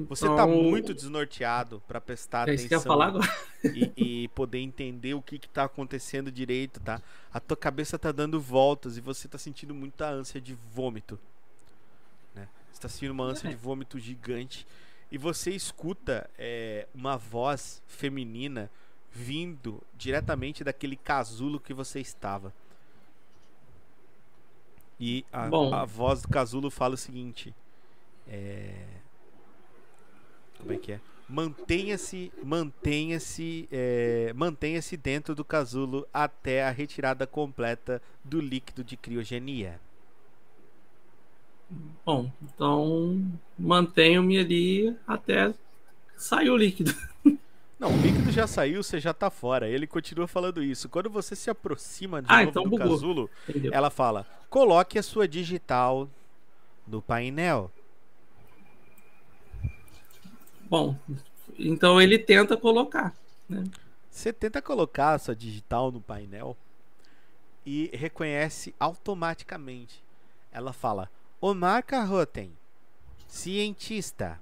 [0.08, 3.28] Você tá Então, muito desnorteado para prestar É atenção falar agora.
[3.64, 3.92] e,
[4.24, 7.02] e poder entender o que, que tá acontecendo direito, tá?
[7.32, 11.18] A tua cabeça tá dando voltas e você tá sentindo muita ânsia de vômito.
[12.34, 12.48] Né?
[12.72, 14.66] Você tá sentindo uma ânsia de vômito gigante.
[15.10, 18.70] E você escuta é, uma voz feminina
[19.12, 22.54] vindo diretamente daquele casulo que você estava.
[25.00, 25.46] E a,
[25.80, 27.52] a voz do casulo fala o seguinte:
[28.28, 28.99] é...
[30.60, 31.00] Como é que é?
[31.28, 39.80] Mantenha-se, mantenha-se, é, mantenha-se dentro do casulo até a retirada completa do líquido de criogenia.
[42.04, 43.22] Bom, então
[43.56, 45.54] mantenho-me ali até
[46.16, 46.92] sair o líquido.
[47.78, 49.68] Não, o líquido já saiu, você já tá fora.
[49.68, 50.88] Ele continua falando isso.
[50.88, 52.88] Quando você se aproxima de Ah, novo então do bugou.
[52.90, 53.72] casulo, Entendeu?
[53.72, 56.08] ela fala: coloque a sua digital
[56.86, 57.70] no painel.
[60.70, 60.96] Bom,
[61.58, 63.12] então ele tenta colocar.
[63.48, 63.64] Né?
[64.08, 66.56] Você tenta colocar a sua digital no painel
[67.66, 70.00] e reconhece automaticamente.
[70.52, 71.10] Ela fala:
[71.40, 72.56] Omar Carroten,
[73.26, 74.40] cientista.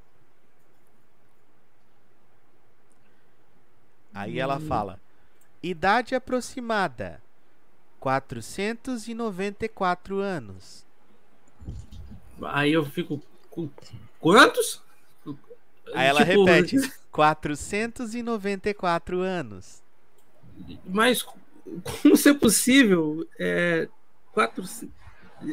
[4.12, 5.00] Aí ela fala:
[5.62, 7.22] idade aproximada:
[8.00, 10.84] 494 anos.
[12.42, 13.22] Aí eu fico.
[13.48, 13.70] com
[14.20, 14.86] Quantos?
[15.94, 16.76] Aí ela Tipo, repete:
[17.10, 19.82] 494 anos.
[20.84, 23.26] Mas como ser possível?
[23.38, 23.88] É,
[24.32, 24.64] quatro,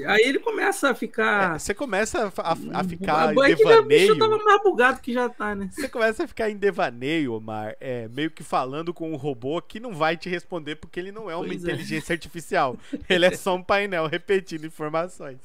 [0.07, 1.55] aí ele começa a ficar.
[1.55, 4.17] É, você começa a, a- ficar Ah, em é que o devaneio.
[4.17, 5.69] tava mais bugado que já tá, né?
[5.71, 9.79] Você começa a ficar em devaneio, Omar, é, meio que falando com um robô que
[9.79, 11.65] não vai te responder porque ele não é uma Pois é.
[11.73, 12.77] inteligência artificial.
[13.09, 15.37] Ele é só um painel repetindo informações.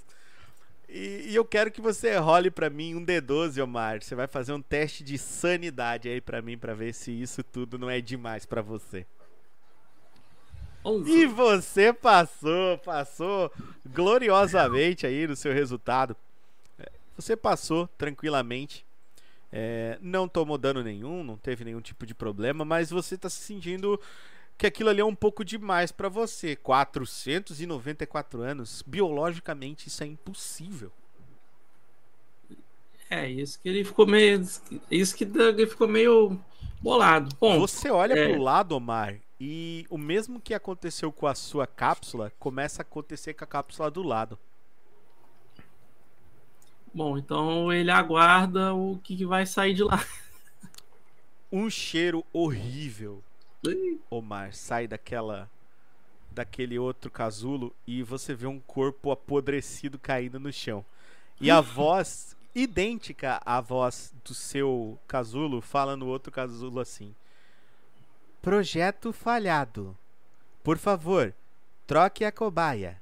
[0.93, 4.03] E, e eu quero que você role pra mim um D12, Omar.
[4.03, 7.79] Você vai fazer um teste de sanidade aí pra mim pra ver se isso tudo
[7.79, 9.07] não é demais pra você.
[10.85, 11.11] Onze.
[11.11, 13.53] E você passou, passou
[13.87, 16.17] gloriosamente aí no seu resultado.
[16.79, 18.85] É, Você passou tranquilamente.
[19.53, 23.41] É, não tomou dano nenhum, não teve nenhum tipo de problema, mas você tá se
[23.41, 24.01] sentindo
[24.61, 26.55] que aquilo ali é um pouco demais pra você.
[26.55, 30.93] 494 anos, biologicamente isso é impossível.
[33.09, 34.47] É, isso que ele ficou meio.
[34.91, 36.39] Isso que ele ficou meio
[36.79, 37.35] bolado.
[37.41, 38.29] Bom, Você olha é.
[38.29, 43.33] pro lado, Omar, e o mesmo que aconteceu com a sua cápsula começa a acontecer
[43.33, 44.39] com a cápsula do lado.
[46.93, 50.05] bom, então ele aguarda o que vai sair de lá.
[51.51, 53.25] um cheiro horrível,
[54.11, 55.51] Omar, sai daquela
[56.31, 60.85] daquele outro casulo e você vê um corpo apodrecido caindo no chão.
[61.41, 67.15] E a voz idêntica à voz do seu casulo fala no outro casulo assim:
[68.43, 69.97] Projeto falhado.
[70.63, 71.35] Por favor,
[71.87, 73.01] troque a cobaia.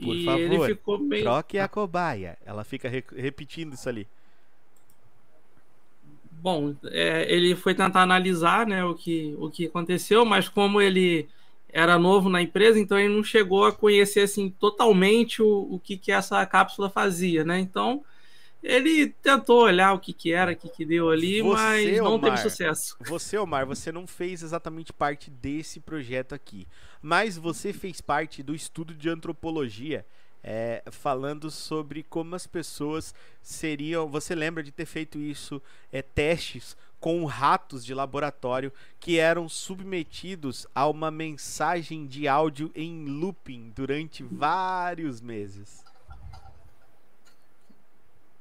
[0.00, 0.98] Por e favor, ficou.
[1.18, 2.38] Troque a cobaia.
[2.44, 4.08] Ela fica re- repetindo isso ali.
[6.42, 11.28] Bom, é, ele foi tentar analisar né, o, que, o que aconteceu, mas como ele
[11.68, 15.96] era novo na empresa, então ele não chegou a conhecer assim totalmente o, o que,
[15.96, 17.60] que essa cápsula fazia, né?
[17.60, 18.02] Então
[18.60, 22.14] ele tentou olhar o que, que era, o que, que deu ali, Você, mas não
[22.14, 22.96] Omar, teve sucesso.
[23.00, 26.66] Você, Omar, você não fez exatamente parte desse projeto aqui,
[27.00, 30.04] mas você fez parte do estudo de antropologia,
[30.42, 34.08] é, falando sobre como as pessoas seriam.
[34.08, 35.62] Você lembra de ter feito isso,
[35.92, 43.06] é, testes com ratos de laboratório que eram submetidos a uma mensagem de áudio em
[43.06, 45.84] looping durante vários meses.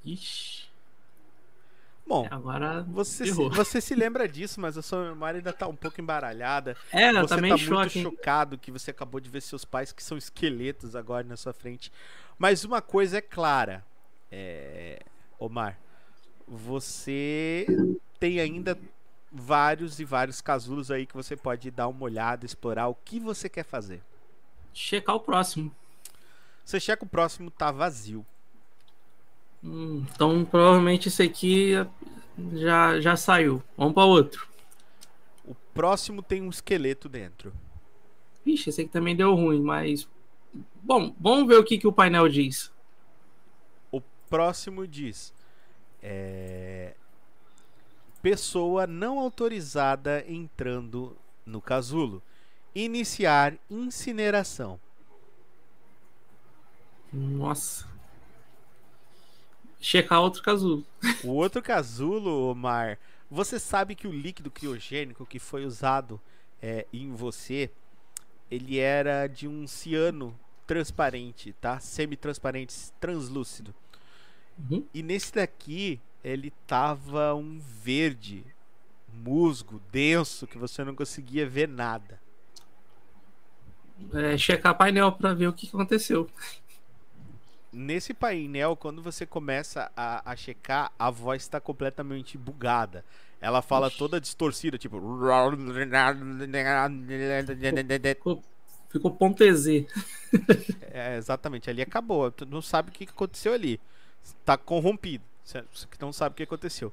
[0.05, 0.70] Ixi,
[2.05, 5.75] Bom, agora você se, você se lembra disso, mas a sua memória ainda tá um
[5.75, 6.75] pouco embaralhada.
[6.91, 7.99] É, eu você também tá em muito choque.
[7.99, 8.05] hein?
[8.05, 11.91] chocado que você acabou de ver seus pais que são esqueletos agora na sua frente.
[12.37, 13.85] Mas uma coisa é clara,
[14.31, 15.01] é...
[15.39, 15.79] Omar,
[16.47, 17.65] você
[18.19, 18.77] tem ainda
[19.31, 23.47] vários e vários casulos aí que você pode dar uma olhada, explorar o que você
[23.47, 24.03] quer fazer.
[24.73, 25.73] Checar o próximo.
[26.63, 28.25] Você checa o próximo, tá vazio.
[29.63, 31.73] Hum, então provavelmente esse aqui
[32.53, 33.61] já, já saiu.
[33.77, 34.47] Vamos para outro.
[35.45, 37.53] O próximo tem um esqueleto dentro.
[38.45, 40.07] Vixe, esse aqui também deu ruim, mas.
[40.81, 42.71] Bom, vamos ver o que, que o painel diz.
[43.91, 45.33] O próximo diz:
[46.01, 46.95] é,
[48.21, 52.21] Pessoa não autorizada entrando no casulo.
[52.73, 54.79] Iniciar incineração.
[57.11, 57.90] Nossa.
[59.81, 60.85] Checar outro casulo.
[61.23, 62.99] O outro casulo, Omar,
[63.29, 66.21] você sabe que o líquido criogênico que foi usado
[66.61, 67.71] é, em você,
[68.49, 70.37] ele era de um ciano
[70.67, 71.79] transparente, tá?
[71.79, 73.73] Semi-transparente, translúcido.
[74.69, 74.85] Uhum.
[74.93, 78.45] E nesse daqui, ele tava um verde,
[79.11, 82.21] musgo, denso, que você não conseguia ver nada.
[84.13, 86.29] É, checar painel para ver o que que aconteceu.
[87.73, 93.05] Nesse painel, quando você começa a, a checar, a voz está completamente bugada.
[93.39, 94.99] Ela fala toda distorcida, tipo.
[98.15, 98.43] Ficou,
[98.89, 99.85] ficou ponto EZ.
[100.93, 102.29] É, exatamente, ali acabou.
[102.31, 103.79] Tu não sabe o que que aconteceu ali.
[104.45, 105.23] Tá corrompido.
[105.43, 105.63] Você
[105.99, 106.91] não sabe o que aconteceu.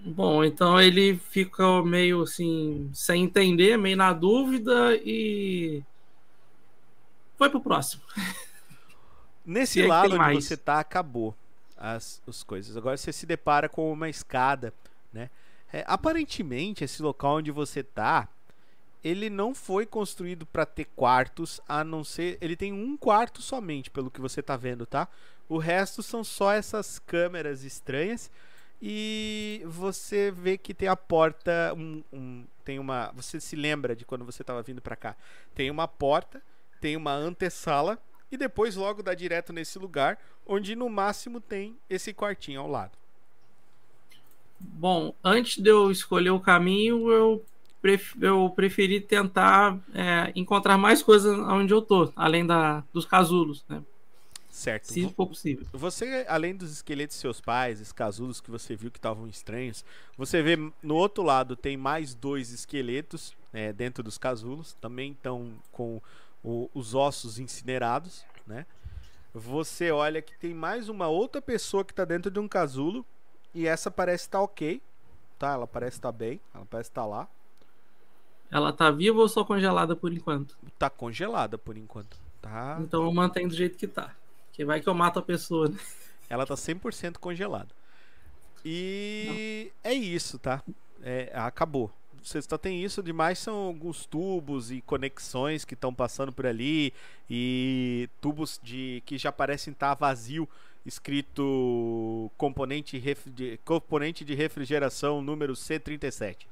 [0.00, 5.82] Bom, então ele fica meio assim, sem entender, meio na dúvida e.
[7.36, 8.02] Foi pro próximo.
[9.48, 10.44] Nesse lado onde mais.
[10.44, 11.34] você tá, acabou
[11.76, 12.76] as, as coisas.
[12.76, 14.74] Agora você se depara com uma escada,
[15.12, 15.30] né?
[15.72, 18.28] É, aparentemente, esse local onde você tá,
[19.02, 22.36] ele não foi construído para ter quartos, a não ser.
[22.40, 25.08] Ele tem um quarto somente, pelo que você tá vendo, tá?
[25.48, 28.30] O resto são só essas câmeras estranhas.
[28.80, 31.72] E você vê que tem a porta.
[31.76, 33.10] Um, um- tem uma.
[33.16, 35.16] Você se lembra de quando você tava vindo para cá?
[35.54, 36.40] Tem uma porta,
[36.80, 37.98] tem uma antessala.
[38.30, 42.92] E depois logo dá direto nesse lugar, onde no máximo tem esse quartinho ao lado.
[44.60, 47.44] Bom, antes de eu escolher o caminho, eu,
[47.80, 53.64] pref- eu preferi tentar é, encontrar mais coisas onde eu tô, além da, dos casulos,
[53.68, 53.82] né?
[54.50, 54.92] Certo.
[54.92, 55.64] Se for possível.
[55.72, 59.84] Você, além dos esqueletos de seus pais, os casulos que você viu que estavam estranhos,
[60.16, 65.52] você vê no outro lado tem mais dois esqueletos né, dentro dos casulos, também estão
[65.70, 66.02] com
[66.48, 68.66] o- os ossos incinerados, né?
[69.34, 73.04] Você olha que tem mais uma outra pessoa que está dentro de um casulo
[73.54, 74.82] e essa parece estar ok,
[75.38, 75.52] tá?
[75.52, 77.28] Ela parece estar bem, ela parece estar lá,
[78.50, 80.56] Ela tá viva ou só congelada por enquanto?
[80.78, 82.78] tá congelada por enquanto, tá?
[82.80, 84.14] Então eu mantenho do jeito que tá.
[84.52, 85.78] Que vai que eu mato a pessoa, né?
[86.28, 87.74] Ela tá 100% congelada.
[88.64, 90.62] E é isso, tá?
[91.02, 91.90] É, acabou.
[92.22, 96.92] Você só tem isso, demais são alguns tubos e conexões que estão passando por ali
[97.28, 100.48] e tubos de que já parecem estar vazio,
[100.84, 106.46] escrito componente, de, componente de refrigeração número C37.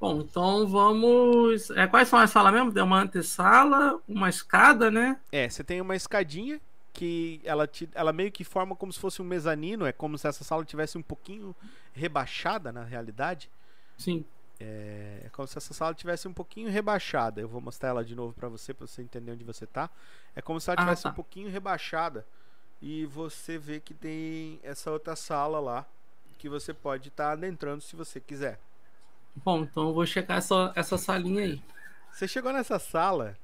[0.00, 1.70] Bom, então vamos.
[1.70, 2.72] É, quais são as salas mesmo?
[2.72, 5.16] Tem uma antessala, uma escada, né?
[5.30, 6.60] É, você tem uma escadinha
[6.92, 10.26] que ela, te, ela meio que forma como se fosse um mezanino, é como se
[10.26, 11.54] essa sala tivesse um pouquinho
[11.92, 13.48] rebaixada na realidade.
[14.02, 14.24] Sim.
[14.60, 17.40] É como se essa sala tivesse um pouquinho rebaixada.
[17.40, 19.90] Eu vou mostrar ela de novo pra você, pra você entender onde você tá.
[20.36, 21.10] É como se ela Ah, tivesse tá.
[21.10, 22.24] um pouquinho rebaixada.
[22.80, 25.86] E você vê que tem essa outra sala lá
[26.38, 28.58] que você pode estar adentrando se você quiser.
[29.44, 31.62] Bom, então eu vou checar essa, essa salinha aí.
[32.12, 33.36] Você chegou nessa sala,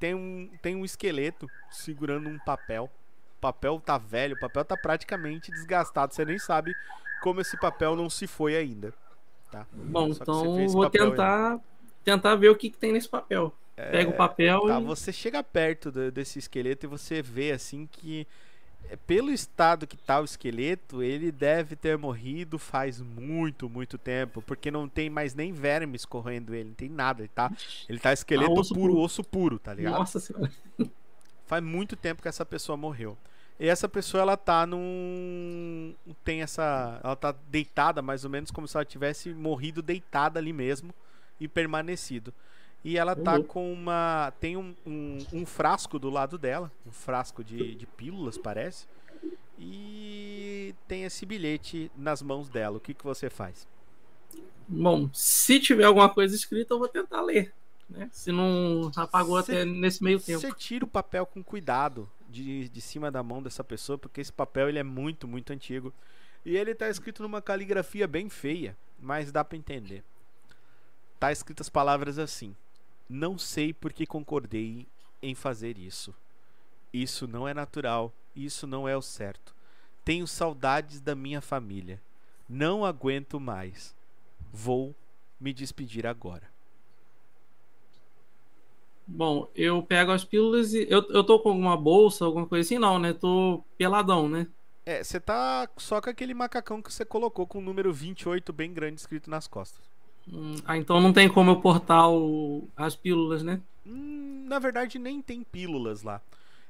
[0.00, 2.90] tem um, tem um esqueleto segurando um papel.
[3.36, 6.14] O papel tá velho, o papel tá praticamente desgastado.
[6.14, 6.74] Você nem sabe
[7.22, 8.92] como esse papel não se foi ainda.
[9.50, 9.66] Tá?
[9.72, 11.60] Bom, Só então vou papel tentar
[12.04, 13.52] tentar ver o que, que tem nesse papel.
[13.76, 14.84] Pega o papel Tá, e.
[14.84, 18.26] você chega perto do- desse esqueleto e você vê assim que
[18.90, 24.42] é, pelo estado que tá o esqueleto, ele deve ter morrido faz muito, muito tempo,
[24.42, 27.50] porque não tem mais nem vermes corroendo ele, não tem nada, ele tá,
[27.88, 29.00] ele tá esqueleto Ah, osso puro, puro.
[29.02, 29.98] osso puro, tá ligado?
[29.98, 30.50] Nossa senhora.
[31.46, 33.16] Faz muito tempo que essa pessoa morreu.
[33.58, 38.68] E essa pessoa ela tá num tem essa, ela tá deitada mais ou menos como
[38.68, 40.92] se ela tivesse morrido deitada ali mesmo
[41.40, 42.34] e permanecido.
[42.84, 46.92] E ela Ô, tá com uma tem um, um, um frasco do lado dela, um
[46.92, 48.86] frasco de, de pílulas parece.
[49.58, 52.76] E tem esse bilhete nas mãos dela.
[52.76, 53.66] O que, que você faz?
[54.68, 57.54] Bom, se tiver alguma coisa escrita, eu vou tentar ler.
[57.88, 58.08] Né?
[58.12, 60.40] Se não apagou Cê- até nesse meio tempo.
[60.40, 64.32] Você tira o papel com cuidado de, de cima da mão dessa pessoa, porque esse
[64.32, 65.92] papel ele é muito, muito antigo.
[66.44, 70.04] E ele tá escrito numa caligrafia bem feia, mas dá pra entender.
[71.18, 72.54] Tá escrito as palavras assim:
[73.08, 74.86] Não sei por que concordei
[75.22, 76.14] em fazer isso.
[76.92, 79.54] Isso não é natural, isso não é o certo.
[80.04, 82.00] Tenho saudades da minha família.
[82.48, 83.94] Não aguento mais.
[84.52, 84.94] Vou
[85.40, 86.55] me despedir agora.
[89.06, 90.86] Bom, eu pego as pílulas e.
[90.90, 92.78] Eu, eu tô com alguma bolsa, alguma coisa assim?
[92.78, 93.12] Não, né?
[93.12, 94.46] Tô peladão, né?
[94.84, 98.72] É, você tá só com aquele macacão que você colocou com o número 28 bem
[98.72, 99.84] grande escrito nas costas.
[100.32, 103.60] Hum, Ah, então não tem como eu portar o- as pílulas, né?
[103.86, 106.20] Hum, na verdade, nem tem pílulas lá.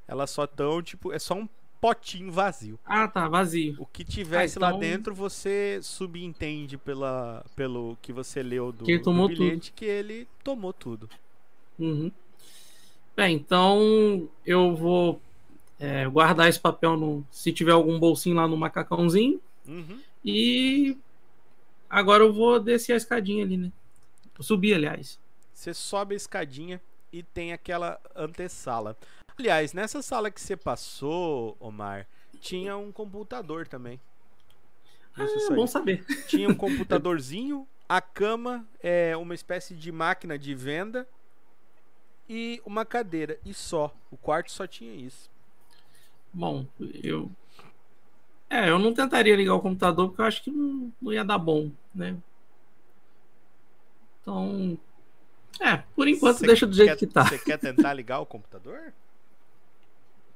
[0.07, 1.49] Elas só estão, tipo, é só um
[1.81, 2.79] potinho vazio.
[2.85, 3.77] Ah, tá, vazio.
[3.79, 8.85] O que tivesse Ah, lá então- dentro, você subentende pela, pelo que você leu do,
[8.85, 11.09] Que do bilhete que ele tomou tudo.
[11.79, 12.11] Uhum.
[13.17, 15.21] Bem, então eu vou
[15.81, 17.27] é, guardar esse papel no.
[17.31, 19.41] Se tiver algum bolsinho lá no macacãozinho.
[19.67, 19.99] Uhum.
[20.23, 20.99] E
[21.89, 23.73] agora eu vou descer a escadinha ali, né?
[24.37, 25.19] Eu subi, aliás.
[25.55, 26.81] Você sobe a escadinha
[27.11, 28.97] e tem aquela antessala.
[29.39, 32.07] Aliás, nessa sala que você passou, Omar,
[32.41, 33.99] tinha um computador também.
[35.17, 36.05] Você Ah, bom saber.
[36.27, 41.09] Tinha um computadorzinho, a cama é uma espécie de máquina de venda
[42.29, 43.95] e uma cadeira e só.
[44.11, 45.31] O quarto só tinha isso.
[46.33, 46.67] Bom,
[47.03, 47.31] eu.
[48.49, 51.39] É, eu não tentaria ligar o computador porque eu acho que não, não ia dar
[51.39, 52.17] bom, né?
[54.23, 54.79] Então.
[55.61, 57.25] É, por enquanto Você deixa do jeito quer- que tá.
[57.25, 58.93] Você quer tentar ligar o computador?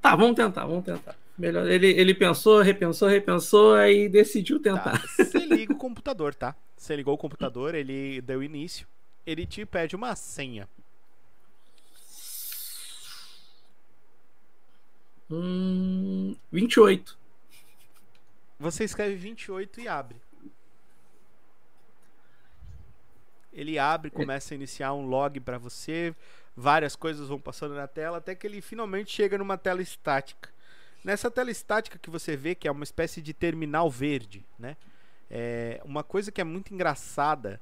[0.01, 1.15] Tá, vamos tentar, vamos tentar.
[1.37, 1.67] Melhor.
[1.69, 4.71] Ele, ele pensou, repensou, repensou, aí decidiu Tá.
[4.73, 5.07] tentar.
[5.15, 6.55] Você liga o computador, tá?
[6.75, 8.87] Você ligou o computador, ele deu início.
[9.27, 10.67] Ele te pede uma senha.
[15.31, 17.17] Hum, 28.
[18.59, 20.17] Você escreve 28 e abre.
[23.53, 26.15] Ele abre, começa a iniciar um log pra você,
[26.55, 30.49] várias coisas vão passando na tela, até que ele finalmente chega numa tela estática.
[31.03, 34.77] Nessa tela estática que você vê, que é uma espécie de terminal verde, né?
[35.29, 37.59] É, uma coisa que é muito engraçada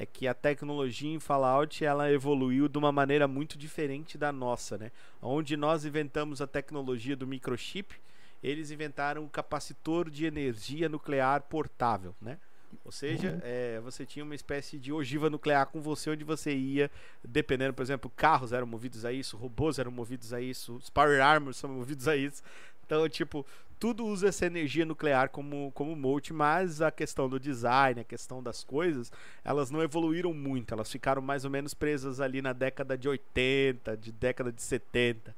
[0.00, 4.78] é que a tecnologia em Fallout ela evoluiu de uma maneira muito diferente da nossa,
[4.78, 4.90] né?
[5.20, 7.94] Onde nós inventamos a tecnologia do microchip,
[8.42, 12.38] eles inventaram o capacitor de energia nuclear portável, né?
[12.82, 16.90] Ou seja, é, você tinha uma espécie de ogiva nuclear com você, onde você ia,
[17.22, 21.20] dependendo, por exemplo, carros eram movidos a isso, robôs eram movidos a isso, os Power
[21.22, 22.42] Armors são movidos a isso.
[22.86, 23.44] Então, tipo,
[23.80, 28.42] tudo usa essa energia nuclear como, como mote, mas a questão do design, a questão
[28.42, 29.10] das coisas,
[29.42, 33.96] elas não evoluíram muito, elas ficaram mais ou menos presas ali na década de 80,
[33.96, 35.34] de década de 70.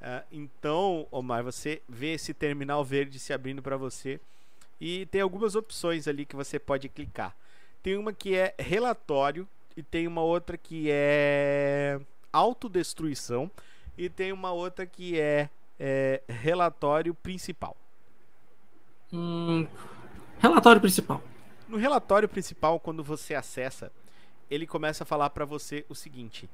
[0.00, 4.18] Ah, então, Omar, você vê esse terminal verde se abrindo para você
[4.80, 7.36] e tem algumas opções ali que você pode clicar.
[7.82, 9.46] Tem uma que é relatório
[9.76, 12.00] e tem uma outra que é
[12.32, 13.50] autodestruição
[13.96, 17.76] e tem uma outra que é, é relatório principal.
[19.12, 19.66] Hum,
[20.38, 21.22] relatório principal.
[21.68, 23.90] No relatório principal, quando você acessa,
[24.50, 26.48] ele começa a falar para você o seguinte: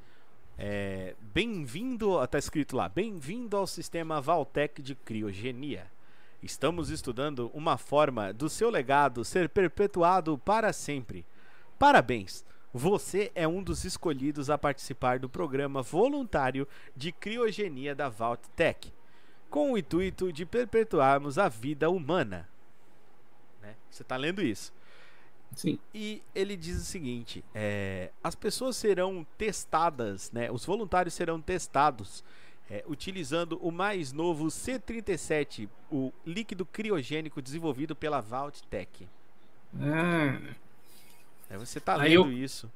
[0.59, 5.87] é, Bem-vindo, tá escrito lá, bem-vindo ao sistema Valtec de criogenia.
[6.43, 11.27] Estamos estudando uma forma do seu legado ser perpetuado para sempre.
[11.79, 12.45] Parabéns!
[12.73, 18.93] Você é um dos escolhidos a participar do programa voluntário de criogenia da Vaultec,
[19.51, 22.49] com o intuito de perpetuarmos a vida humana.
[23.61, 23.75] Né?
[23.91, 24.73] Você está lendo isso?
[25.57, 25.79] Sim.
[25.93, 30.51] E ele diz o seguinte: é, as pessoas serão testadas, né?
[30.51, 32.23] Os voluntários serão testados
[32.71, 39.09] é, utilizando o mais novo C37, o líquido criogênico desenvolvido pela Vaultec.
[39.81, 40.39] Ah,
[41.51, 42.71] É, você tá Aí lendo eu- isso.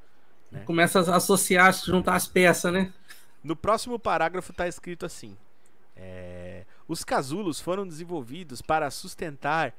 [0.64, 2.92] começa a associar, juntar as peças, né?
[3.42, 5.36] No próximo parágrafo está escrito assim:
[5.94, 6.43] é,
[6.88, 9.74] os casulos foram desenvolvidos para sustentar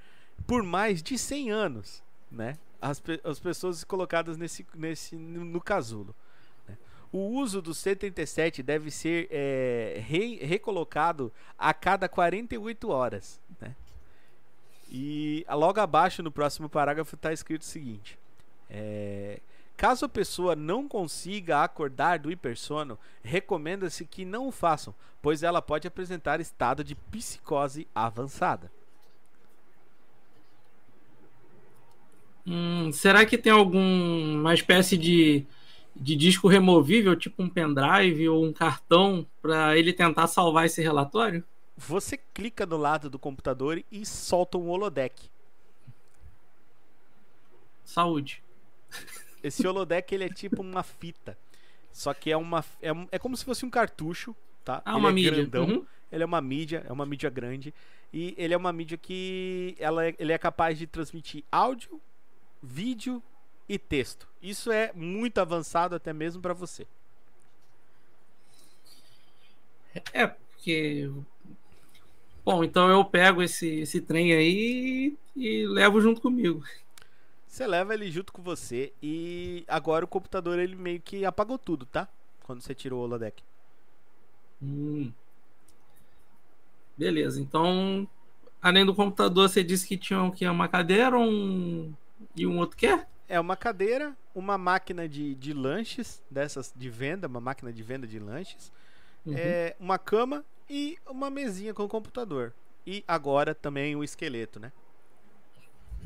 [0.47, 2.57] por mais de 100 anos, né?
[2.81, 6.13] As, pe- as pessoas colocadas nesse, nesse no, casulo.
[6.67, 6.77] né?
[7.11, 13.75] O uso do C37 deve ser é, re- recolocado a cada 48 horas, né?
[14.91, 18.19] E logo abaixo no próximo parágrafo está escrito o seguinte:
[18.69, 19.39] é,
[19.77, 25.61] Caso a pessoa não consiga acordar do hipersono, recomenda-se que não o façam, pois ela
[25.61, 28.71] pode apresentar estado de psicose avançada.
[32.47, 35.45] Hum, será que tem alguma espécie de,
[35.95, 41.43] de disco removível, tipo um pendrive ou um cartão, para ele tentar salvar esse relatório?
[41.75, 45.29] Você clica do lado do computador e solta um holodeck.
[47.83, 48.41] Saúde.
[49.47, 51.37] Esse holodeck ele é tipo uma fita.
[51.91, 52.63] Só que é uma.
[52.81, 54.81] É, é como se fosse um cartucho, tá?
[54.85, 55.31] Ah, ele uma é mídia.
[55.31, 55.65] grandão.
[55.67, 55.85] Uhum.
[56.11, 57.73] Ele é uma mídia, é uma mídia grande.
[58.13, 61.99] E ele é uma mídia que ela é- ele é capaz de transmitir áudio,
[62.61, 63.21] vídeo
[63.67, 64.27] e texto.
[64.41, 66.85] Isso é muito avançado até mesmo para você.
[70.13, 71.09] É, porque.
[72.43, 76.63] Bom, então eu pego esse, esse trem aí e levo junto comigo.
[77.55, 81.85] Você leva ele junto com você e agora o computador ele meio que apagou tudo,
[81.85, 82.05] tá?
[82.43, 83.41] Quando você tirou o holodeck.
[84.61, 85.09] Hum.
[86.97, 88.05] Beleza, então,
[88.61, 90.45] além do computador, você disse que tinha o quê?
[90.49, 91.93] Uma cadeira um...
[92.35, 92.99] e um outro quê?
[93.29, 98.05] É uma cadeira, uma máquina de, de lanches, dessas de venda, uma máquina de venda
[98.05, 98.69] de lanches,
[99.25, 99.33] Uhum.
[99.37, 102.53] é, uma cama e uma mesinha com computador.
[102.85, 104.73] E agora também o esqueleto, né?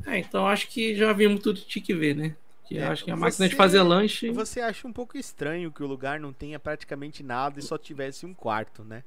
[0.06, 2.36] É, então acho que já vimos tudo que tinha que ver, né?
[2.66, 4.30] Que É, acho que a máquina de você- fazer lanche.
[4.30, 8.24] Você acha um pouco estranho que o lugar não tenha praticamente nada e só tivesse
[8.24, 9.02] um quarto, né?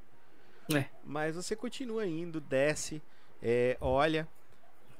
[0.72, 0.86] É.
[1.04, 3.02] Mas você continua indo, desce,
[3.42, 4.26] é, olha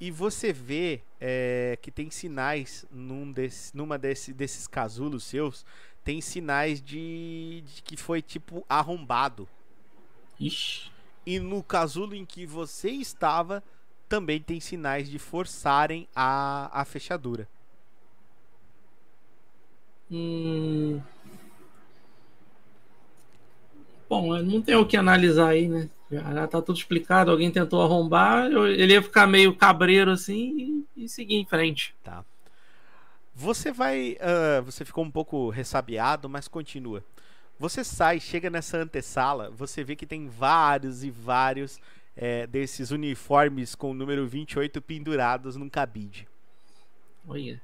[0.00, 5.64] e você vê é, que tem sinais num desse, numa desse, desses casulos seus,
[6.02, 9.48] tem sinais de, de que foi tipo arrombado.
[10.38, 10.90] Ixi.
[11.24, 13.62] E no casulo em que você estava,
[14.14, 17.48] também tem sinais de forçarem a, a fechadura.
[20.08, 21.00] Hum...
[24.08, 25.90] Bom, não tem o que analisar aí, né?
[26.08, 27.32] Já, tá tudo explicado.
[27.32, 31.92] Alguém tentou arrombar, ele ia ficar meio cabreiro assim e, e seguir em frente.
[33.34, 34.16] Você vai.
[34.20, 37.02] ah, você ficou um pouco ressabiado, mas continua.
[37.58, 41.80] Você sai, chega nessa antessala, você vê que tem vários e vários
[42.16, 46.28] eh, desses uniformes com o número 28 pendurados num cabide.
[47.26, 47.60] Olha.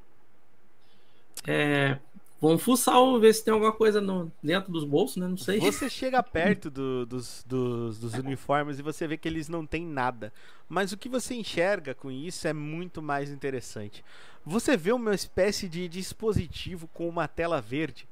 [1.47, 1.99] É,
[2.41, 5.27] vamos fuçar, ver se tem alguma coisa no, dentro dos bolsos, né?
[5.27, 5.59] Não sei.
[5.59, 9.87] Você chega perto do- dos, dos, dos uniformes e você vê que eles não têm
[9.87, 10.33] nada.
[10.69, 14.05] Mas o que você enxerga com isso é muito mais interessante.
[14.45, 18.09] Você vê uma espécie de dispositivo com uma tela verde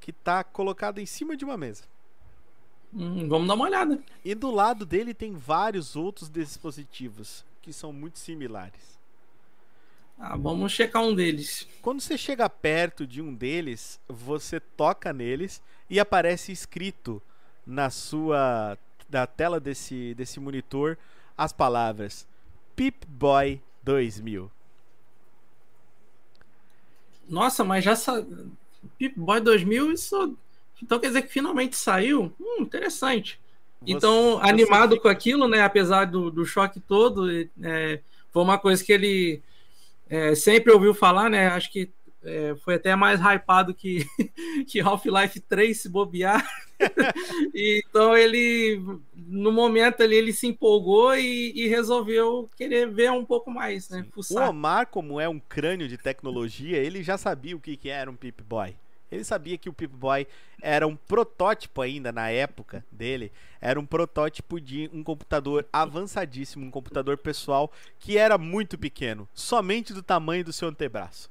[0.00, 1.84] que está colocado em cima de uma mesa.
[2.94, 3.98] Hum, vamos dar uma olhada.
[4.24, 9.00] E do lado dele tem vários outros dispositivos que são muito similares.
[10.18, 11.66] Ah, vamos checar um deles.
[11.80, 17.20] Quando você chega perto de um deles, você toca neles e aparece escrito
[17.66, 18.78] na sua
[19.10, 20.96] na tela desse desse monitor
[21.36, 22.26] as palavras
[22.76, 24.50] Pip Boy 2000.
[27.28, 28.24] Nossa, mas já sa...
[28.98, 30.36] Pip Boy 2000, isso.
[30.82, 32.32] Então quer dizer que finalmente saiu?
[32.40, 33.40] Hum, interessante.
[33.86, 35.60] Então, Você- animado você com aquilo, né?
[35.62, 37.28] Apesar do, do choque todo,
[37.62, 38.00] é,
[38.30, 39.42] foi uma coisa que ele
[40.08, 41.48] é, sempre ouviu falar, né?
[41.48, 41.90] Acho que
[42.24, 44.06] é, foi até mais hypado que,
[44.68, 46.46] que Half-Life 3 se bobear.
[47.54, 48.80] E, então ele,
[49.14, 54.04] no momento ali, ele se empolgou e, e resolveu querer ver um pouco mais, né?
[54.08, 54.50] O Fuçar.
[54.50, 58.16] Omar, como é um crânio de tecnologia, ele já sabia o que, que era um
[58.16, 58.74] Pip Boy.
[59.12, 60.26] Ele sabia que o Pip Boy
[60.60, 63.30] era um protótipo ainda na época dele.
[63.60, 69.92] Era um protótipo de um computador avançadíssimo, um computador pessoal que era muito pequeno, somente
[69.92, 71.30] do tamanho do seu antebraço.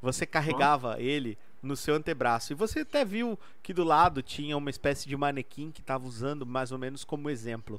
[0.00, 2.52] Você carregava ele no seu antebraço.
[2.52, 6.46] E você até viu que do lado tinha uma espécie de manequim que estava usando
[6.46, 7.78] mais ou menos como exemplo.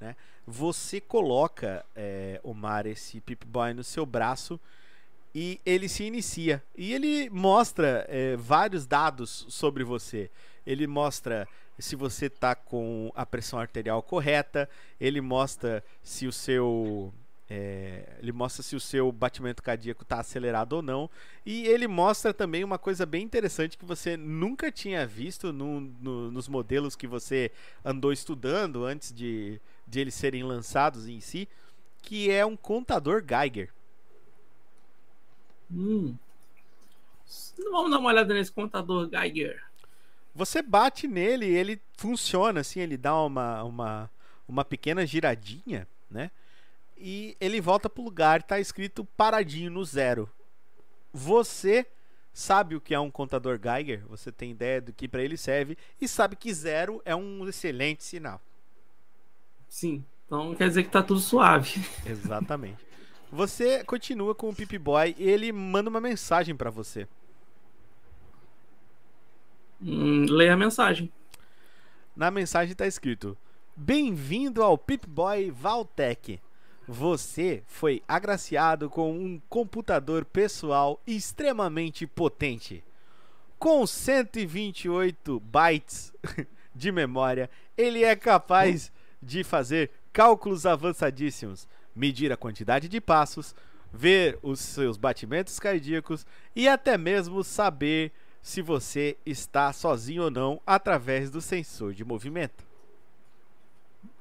[0.00, 0.16] Né?
[0.44, 4.58] Você coloca, é, Omar, esse Pip Boy no seu braço
[5.38, 6.62] e ele se inicia.
[6.74, 10.30] E ele mostra é, vários dados sobre você.
[10.66, 11.46] Ele mostra
[11.78, 14.66] se você está com a pressão arterial correta,
[14.98, 17.12] ele mostra se o seu.
[17.50, 21.10] é, ele mostra se o seu batimento cardíaco está acelerado ou não.
[21.44, 26.30] E ele mostra também uma coisa bem interessante que você nunca tinha visto no- no-
[26.30, 27.52] nos modelos que você
[27.84, 31.46] andou estudando antes de, de eles serem lançados em si,
[32.00, 33.68] que é um contador Geiger.
[35.70, 36.16] Hum.
[37.70, 39.64] Vamos dar uma olhada nesse contador Geiger.
[40.34, 44.10] Você bate nele e ele funciona, assim, ele dá uma, uma,
[44.46, 46.30] uma pequena giradinha, né?
[46.98, 50.30] E ele volta pro lugar, tá escrito paradinho no zero.
[51.12, 51.86] Você
[52.32, 55.76] sabe o que é um contador Geiger, você tem ideia do que para ele serve
[55.98, 58.40] e sabe que zero é um excelente sinal.
[59.68, 60.04] Sim.
[60.26, 61.82] Então quer dizer que tá tudo suave.
[62.04, 62.84] Exatamente.
[63.30, 67.08] Você continua com o Pip Boy e ele manda uma mensagem pra você.
[69.82, 71.12] Hum, leia a mensagem.
[72.14, 73.36] Na mensagem tá escrito:
[73.74, 76.40] Bem-vindo ao Pip Boy Valtech.
[76.88, 82.82] Você foi agraciado com um computador pessoal extremamente potente.
[83.58, 86.12] Com 128 bytes
[86.74, 91.66] de memória, ele é capaz de fazer cálculos avançadíssimos,
[91.96, 93.54] medir a quantidade de passos,
[93.92, 98.12] ver os seus batimentos cardíacos e até mesmo saber
[98.42, 102.64] se você está sozinho ou não através do sensor de movimento.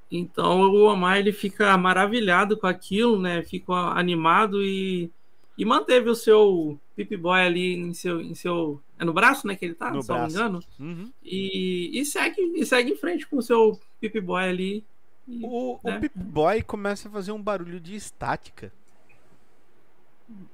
[0.10, 3.44] Então o Omar ele fica maravilhado com aquilo, né?
[3.44, 5.12] Fica animado e,
[5.58, 8.82] e manteve o seu Pip Boy ali em seu, em seu.
[8.98, 9.56] É no braço, né?
[9.56, 10.36] Que ele tá, No se não me braço.
[10.36, 10.64] engano.
[10.80, 11.12] Uhum.
[11.24, 14.86] E, e, segue, e segue em frente com o seu Pip Boy ali.
[15.28, 16.00] E- O, o É.
[16.00, 18.72] Pip Boy começa a fazer um barulho de estática.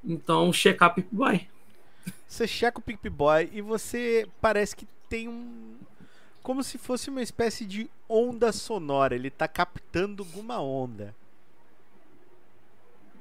[0.04, 1.48] Então, checar Pip Boy.
[2.28, 5.76] Você checa o Pip Boy e você parece que tem um.
[6.42, 9.14] Como se fosse uma espécie de onda sonora.
[9.16, 11.14] Ele tá captando alguma onda.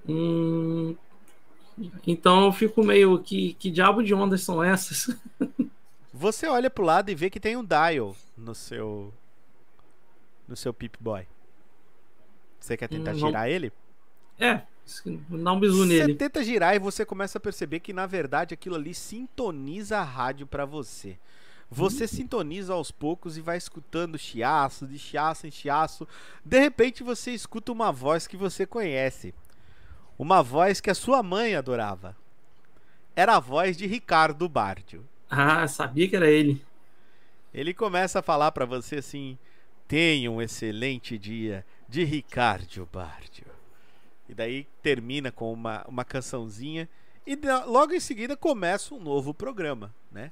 [0.09, 0.97] Hum,
[2.07, 3.19] então eu fico meio.
[3.23, 5.15] Que, que diabo de ondas são essas?
[6.13, 9.13] Você olha pro lado e vê que tem um dial no seu.
[10.49, 11.27] No seu Pip Boy.
[12.61, 13.29] Você quer tentar Hum, não.
[13.29, 13.73] girar ele?
[14.39, 14.63] É,
[15.29, 16.15] dá um bisu Você nele.
[16.15, 20.47] tenta girar e você começa a perceber que na verdade aquilo ali sintoniza a rádio
[20.47, 21.19] pra você.
[21.71, 26.07] Você sintoniza aos poucos e vai escutando chiaço, de chiaço em chiaço.
[26.45, 29.33] De repente você escuta uma voz que você conhece.
[30.19, 32.17] Uma voz que a sua mãe adorava.
[33.15, 35.07] Era a voz de Ricardo Bardio.
[35.29, 36.65] Ah, sabia que era ele.
[37.55, 39.39] Ele começa a falar pra você assim:
[39.87, 43.47] Tenha um excelente dia de Ricardo Bardio.
[44.29, 46.89] E daí termina com uma, uma cançãozinha.
[47.27, 47.37] E
[47.67, 50.31] logo em seguida começa um novo programa, né?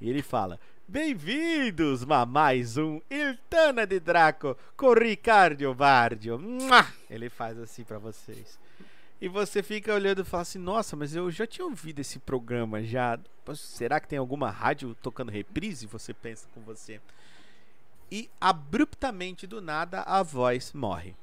[0.00, 6.40] E ele fala: Bem-vindos a mais um Iltana de Draco com Ricardo Bardio.
[7.10, 8.56] Ele faz assim pra vocês.
[9.20, 12.84] E você fica olhando e fala assim: Nossa, mas eu já tinha ouvido esse programa
[12.84, 13.18] já.
[13.56, 15.88] Será que tem alguma rádio tocando reprise?
[15.88, 17.00] Você pensa com você.
[18.10, 21.14] E abruptamente do nada a voz morre.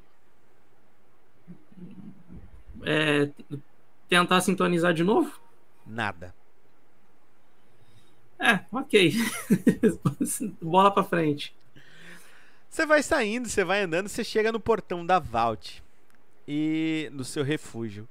[2.83, 3.29] É,
[4.07, 5.39] tentar sintonizar de novo?
[5.85, 6.33] Nada.
[8.39, 9.13] É, ok.
[10.61, 11.55] Bola pra frente.
[12.69, 15.83] Você vai saindo, você vai andando, você chega no portão da Vault
[16.47, 18.07] e no seu refúgio.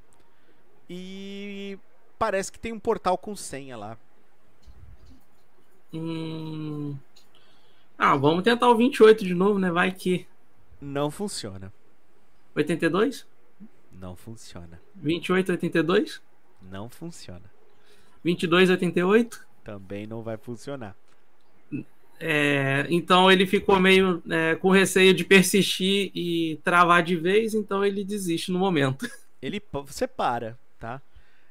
[0.90, 1.78] E
[2.18, 3.96] parece que tem um portal com senha lá.
[5.92, 6.96] Hum...
[7.98, 9.70] Ah, vamos tentar o 28 de novo, né?
[9.70, 10.26] Vai que.
[10.80, 11.72] Não funciona.
[12.54, 13.26] 82?
[13.92, 14.80] Não funciona.
[14.94, 16.22] 28, 82?
[16.62, 17.50] Não funciona.
[18.22, 19.46] 22, 88?
[19.64, 20.96] Também não vai funcionar.
[22.18, 27.84] É, então ele ficou meio é, com receio de persistir e travar de vez, então
[27.84, 29.06] ele desiste no momento.
[29.42, 31.00] Ele você para, tá?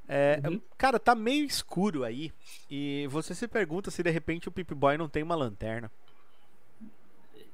[0.07, 0.59] É, Uhum.
[0.75, 2.31] Cara, tá meio escuro aí.
[2.69, 5.89] E você se pergunta se de repente o Pip Boy não tem uma lanterna.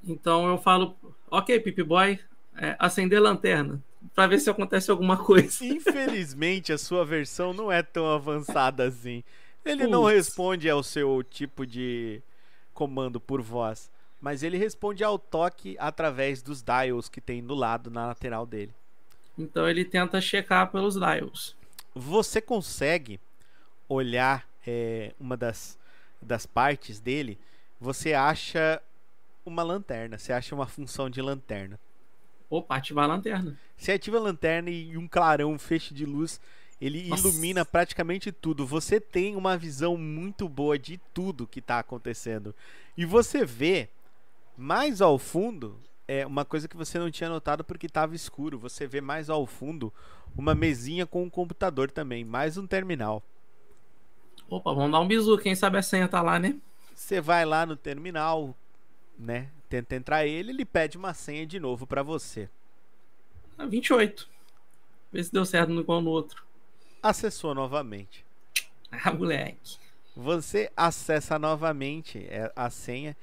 [0.04, 0.96] Então eu falo,
[1.30, 2.20] ok, Pip Boy,
[2.56, 3.82] é, acender lanterna,
[4.14, 5.64] pra ver se acontece alguma coisa.
[5.66, 9.24] Infelizmente, a sua versão não é tão avançada assim.
[9.64, 12.22] Ele não responde ao seu tipo de
[12.74, 17.92] comando por voz, mas ele responde ao toque através dos dials que tem do lado
[17.92, 18.74] na lateral dele.
[19.38, 21.56] Então ele tenta checar pelos dials.
[21.94, 23.20] Você consegue
[23.88, 25.78] olhar é, uma das,
[26.22, 27.38] das partes dele,
[27.80, 28.82] você acha
[29.46, 31.80] uma lanterna, você acha uma função de lanterna.
[32.50, 33.58] Opa, ativar a lanterna.
[33.78, 36.40] Você ativa a lanterna e um clarão, um feixe de luz,
[36.82, 37.28] ele Nossa.
[37.28, 38.66] ilumina praticamente tudo.
[38.66, 42.54] Você tem uma visão muito boa de tudo que está acontecendo.
[42.98, 43.88] E você vê
[44.58, 48.60] mais ao fundo, é uma coisa que você não tinha notado porque estava escuro.
[48.60, 49.94] Você vê mais ao fundo
[50.36, 53.24] uma mesinha com um computador também, mais um terminal.
[54.50, 56.58] Opa, vamos dar um bisu, quem sabe a senha tá lá, né?
[56.94, 58.56] Você vai lá no terminal,
[59.22, 59.50] né?
[59.70, 62.50] Tenta entrar ele, ele pede uma senha de novo para você.
[63.58, 64.28] Ah, 28.
[65.12, 66.44] Vê se deu certo no qual no outro.
[67.02, 68.26] Acessou novamente.
[68.92, 69.78] Ah, moleque.
[70.16, 73.16] Você acessa novamente é, a senha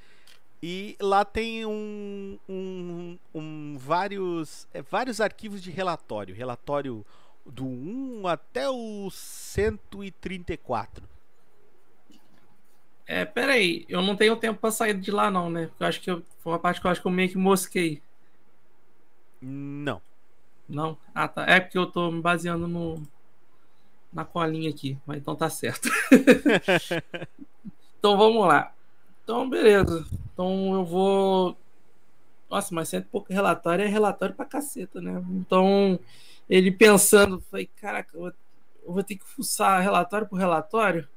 [0.63, 6.35] e lá tem um, um, um vários, é, vários arquivos de relatório.
[6.35, 7.05] Relatório
[7.45, 11.09] do 1 até o 134.
[13.09, 15.69] É, peraí, eu não tenho tempo pra sair de lá, não, né?
[15.69, 17.39] Porque eu acho que eu, foi uma parte que eu acho que eu meio que
[17.39, 18.03] mosquei.
[19.41, 20.03] Não.
[20.69, 20.99] Não?
[21.15, 21.47] Ah, tá.
[21.47, 23.03] É porque eu tô me baseando no
[24.13, 25.89] na colinha aqui, mas então tá certo.
[27.99, 28.75] então vamos lá.
[29.25, 30.07] Então, beleza.
[30.33, 31.57] Então eu vou.
[32.51, 35.23] Nossa, mas cento e pouco relatório é relatório pra caceta, né?
[35.31, 35.99] Então,
[36.49, 38.33] ele pensando, falei, caraca, eu
[38.87, 41.09] vou ter que fuçar relatório por relatório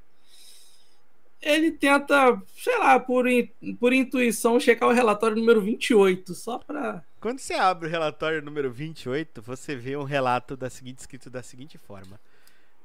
[1.41, 3.47] ele tenta, sei lá, por, in,
[3.79, 7.03] por intuição, checar o relatório número 28, só para.
[7.19, 11.41] Quando você abre o relatório número 28, você vê um relato da seguinte, escrito da
[11.41, 12.19] seguinte forma: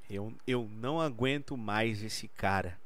[0.08, 2.78] eu, eu não aguento mais esse cara.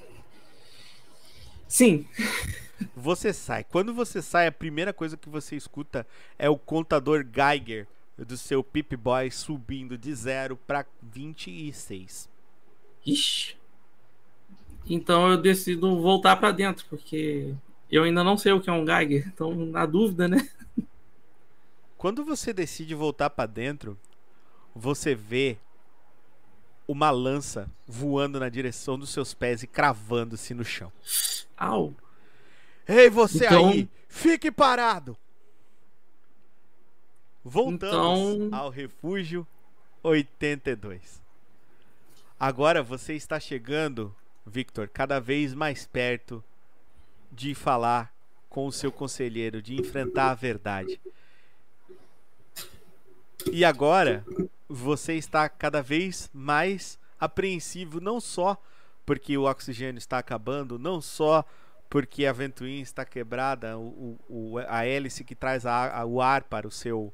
[1.67, 2.07] Sim.
[2.97, 3.63] Você sai.
[3.63, 6.05] Quando você sai, a primeira coisa que você escuta
[6.37, 7.87] é o contador Geiger
[8.19, 12.29] do seu Pip Boy subindo de 0 para 26.
[13.07, 13.57] Ixi.
[14.85, 17.55] Então eu decido voltar para dentro, porque
[17.93, 20.49] eu ainda não sei o que é um Geiger, então na dúvida, né?
[21.99, 23.99] Quando você decide voltar para dentro,
[24.75, 25.59] você vê
[26.89, 30.91] uma lança voando na direção dos seus pés e cravando-se no chão.
[31.57, 31.95] Au!
[32.89, 33.69] Ei, você então...
[33.69, 33.89] aí!
[34.09, 35.17] Fique parado!
[37.45, 38.59] Voltamos então...
[38.59, 39.47] ao refúgio
[40.03, 41.23] 82.
[42.39, 44.15] Agora você está chegando,
[44.47, 46.43] Victor, cada vez mais perto
[47.33, 48.13] de falar
[48.49, 51.01] com o seu conselheiro, de enfrentar a verdade.
[53.51, 54.25] E agora
[54.69, 58.61] você está cada vez mais apreensivo, não só
[59.07, 61.45] porque o oxigênio está acabando, não só
[61.89, 66.45] porque a ventoinha está quebrada, o, o, a hélice que traz a, a, o ar
[66.45, 67.13] para o seu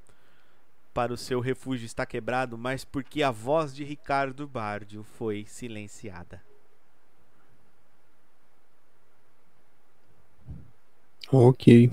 [0.93, 6.43] para o seu refúgio está quebrado, mas porque a voz de Ricardo Bardio foi silenciada.
[11.31, 11.91] Ok.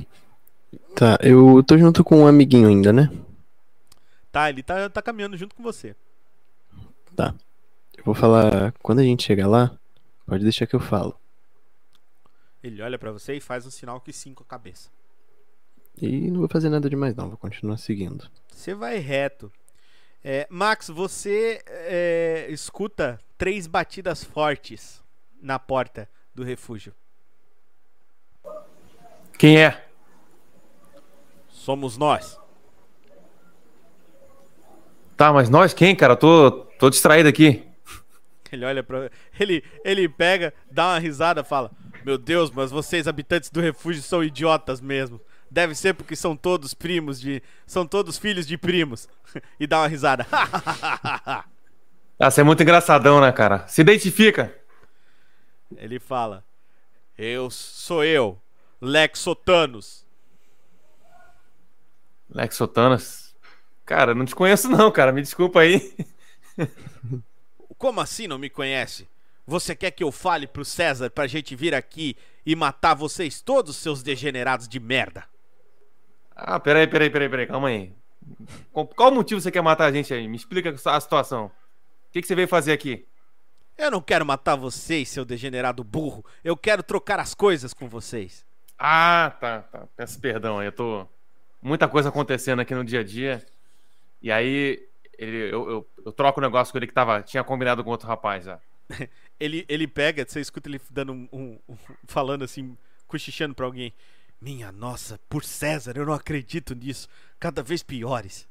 [0.96, 3.10] Tá, eu tô junto com um amiguinho ainda, né?
[4.32, 5.96] Tá, ele tá, tá caminhando junto com você.
[7.16, 7.34] Tá.
[7.98, 8.74] Eu vou falar.
[8.82, 9.78] Quando a gente chegar lá,
[10.26, 11.20] pode deixar que eu falo.
[12.64, 14.90] Ele olha para você e faz um sinal que sim com a cabeça.
[16.02, 17.30] E não vou fazer nada demais, não.
[17.30, 18.30] Vou continuar seguindo.
[18.52, 19.52] Você vai reto.
[20.24, 25.02] É, Max, você é, escuta três batidas fortes
[25.42, 26.94] na porta do refúgio.
[29.38, 29.86] Quem é?
[31.50, 32.40] Somos nós.
[35.18, 36.16] Tá, mas nós quem, cara?
[36.16, 37.64] tô, tô distraído aqui.
[38.52, 39.10] Ele olha para
[39.40, 41.72] ele ele pega, dá uma risada, fala:
[42.06, 45.20] "Meu Deus, mas vocês habitantes do refúgio são idiotas mesmo.
[45.50, 49.10] Deve ser porque são todos primos de, são todos filhos de primos."
[49.60, 50.26] e dá uma risada.
[50.32, 51.44] ah,
[52.20, 53.68] você é muito engraçadão, né, cara?
[53.68, 54.54] Se identifica.
[55.76, 56.44] Ele fala:
[57.18, 58.40] "Eu sou eu,
[58.86, 60.06] Lexotanos."
[62.30, 63.36] Lexotanos?
[63.86, 65.12] Cara, não te conheço não, cara.
[65.12, 65.96] Me desculpa aí.
[67.78, 69.08] Como assim não me conhece?
[69.46, 73.76] Você quer que eu fale pro César pra gente vir aqui e matar vocês todos,
[73.76, 75.26] seus degenerados de merda?
[76.36, 77.94] Ah, peraí, peraí, peraí, peraí, calma aí.
[78.74, 80.28] Qual motivo você quer matar a gente aí?
[80.28, 81.46] Me explica a situação.
[81.46, 81.52] O
[82.12, 83.06] que, que você veio fazer aqui?
[83.78, 86.26] Eu não quero matar vocês, seu degenerado burro.
[86.44, 88.45] Eu quero trocar as coisas com vocês.
[88.78, 89.88] Ah, tá, tá.
[89.96, 91.08] Peço perdão aí, eu tô.
[91.62, 93.46] Muita coisa acontecendo aqui no dia a dia.
[94.22, 94.88] E aí,
[95.18, 98.08] ele- eu, eu, eu troco o negócio com ele que tava, tinha combinado com outro
[98.08, 98.60] rapaz já.
[99.40, 101.78] Ele, ele pega, você escuta ele dando um, um- um-
[102.08, 102.78] falando assim,
[103.08, 103.94] cochichando pra alguém.
[104.42, 107.10] Minha nossa, por César, eu não acredito nisso.
[107.40, 108.48] Cada vez piores.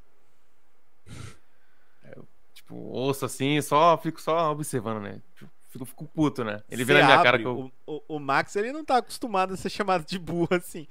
[2.53, 5.21] Tipo, ouço assim, só fico só observando, né?
[5.35, 6.63] Tipo, Fico, fico puto, né?
[6.69, 7.71] Ele Você na minha abre, cara que eu.
[7.85, 10.87] o, o, o Max, ele não tá acostumado a ser chamado de burro assim.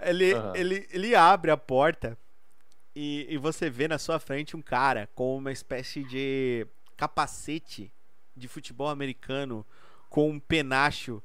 [0.00, 0.52] Ele, Aham.
[0.54, 2.16] ele, ele abre a porta
[2.94, 6.64] e, e você vê na sua frente um cara com uma espécie de
[6.96, 7.92] capacete
[8.36, 9.66] de futebol americano
[10.08, 11.20] com um penacho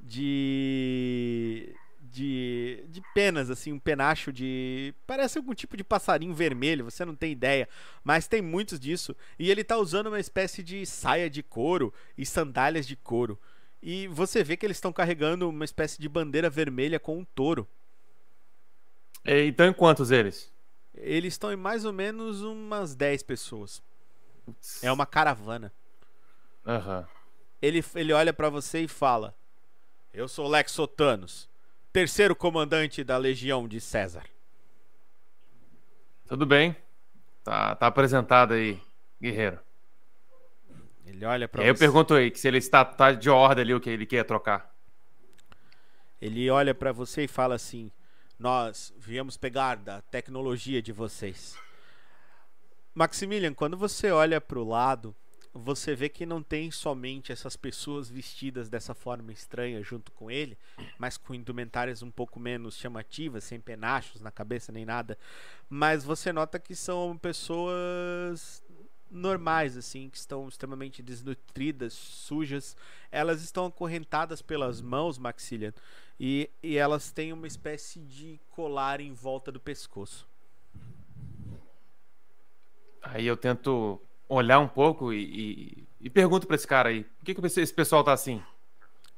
[0.00, 1.74] de.
[2.14, 4.94] De, de penas, assim, um penacho de.
[5.04, 7.68] Parece algum tipo de passarinho vermelho, você não tem ideia.
[8.04, 9.16] Mas tem muitos disso.
[9.36, 13.36] E ele tá usando uma espécie de saia de couro e sandálias de couro.
[13.82, 17.66] E você vê que eles estão carregando uma espécie de bandeira vermelha com um touro.
[19.24, 20.52] Então, em quantos eles?
[20.94, 23.82] Eles estão em mais ou menos umas 10 pessoas.
[24.82, 25.72] É uma caravana.
[26.64, 27.08] Aham.
[27.60, 29.34] Ele, ele olha pra você e fala:
[30.12, 31.48] Eu sou Lex Sotanos,
[31.94, 34.24] terceiro comandante da Legião de César.
[36.26, 36.76] Tudo bem.
[37.44, 38.82] Tá, tá apresentado aí,
[39.22, 39.60] guerreiro.
[41.06, 43.88] Ele olha aí eu pergunto aí se ele está tá de ordem ali o que
[43.88, 44.74] ele quer trocar.
[46.20, 47.92] Ele olha pra você e fala assim:
[48.36, 51.56] Nós viemos pegar da tecnologia de vocês.
[52.92, 55.14] Maximilian, quando você olha pro lado,
[55.54, 60.58] você vê que não tem somente essas pessoas vestidas dessa forma estranha junto com ele,
[60.98, 65.16] mas com indumentárias um pouco menos chamativas, sem penachos na cabeça nem nada.
[65.68, 68.64] Mas você nota que são pessoas
[69.08, 72.76] normais, assim, que estão extremamente desnutridas, sujas.
[73.12, 75.72] Elas estão acorrentadas pelas mãos, Maxilian,
[76.18, 80.26] e, e elas têm uma espécie de colar em volta do pescoço.
[83.00, 87.24] Aí eu tento olhar um pouco e, e, e pergunto pra esse cara aí: por
[87.24, 88.42] que, que esse pessoal tá assim?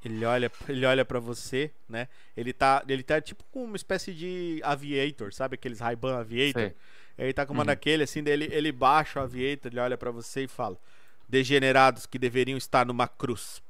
[0.04, 2.08] Ele olha, ele olha para você, né?
[2.36, 6.62] Ele tá, ele tá tipo com uma espécie de aviator, sabe aqueles Ray-Ban aviator?
[6.62, 6.74] Sei.
[7.18, 7.66] Ele tá com uma Uhum.
[7.66, 10.76] daquele assim, dele, ele baixa o aviator, ele olha pra você e fala:
[11.28, 13.62] "Degenerados que deveriam estar numa cruz.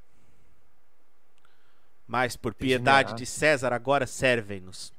[2.07, 4.93] Mas por piedade de César agora servem-nos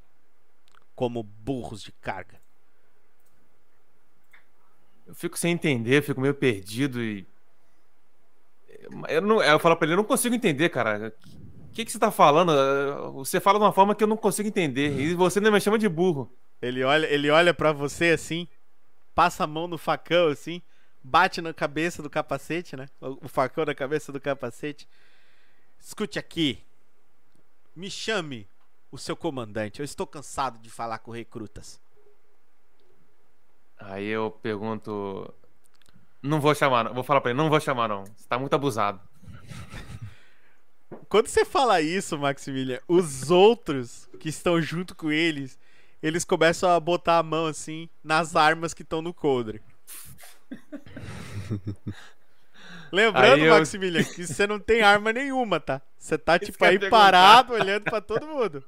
[0.95, 2.36] como burros de carga."
[5.07, 7.25] Eu fico sem entender, fico meio perdido e.
[9.07, 11.13] Eu, não, eu falo pra ele, eu não consigo entender, cara.
[11.69, 12.51] O que, que você tá falando?
[13.13, 14.99] Você fala de uma forma que eu não consigo entender.
[14.99, 16.31] E você ainda me chama de burro.
[16.61, 18.47] Ele olha, ele olha para você assim,
[19.13, 20.61] passa a mão no facão assim,
[21.03, 22.87] bate na cabeça do capacete, né?
[22.99, 24.87] O facão na cabeça do capacete.
[25.79, 26.59] Escute aqui.
[27.75, 28.47] Me chame
[28.91, 29.79] o seu comandante.
[29.79, 31.79] Eu estou cansado de falar com recrutas.
[33.79, 35.33] Aí eu pergunto.
[36.21, 36.93] Não vou chamar, não.
[36.93, 38.03] Vou falar pra ele, não vou chamar, não.
[38.05, 38.99] Você tá muito abusado.
[41.09, 45.57] Quando você fala isso, Maximilian, os outros que estão junto com eles,
[46.01, 49.61] eles começam a botar a mão assim nas armas que estão no coldre.
[52.91, 55.81] Lembrando, eu- Maximilian, que você não tem arma nenhuma, tá?
[55.97, 56.97] Você tá tipo eu aí perguntar.
[56.97, 58.63] parado, olhando pra todo mundo.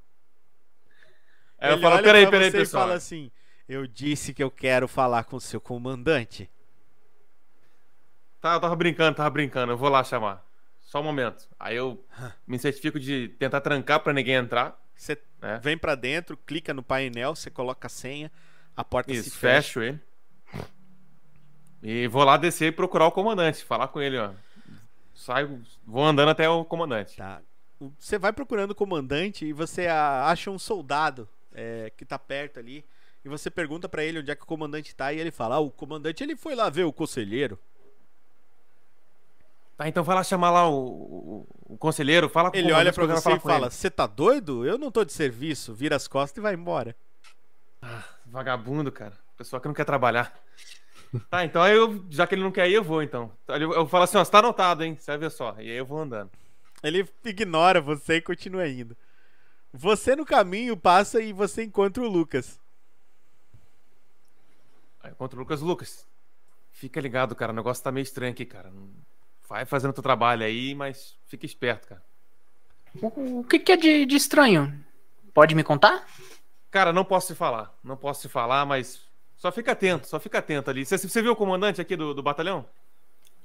[1.57, 2.83] Aí eu Ele falo, olha peraí, peraí, você e pessoal.
[2.83, 3.31] fala assim:
[3.69, 6.49] Eu disse que eu quero falar com o seu comandante.
[8.41, 9.71] Tá, eu tava brincando, tava brincando.
[9.71, 10.43] Eu vou lá chamar.
[10.79, 11.47] Só um momento.
[11.59, 12.03] Aí eu
[12.47, 14.75] me certifico de tentar trancar pra ninguém entrar.
[14.95, 15.59] Você né?
[15.61, 18.31] vem pra dentro, clica no painel, você coloca a senha,
[18.75, 19.61] a porta Isso, se fecha.
[19.61, 19.99] fecho ele.
[21.83, 23.63] E vou lá descer e procurar o comandante.
[23.63, 24.31] Falar com ele, ó.
[25.13, 27.17] Saio, vou andando até o comandante.
[27.17, 27.39] Tá.
[27.99, 32.83] Você vai procurando o comandante e você acha um soldado é, que tá perto ali.
[33.29, 35.59] E você pergunta pra ele onde é que o comandante tá e ele fala: Ah,
[35.59, 37.59] o comandante ele foi lá ver o conselheiro.
[39.77, 42.27] Tá, então vai lá chamar lá o, o, o conselheiro.
[42.27, 43.69] Fala com Ele olha pra quero você e fala.
[43.69, 44.65] Você tá doido?
[44.65, 45.73] Eu não tô de serviço.
[45.73, 46.95] Vira as costas e vai embora.
[48.25, 49.13] Vagabundo, cara.
[49.37, 50.33] Pessoa que não quer trabalhar.
[51.29, 53.31] Tá, então aí eu, já que ele não quer ir, eu vou então.
[53.47, 54.97] Eu, eu falo assim, ó, você tá anotado, hein?
[54.99, 55.55] Você vai ver só.
[55.57, 56.29] E aí eu vou andando.
[56.83, 58.97] Ele ignora você e continua indo.
[59.71, 62.59] Você no caminho passa e você encontra o Lucas.
[65.09, 65.61] Aí eu encontro o Lucas.
[65.61, 66.07] Lucas,
[66.71, 67.51] fica ligado, cara.
[67.51, 68.71] O negócio tá meio estranho aqui, cara.
[69.47, 72.03] vai fazendo teu trabalho aí, mas fica esperto, cara.
[73.01, 74.73] O, o que, que é de, de estranho?
[75.33, 76.05] Pode me contar?
[76.71, 77.73] Cara, não posso te falar.
[77.83, 79.01] Não posso te falar, mas
[79.35, 80.85] só fica atento, só fica atento ali.
[80.85, 82.65] Você, você viu o comandante aqui do, do batalhão?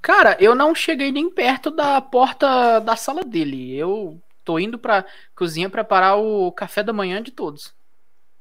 [0.01, 3.75] Cara, eu não cheguei nem perto da porta da sala dele.
[3.75, 5.05] Eu tô indo pra
[5.35, 7.73] cozinha preparar o café da manhã de todos.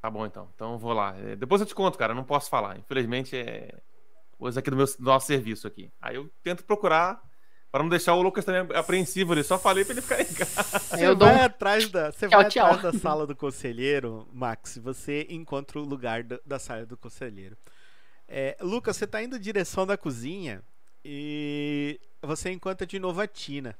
[0.04, 0.50] Tá bom, então.
[0.54, 1.16] Então eu vou lá.
[1.18, 2.12] É, Depois eu te conto, cara.
[2.12, 2.76] eu Não posso falar.
[2.78, 3.74] Infelizmente é
[4.36, 5.90] coisa aqui do, meu, do nosso serviço aqui.
[5.98, 7.22] Aí eu tento procurar
[7.72, 9.42] para não deixar o Lucas também apreensivo ali.
[9.42, 10.78] Só falei para ele ficar em casa.
[10.78, 12.66] Você Eu dou vai um- atrás da, você Tchau, vai tchau.
[12.66, 14.76] atrás da sala do conselheiro, Max.
[14.76, 17.56] Você encontra o lugar da, da sala do conselheiro.
[18.28, 20.62] É, Lucas, você tá indo em direção da cozinha
[21.02, 23.74] e você encontra de novo a Tina.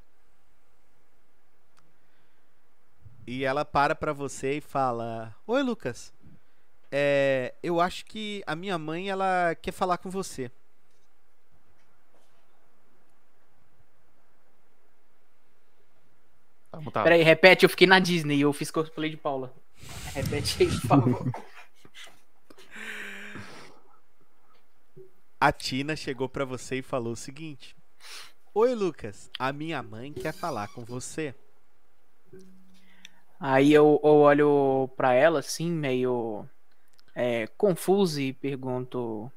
[3.26, 6.12] E ela para pra você e fala: Oi, Lucas.
[6.90, 10.50] É, eu acho que a minha mãe ela quer falar com você.
[16.92, 17.02] Tá.
[17.02, 19.54] Peraí, repete, eu fiquei na Disney, eu fiz cosplay de Paula.
[20.12, 21.32] Repete aí, por favor.
[25.40, 27.76] A Tina chegou pra você e falou o seguinte:
[28.54, 29.30] Oi, Lucas.
[29.38, 31.34] A minha mãe quer falar com você.
[33.46, 36.46] Aí eu, eu olho pra ela assim, meio
[37.14, 39.30] é, confuso e pergunto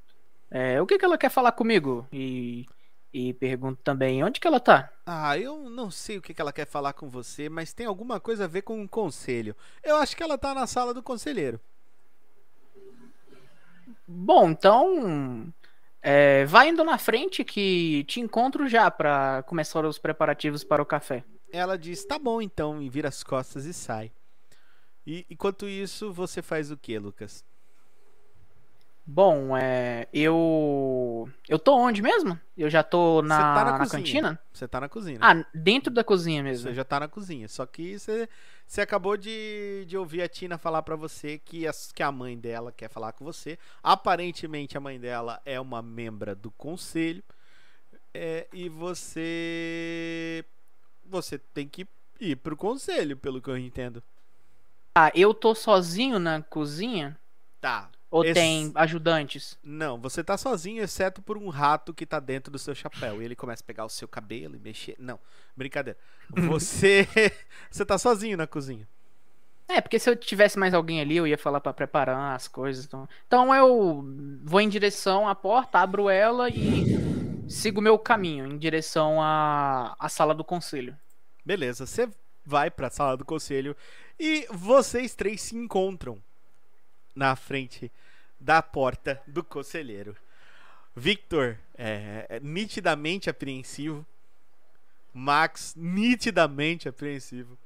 [0.49, 2.07] é, o que, que ela quer falar comigo?
[2.09, 2.65] E,
[3.13, 4.89] e pergunto também onde que ela tá?
[5.05, 8.17] Ah, eu não sei o que que ela quer falar com você, mas tem alguma
[8.17, 9.53] coisa a ver com um conselho.
[9.83, 11.59] Eu acho que ela tá na sala do conselheiro.
[14.07, 15.53] Bom, então
[16.01, 20.85] é, vai indo na frente que te encontro já pra começar os preparativos para o
[20.85, 21.25] café.
[21.51, 24.11] Ela diz: Tá bom então, e vira as costas e sai.
[25.05, 27.45] E enquanto isso, você faz o que, Lucas?
[29.09, 32.37] Bom, é, eu eu tô onde mesmo?
[32.57, 34.37] Eu já tô na, tá na na cantina?
[34.51, 35.17] Você tá na cozinha.
[35.21, 36.67] Ah, dentro da cozinha mesmo.
[36.67, 37.47] Você já tá na cozinha.
[37.47, 38.27] Só que você,
[38.67, 42.37] você acabou de, de ouvir a Tina falar pra você que, as, que a mãe
[42.37, 43.57] dela quer falar com você.
[43.81, 47.23] Aparentemente a mãe dela é uma membra do conselho.
[48.13, 50.43] É, e você.
[51.09, 51.87] Você tem que
[52.19, 54.01] ir pro conselho, pelo que eu entendo.
[54.95, 57.17] Ah, eu tô sozinho na cozinha?
[57.61, 57.89] Tá.
[58.09, 59.57] Ou Esse- tem ajudantes?
[59.63, 63.21] Não, você tá sozinho, exceto por um rato que tá dentro do seu chapéu.
[63.21, 64.95] E ele começa a pegar o seu cabelo e mexer.
[64.97, 65.19] Não,
[65.55, 65.99] brincadeira.
[66.29, 67.07] Você.
[67.69, 68.87] você tá sozinho na cozinha.
[69.67, 72.85] É, porque se eu tivesse mais alguém ali, eu ia falar pra preparar as coisas.
[72.85, 74.05] Então, então eu
[74.41, 76.95] vou em direção à porta, abro ela e
[77.47, 80.97] sigo meu caminho em direção à, à sala do conselho.
[81.45, 82.09] Beleza, você
[82.45, 83.75] vai pra sala do conselho
[84.19, 86.21] e vocês três se encontram
[87.15, 87.91] na frente
[88.39, 90.15] da porta do conselheiro.
[90.95, 94.05] Victor é, é nitidamente apreensivo,
[95.13, 97.57] Max nitidamente apreensivo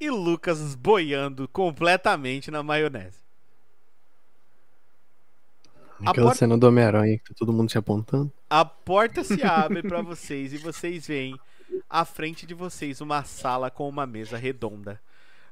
[0.00, 3.27] e Lucas boiando completamente na maionese.
[6.06, 8.32] Aquela porta- cena do Homem-Aranha que tá todo mundo se apontando.
[8.48, 11.38] A porta se abre pra vocês e vocês veem
[11.88, 15.00] à frente de vocês uma sala com uma mesa redonda.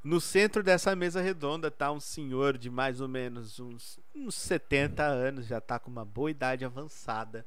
[0.05, 5.03] No centro dessa mesa redonda tá um senhor de mais ou menos uns, uns 70
[5.03, 7.45] anos, já tá com uma boa idade avançada.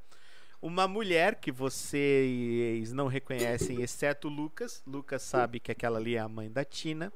[0.62, 4.84] Uma mulher que vocês não reconhecem, exceto Lucas.
[4.86, 7.14] Lucas sabe que aquela ali é a mãe da Tina.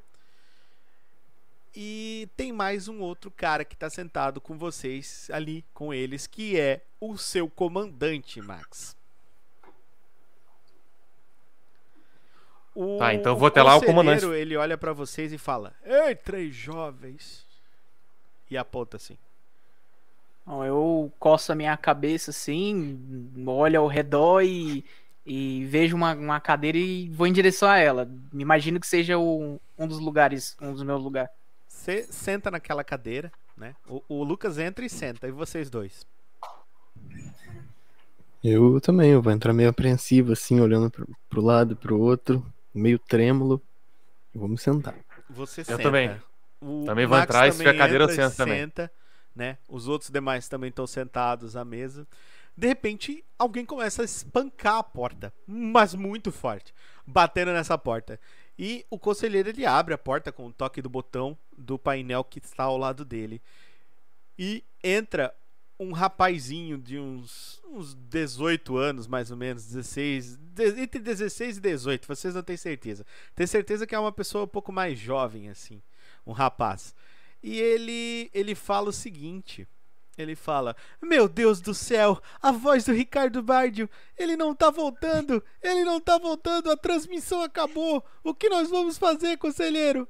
[1.75, 6.59] E tem mais um outro cara que tá sentado com vocês ali, com eles, que
[6.59, 8.95] é o seu comandante, Max.
[12.75, 14.25] O, Tá, então eu vou até lá, o comandante.
[14.25, 17.45] Ele olha pra vocês e fala: Ei, três jovens.
[18.49, 19.17] E aponta assim.
[20.67, 24.83] Eu coço a minha cabeça assim, olho ao redor e,
[25.25, 28.05] e vejo uma, uma cadeira e vou em direção a ela.
[28.31, 31.31] Me imagino que seja o- um dos lugares, um dos meus lugares.
[31.83, 33.75] Você senta naquela cadeira, né?
[33.85, 36.07] O, o Lucas entra e senta, e vocês dois.
[38.41, 42.97] Eu também, eu vou entrar meio apreensivo, assim, olhando pro, pro lado, pro outro, meio
[42.97, 43.61] trêmulo.
[44.33, 44.95] E vou me sentar.
[45.29, 45.83] Você senta.
[45.83, 46.15] também.
[46.61, 48.59] O Também vou Max entrar e se também cadeira eu entra sento também.
[48.61, 48.91] Senta,
[49.35, 49.57] né?
[49.67, 52.07] Os outros demais também estão sentados à mesa.
[52.55, 56.73] De repente, alguém começa a espancar a porta, mas muito forte,
[57.05, 58.17] batendo nessa porta.
[58.57, 62.39] E o conselheiro ele abre a porta com o toque do botão do painel que
[62.39, 63.41] está ao lado dele.
[64.37, 65.33] E entra
[65.79, 71.61] um rapazinho de uns, uns 18 anos, mais ou menos, 16, de- entre 16 e
[71.61, 73.05] 18, vocês não têm certeza.
[73.35, 75.81] Tem certeza que é uma pessoa um pouco mais jovem, assim,
[76.25, 76.93] um rapaz.
[77.41, 79.67] E ele, ele fala o seguinte:
[80.17, 83.89] Ele fala: Meu Deus do céu, a voz do Ricardo Bardio.
[84.17, 85.43] Ele não tá voltando.
[85.61, 86.71] Ele não tá voltando.
[86.71, 88.03] A transmissão acabou.
[88.23, 90.07] O que nós vamos fazer, conselheiro?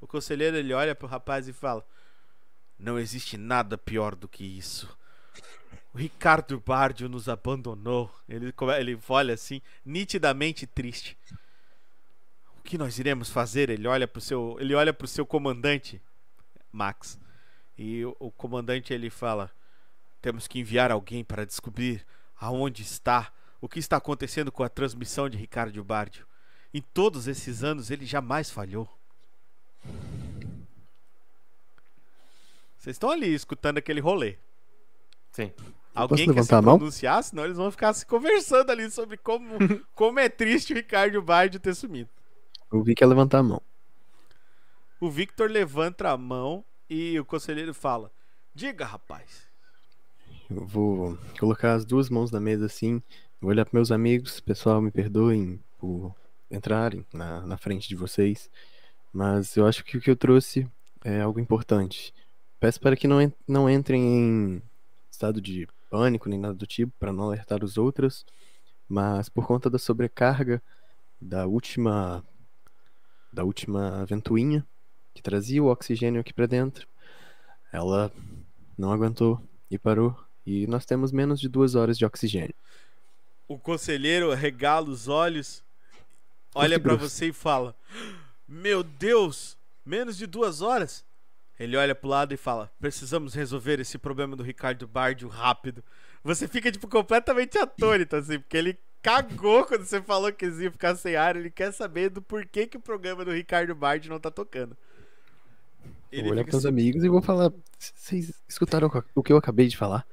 [0.00, 1.86] O conselheiro ele olha pro rapaz e fala:
[2.78, 4.88] Não existe nada pior do que isso.
[5.92, 8.10] O Ricardo Bardio nos abandonou.
[8.28, 11.16] Ele, ele olha assim, nitidamente triste.
[12.58, 13.70] O que nós iremos fazer?
[13.70, 16.02] Ele olha pro seu, ele olha pro seu comandante,
[16.72, 17.18] Max.
[17.76, 19.50] E o, o comandante ele fala:
[20.20, 22.04] Temos que enviar alguém para descobrir
[22.36, 26.26] aonde está, o que está acontecendo com a transmissão de Ricardo Bardio.
[26.72, 28.88] Em todos esses anos ele jamais falhou.
[32.78, 34.36] Vocês estão ali escutando aquele rolê.
[35.32, 35.52] Sim.
[35.94, 39.56] Alguém quer se pronunciar, senão eles vão ficar se conversando ali sobre como,
[39.94, 42.10] como é triste o Ricardo Bardio ter sumido.
[42.72, 43.62] Eu vi que ia levantar a mão.
[45.00, 46.64] O Victor levanta a mão
[46.94, 48.08] e o conselheiro fala:
[48.54, 49.48] Diga, rapaz.
[50.48, 53.02] Eu vou colocar as duas mãos na mesa assim.
[53.40, 54.38] Vou olhar para meus amigos.
[54.38, 56.14] Pessoal, me perdoem por
[56.48, 58.48] entrarem na, na frente de vocês.
[59.12, 60.70] Mas eu acho que o que eu trouxe
[61.04, 62.14] é algo importante.
[62.60, 64.62] Peço para que não, não entrem em
[65.10, 68.24] estado de pânico nem nada do tipo, para não alertar os outros.
[68.88, 70.62] Mas por conta da sobrecarga
[71.20, 72.22] da última
[73.32, 74.64] da última ventoinha
[75.14, 76.86] que trazia o oxigênio aqui para dentro,
[77.72, 78.12] ela
[78.76, 80.14] não aguentou e parou.
[80.46, 82.54] E nós temos menos de duas horas de oxigênio.
[83.48, 85.62] O conselheiro regala os olhos,
[86.54, 87.08] olha pra grosso.
[87.08, 87.74] você e fala:
[88.46, 91.04] Meu Deus, menos de duas horas?
[91.58, 95.82] Ele olha pro lado e fala: Precisamos resolver esse problema do Ricardo Bardio rápido.
[96.22, 100.72] Você fica, tipo, completamente atônito, assim, porque ele cagou quando você falou que eles iam
[100.72, 101.36] ficar sem ar.
[101.36, 104.76] Ele quer saber do porquê que o programa do Ricardo Bardio não tá tocando.
[106.18, 107.52] Eu vou olhar fica para os assim, amigos e vou falar.
[107.78, 110.06] Vocês escutaram o que eu acabei de falar?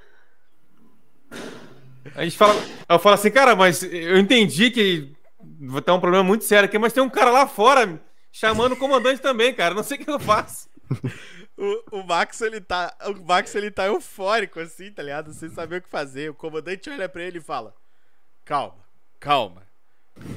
[2.16, 2.56] A gente fala.
[2.90, 5.14] Eu falo assim, cara, mas eu entendi que
[5.60, 8.02] vai ter um problema muito sério aqui, mas tem um cara lá fora
[8.32, 9.76] chamando o comandante também, cara.
[9.76, 10.70] Não sei o que eu faço.
[11.58, 12.92] O, o Max, ele tá.
[13.06, 15.32] O Max, ele tá eufórico, assim, tá ligado?
[15.32, 16.32] Sem saber o que fazer.
[16.32, 17.76] O comandante olha pra ele e fala:
[18.44, 18.84] Calma,
[19.20, 19.62] calma.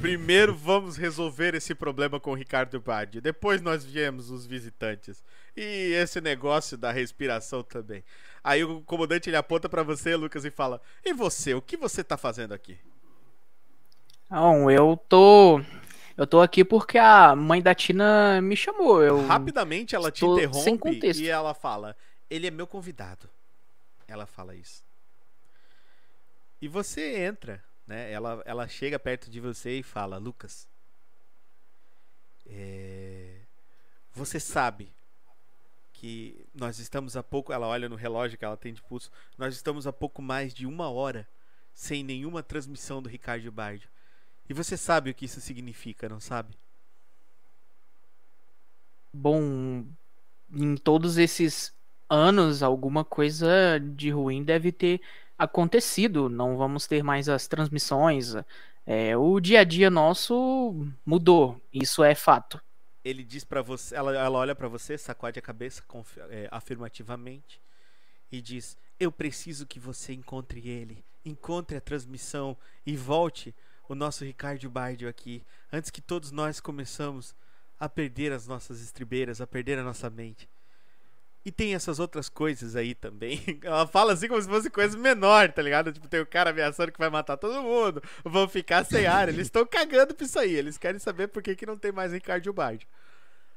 [0.01, 3.21] Primeiro vamos resolver esse problema com o Ricardo Bardi.
[3.21, 5.23] Depois nós viemos os visitantes.
[5.55, 8.03] E esse negócio da respiração também.
[8.43, 12.03] Aí o comandante ele aponta pra você, Lucas, e fala: E você, o que você
[12.03, 12.77] tá fazendo aqui?
[14.29, 15.61] Não, eu tô.
[16.17, 19.03] Eu tô aqui porque a mãe da Tina me chamou.
[19.03, 19.25] Eu...
[19.27, 21.95] Rapidamente ela te interrompe e ela fala:
[22.29, 23.29] Ele é meu convidado.
[24.07, 24.83] Ela fala isso.
[26.61, 28.11] E você entra, né?
[28.11, 30.67] Ela, ela chega perto de você e fala: Lucas,
[32.47, 33.39] é,
[34.13, 34.91] você sabe
[35.93, 37.53] que nós estamos a pouco.
[37.53, 39.11] Ela olha no relógio que ela tem de pulso.
[39.37, 41.27] Nós estamos a pouco mais de uma hora
[41.73, 43.89] sem nenhuma transmissão do Ricardo Bardio.
[44.47, 46.55] E você sabe o que isso significa, não sabe?
[49.11, 49.85] Bom,
[50.53, 51.73] em todos esses
[52.09, 55.01] anos, alguma coisa de ruim deve ter
[55.37, 56.29] acontecido.
[56.29, 58.35] Não vamos ter mais as transmissões.
[58.85, 61.59] É, o dia a dia nosso mudou.
[61.73, 62.61] Isso é fato.
[63.03, 65.83] ele diz pra você, ela, ela olha pra você, sacode a cabeça
[66.29, 67.61] é, afirmativamente
[68.31, 73.53] e diz: "Eu preciso que você encontre ele, encontre a transmissão e volte
[73.87, 77.35] o nosso Ricardo Bardio aqui, antes que todos nós começamos
[77.79, 80.49] a perder as nossas estribeiras, a perder a nossa mente."
[81.45, 83.39] E tem essas outras coisas aí também.
[83.61, 85.93] Ela fala assim como se fosse coisa menor, tá ligado?
[85.93, 89.29] Tipo, tem o cara ameaçando que vai matar todo mundo, vão ficar sem ar.
[89.29, 90.55] Eles estão cagando pra isso aí.
[90.55, 92.87] Eles querem saber por que, que não tem mais Ricardo Bardio.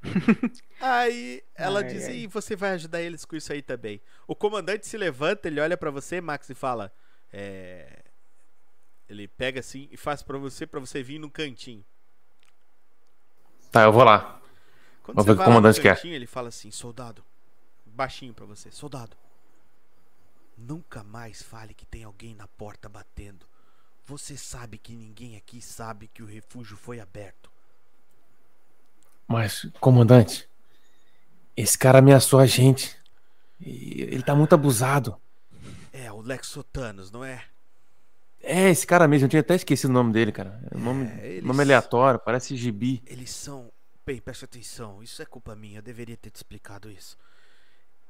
[0.80, 2.16] aí ela Ai, diz: ai.
[2.16, 4.00] e você vai ajudar eles com isso aí também.
[4.26, 6.92] O comandante se levanta, ele olha pra você, Max, e fala:
[7.32, 8.04] é...
[9.08, 11.82] Ele pega assim e faz pra você, pra você vir no cantinho.
[13.72, 14.40] Tá, eu vou lá.
[15.02, 15.96] Quando Vamos você ver vai o lá no comandante quer.
[15.96, 17.24] cantinho, ele fala assim: soldado,
[17.98, 19.16] baixinho pra você, soldado.
[20.56, 23.44] Nunca mais fale que tem alguém na porta batendo.
[24.06, 27.50] Você sabe que ninguém aqui sabe que o refúgio foi aberto.
[29.26, 30.48] Mas, comandante,
[31.56, 32.96] esse cara ameaçou a gente.
[33.60, 35.20] E ele tá muito abusado.
[35.92, 37.44] É, o Lex Sotanos, não é?
[38.40, 40.60] É, esse cara mesmo, eu tinha até esquecido o nome dele, cara.
[40.70, 43.02] É nome, É, eles- nome aleatório, parece gibi.
[43.06, 43.70] Eles são.
[44.06, 47.18] Bem, preste atenção, isso é culpa minha, eu deveria ter te explicado isso.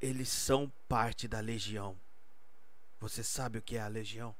[0.01, 1.97] Eles são parte da Legião.
[3.01, 4.35] Você sabe o que é a Legião?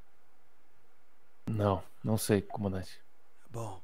[1.47, 3.01] Não, não sei, comandante.
[3.51, 3.83] Bom,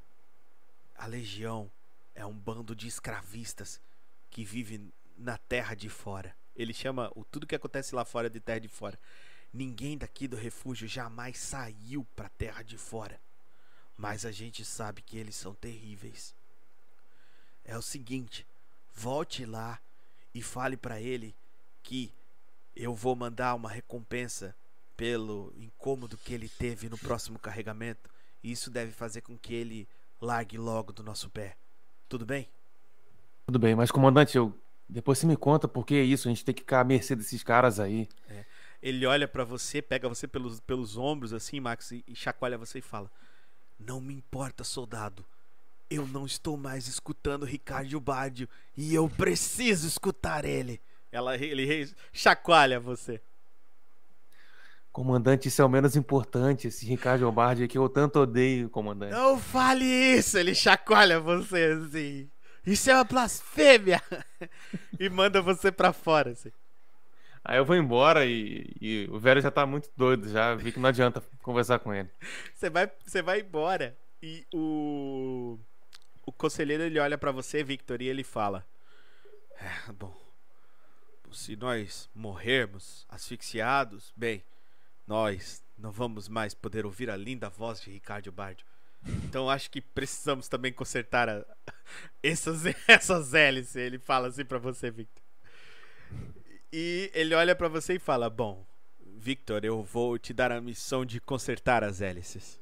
[0.97, 1.71] a Legião
[2.15, 3.81] é um bando de escravistas
[4.31, 6.35] que vive na terra de fora.
[6.55, 8.99] Ele chama o tudo que acontece lá fora de terra de fora.
[9.53, 13.21] Ninguém daqui do refúgio jamais saiu para terra de fora.
[13.97, 16.35] Mas a gente sabe que eles são terríveis.
[17.65, 18.47] É o seguinte,
[18.95, 19.81] volte lá
[20.35, 21.35] e fale para ele
[21.85, 22.12] que
[22.74, 24.56] eu vou mandar uma recompensa
[24.97, 28.11] pelo incômodo que ele teve no próximo carregamento.
[28.43, 29.89] E isso deve fazer com que ele
[30.20, 31.56] largue logo do nosso pé.
[32.09, 32.48] Tudo bem?
[33.47, 34.52] Tudo bem, mas comandante, eu
[34.89, 37.43] depois você me conta por que isso, a gente tem que ficar à mercê desses
[37.43, 38.09] caras aí.
[38.82, 42.78] Ele olha pra você, pega você pelos, pelos ombros assim, Max, e, e chacoalha você
[42.78, 43.11] e fala:
[43.78, 45.24] Não me importa, soldado.
[45.89, 50.81] Eu não estou mais escutando Ricardo Bardio e eu preciso escutar ele.
[51.15, 53.20] Ela, ele chacoalha você.
[54.91, 59.12] Comandante, isso é o menos importante, esse Ricardo Obardi que eu tanto odeio, comandante.
[59.12, 60.36] Não fale isso!
[60.36, 62.28] Ele chacoalha você assim.
[62.66, 64.03] Isso é uma blasfêmia!
[64.99, 66.51] e manda você pra fora, assim.
[67.45, 70.81] Aí eu vou embora e, e o velho já tá muito doido, já vi que
[70.81, 72.11] não adianta conversar com ele.
[72.53, 75.61] Você vai, você vai embora e o
[76.27, 78.66] o conselheiro ele olha pra você, Victor, e ele fala:
[79.61, 80.24] "É, bom,
[81.35, 84.43] se nós morrermos asfixiados, bem,
[85.06, 88.66] nós não vamos mais poder ouvir a linda voz de Ricardo Bardio.
[89.24, 91.44] Então acho que precisamos também consertar a-
[92.23, 95.23] essas essas hélices", ele fala assim pra você, Victor.
[96.73, 98.66] E ele olha pra você e fala: "Bom,
[99.16, 102.61] Victor, eu vou te dar a missão de consertar as hélices."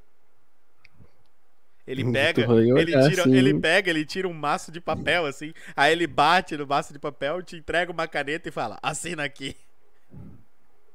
[1.86, 3.34] Ele pega, ele tira, assim.
[3.34, 6.98] ele pega, ele tira um maço de papel assim, aí ele bate no maço de
[6.98, 9.56] papel, te entrega uma caneta e fala: "Assina aqui".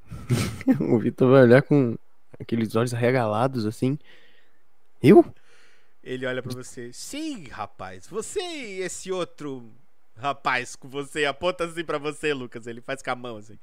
[0.80, 1.96] O Vitor vai olhar com
[2.38, 3.98] aqueles olhos arregalados assim.
[5.02, 5.24] Eu?
[6.02, 8.06] Ele olha pra você: "Sim, rapaz.
[8.06, 9.70] Você e esse outro
[10.16, 12.66] rapaz com você aponta assim pra você, Lucas".
[12.66, 13.58] Ele faz com a mão assim.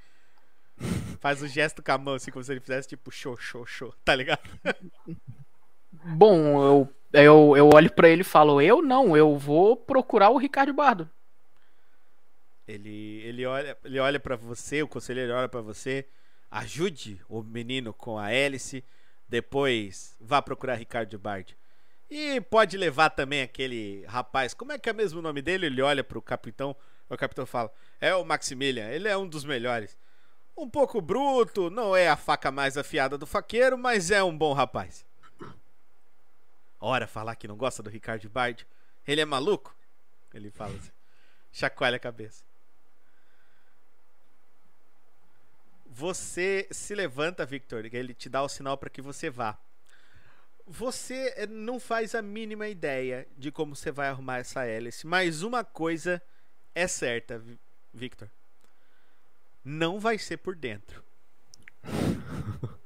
[1.19, 3.93] Faz o gesto com a mão assim como se ele fizesse tipo show, show, show,
[4.03, 4.41] tá ligado?
[6.03, 6.89] Bom, eu,
[7.23, 11.09] eu, eu olho pra ele e falo, eu não, eu vou procurar o Ricardo Bardo.
[12.67, 16.05] Ele, ele olha, ele olha para você, o conselheiro olha pra você,
[16.49, 18.83] ajude o menino com a hélice,
[19.29, 21.55] depois vá procurar Ricardo Bard.
[22.09, 25.67] E pode levar também aquele rapaz, como é que é mesmo o nome dele?
[25.67, 26.75] Ele olha pro capitão,
[27.09, 29.97] o capitão fala: "É o Maximilian, ele é um dos melhores.
[30.57, 34.53] Um pouco bruto, não é a faca mais afiada do faqueiro, mas é um bom
[34.53, 35.05] rapaz."
[36.87, 38.63] Ora, falar que não gosta do Ricardo Bard.
[39.07, 39.75] Ele é maluco?
[40.31, 40.91] Ele fala assim.
[41.51, 42.43] Chacoalha a cabeça.
[45.87, 47.85] Você se levanta, Victor.
[47.91, 49.57] Ele te dá o sinal para que você vá.
[50.67, 55.41] Você eh, não faz a mínima ideia de como você vai arrumar essa hélice, mas
[55.41, 56.21] uma coisa
[56.75, 57.59] é certa, Vi-
[57.91, 58.29] Victor.
[59.63, 61.03] Não vai ser por dentro.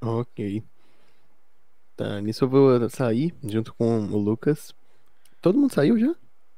[0.00, 0.38] Ok.
[1.98, 4.72] Tá, nisso eu vou sair junto com o Lucas.
[5.42, 6.14] Todo mundo saiu já?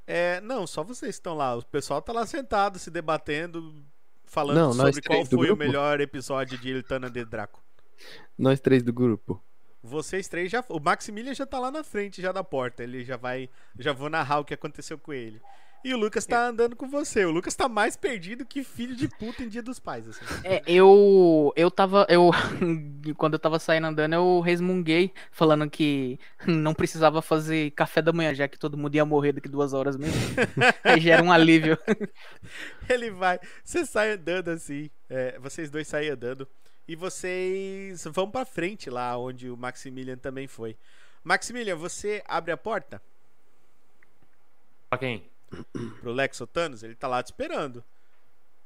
[0.06, 1.56] É, não, só vocês estão lá.
[1.56, 3.74] O pessoal tá lá sentado, se debatendo,
[4.26, 5.56] falando Não, sobre qual foi o grupo?
[5.56, 7.62] melhor episódio de Iltana de Draco.
[8.36, 9.42] Nós três do grupo.
[9.82, 10.62] Vocês três já.
[10.68, 12.82] O Maximilian já tá lá na frente, já da porta.
[12.82, 13.48] Ele já vai.
[13.78, 15.40] Já vou narrar o que aconteceu com ele.
[15.82, 17.24] E o Lucas tá andando com você.
[17.24, 20.20] O Lucas tá mais perdido que filho de puta em dia dos pais, assim.
[20.44, 21.52] É, eu.
[21.56, 22.06] Eu tava.
[22.08, 22.30] Eu.
[23.16, 28.34] Quando eu tava saindo andando, eu resmunguei, falando que não precisava fazer café da manhã,
[28.34, 30.20] já que todo mundo ia morrer daqui duas horas mesmo.
[30.84, 31.78] Aí gera um alívio.
[32.88, 33.38] Ele vai.
[33.64, 34.90] Você sai andando assim.
[35.08, 36.46] é, vocês dois saem andando.
[36.86, 40.76] E vocês vão pra frente lá onde o Maximilian também foi.
[41.22, 43.00] Maximilian, você abre a porta
[44.90, 45.29] Pra quem?
[46.00, 46.82] Pro Lex Otanos?
[46.82, 47.82] Ele tá lá te esperando.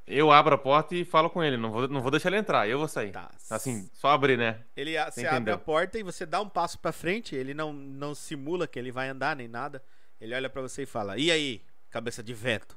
[0.07, 2.69] Eu abro a porta e falo com ele, não vou, não vou deixar ele entrar,
[2.69, 3.11] eu vou sair.
[3.11, 3.31] Tá.
[3.49, 4.61] Assim, só abrir, né?
[4.77, 5.55] Ele Você você abre entendeu.
[5.55, 8.93] a porta e você dá um passo pra frente, ele não, não simula que ele
[8.93, 9.83] vai andar nem nada.
[10.21, 12.77] Ele olha pra você e fala: "E aí, cabeça de vento?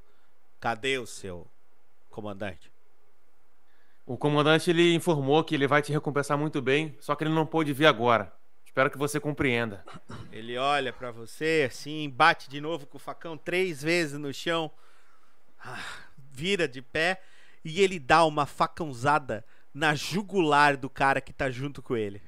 [0.59, 1.45] Cadê o seu
[2.09, 2.71] comandante?"
[4.05, 7.45] O comandante ele informou que ele vai te recompensar muito bem, só que ele não
[7.45, 8.31] pôde vir agora.
[8.77, 9.83] Espero que você compreenda.
[10.31, 14.69] Ele olha pra você assim, bate de novo com o facão três vezes no chão,
[15.59, 15.83] ah,
[16.31, 17.19] vira de pé
[17.65, 19.43] e ele dá uma facãozada
[19.73, 22.21] na jugular do cara que tá junto com ele.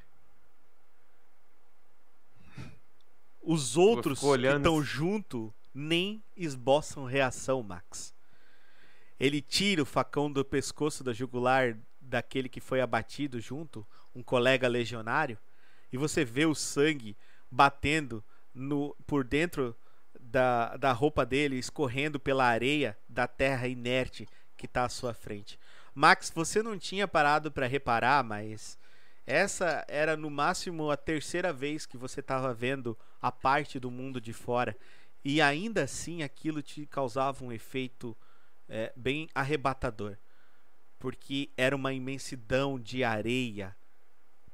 [3.44, 4.88] Os outros que estão assim.
[4.88, 8.12] junto nem esboçam reação, Max.
[9.20, 13.86] Ele tira o facão do pescoço da jugular daquele que foi abatido junto,
[14.16, 15.38] um colega legionário,
[15.92, 17.16] e você vê o sangue
[17.50, 19.76] batendo no por dentro
[20.20, 25.60] da, da roupa dele escorrendo pela areia da terra inerte que está à sua frente.
[25.96, 28.78] Max, você não tinha parado para reparar, mas
[29.26, 34.20] essa era no máximo a terceira vez que você estava vendo a parte do mundo
[34.20, 34.76] de fora
[35.24, 38.16] e ainda assim aquilo te causava um efeito
[38.68, 40.16] é, bem arrebatador,
[40.98, 43.76] porque era uma imensidão de areia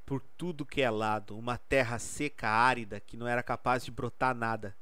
[0.06, 4.34] por tudo que é lado, uma terra seca, árida, que não era capaz de brotar
[4.34, 4.74] nada.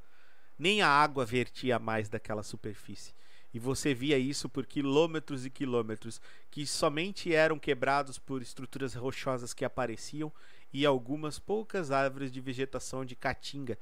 [0.59, 3.14] Nem a água vertia mais daquela superfície.
[3.52, 6.20] E você via isso por quilômetros e quilômetros,
[6.51, 10.30] que somente eram quebrados por estruturas rochosas que apareciam
[10.72, 13.78] e algumas poucas árvores de vegetação de caatinga,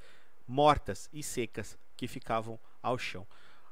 [0.46, 3.26] mortas e secas, que ficavam ao chão.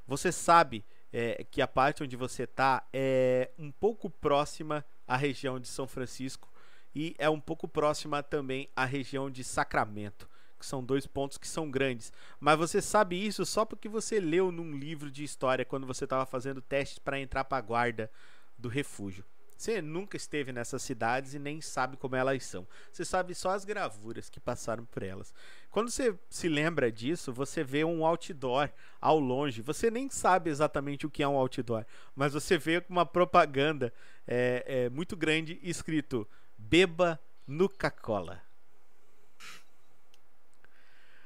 [0.06, 5.60] Você sabe é, que a parte onde você está é um pouco próxima à região
[5.60, 6.49] de São Francisco
[6.95, 11.49] e é um pouco próxima também à região de Sacramento, que são dois pontos que
[11.49, 12.12] são grandes.
[12.39, 16.27] Mas você sabe isso só porque você leu num livro de história quando você estava
[16.27, 18.11] fazendo testes para entrar para a guarda
[18.59, 19.25] do refúgio.
[19.61, 22.67] Você nunca esteve nessas cidades e nem sabe como elas são.
[22.91, 25.35] Você sabe só as gravuras que passaram por elas.
[25.71, 29.61] Quando você se lembra disso, você vê um outdoor ao longe.
[29.61, 31.85] Você nem sabe exatamente o que é um outdoor,
[32.17, 33.93] mas você vê uma propaganda
[34.27, 36.27] é, é, muito grande escrito
[36.69, 38.43] Beba Nuca-Cola.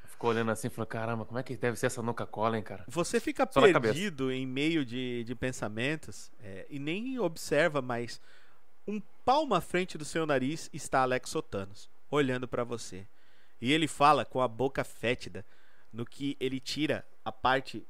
[0.06, 2.84] Ficou olhando assim e falou: caramba, como é que deve ser essa Nuca-Cola, hein, cara?
[2.88, 8.20] Você fica Só perdido em meio de, de pensamentos é, e nem observa, mas
[8.86, 13.06] um palmo à frente do seu nariz está Alex Sotanos, olhando para você.
[13.60, 15.44] E ele fala com a boca fétida,
[15.92, 17.86] no que ele tira a parte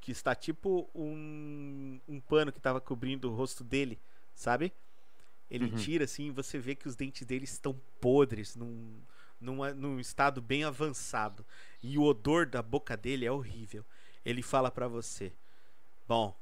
[0.00, 3.98] que está tipo um, um pano que estava cobrindo o rosto dele,
[4.34, 4.72] sabe?
[5.50, 5.76] Ele Uhum.
[5.76, 9.00] tira assim e você vê que os dentes dele estão podres, num,
[9.40, 11.44] num, num estado bem avançado.
[11.82, 13.84] E o odor da boca dele é horrível.
[14.24, 15.32] Ele fala pra você:
[16.08, 16.36] Bom,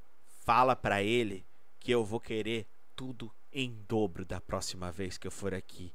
[0.45, 1.45] fala pra ele
[1.79, 2.67] que eu vou querer
[2.97, 5.93] tudo em dobro da próxima vez que eu for aqui.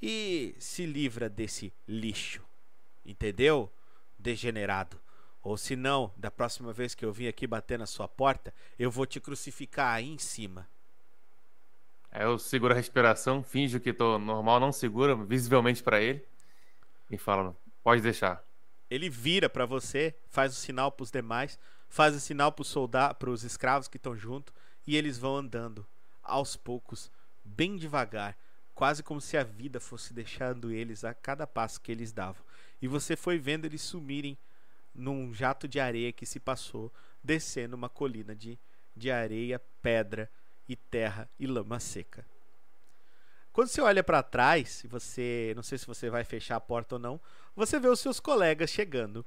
[0.00, 2.42] E se livra desse lixo.
[3.04, 3.70] Entendeu?
[4.18, 5.00] Degenerado.
[5.42, 8.90] Ou se não, da próxima vez que eu vim aqui bater na sua porta, eu
[8.90, 10.68] vou te crucificar aí em cima.
[12.12, 16.22] Eu seguro a respiração, finjo que tô normal, não segura visivelmente pra ele.
[17.10, 18.44] E falo: pode deixar.
[18.90, 21.58] Ele vira pra você, faz o sinal pros demais,
[21.88, 24.52] faz o sinal pros soldados, pros escravos que estão junto,
[24.86, 25.86] e eles vão andando
[26.22, 27.10] aos poucos,
[27.42, 28.36] bem devagar,
[28.74, 32.42] quase como se a vida fosse deixando eles a cada passo que eles davam.
[32.82, 34.36] E você foi vendo eles sumirem
[34.94, 36.92] num jato de areia que se passou,
[37.24, 38.58] descendo uma colina de,
[38.94, 40.30] de areia, pedra
[40.72, 42.24] e terra e lama seca.
[43.52, 46.98] Quando você olha pra trás, você, não sei se você vai fechar a porta ou
[46.98, 47.20] não,
[47.54, 49.24] você vê os seus colegas chegando.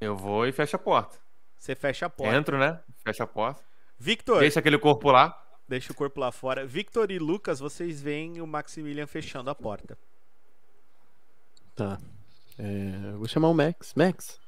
[0.00, 1.18] Eu vou e fecho a porta.
[1.58, 2.34] Você fecha a porta.
[2.34, 2.80] Entro, né?
[3.04, 3.62] Fecho a porta.
[3.98, 5.42] Victor, Deixa aquele corpo lá.
[5.68, 6.66] deixa o corpo lá fora.
[6.66, 9.98] Victor e Lucas, vocês veem o Maximilian fechando a porta.
[11.74, 11.98] Tá.
[12.58, 13.92] É, eu vou chamar o Max.
[13.94, 14.40] Max,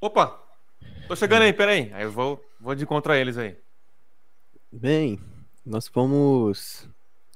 [0.00, 0.40] Opa!
[1.08, 1.92] Tô chegando aí, peraí.
[1.92, 3.56] Aí eu vou, vou de encontro a eles aí.
[4.70, 5.20] bem,
[5.64, 6.88] nós fomos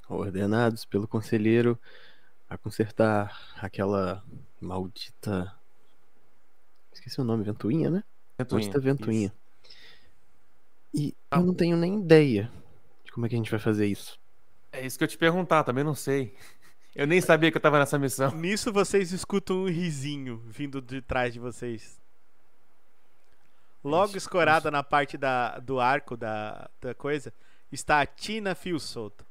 [0.09, 1.79] ordenados pelo conselheiro
[2.49, 4.23] a consertar aquela
[4.61, 5.53] maldita.
[6.93, 8.05] Esqueci o nome, ventoinha, né?
[8.39, 8.67] Ventoinha.
[8.67, 9.33] Maldita ventoinha.
[10.95, 11.39] E Ah.
[11.39, 12.51] eu não tenho nem ideia
[13.05, 14.19] de como é que a gente vai fazer isso.
[14.73, 16.35] É isso que eu te perguntar, também não sei.
[16.95, 18.31] Eu nem sabia que eu tava nessa missão.
[18.35, 22.01] Nisso vocês escutam um risinho vindo de trás de vocês.
[23.85, 27.33] Logo escorada na parte da, do arco da, da coisa,
[27.71, 29.25] está a Tina Fio Solto.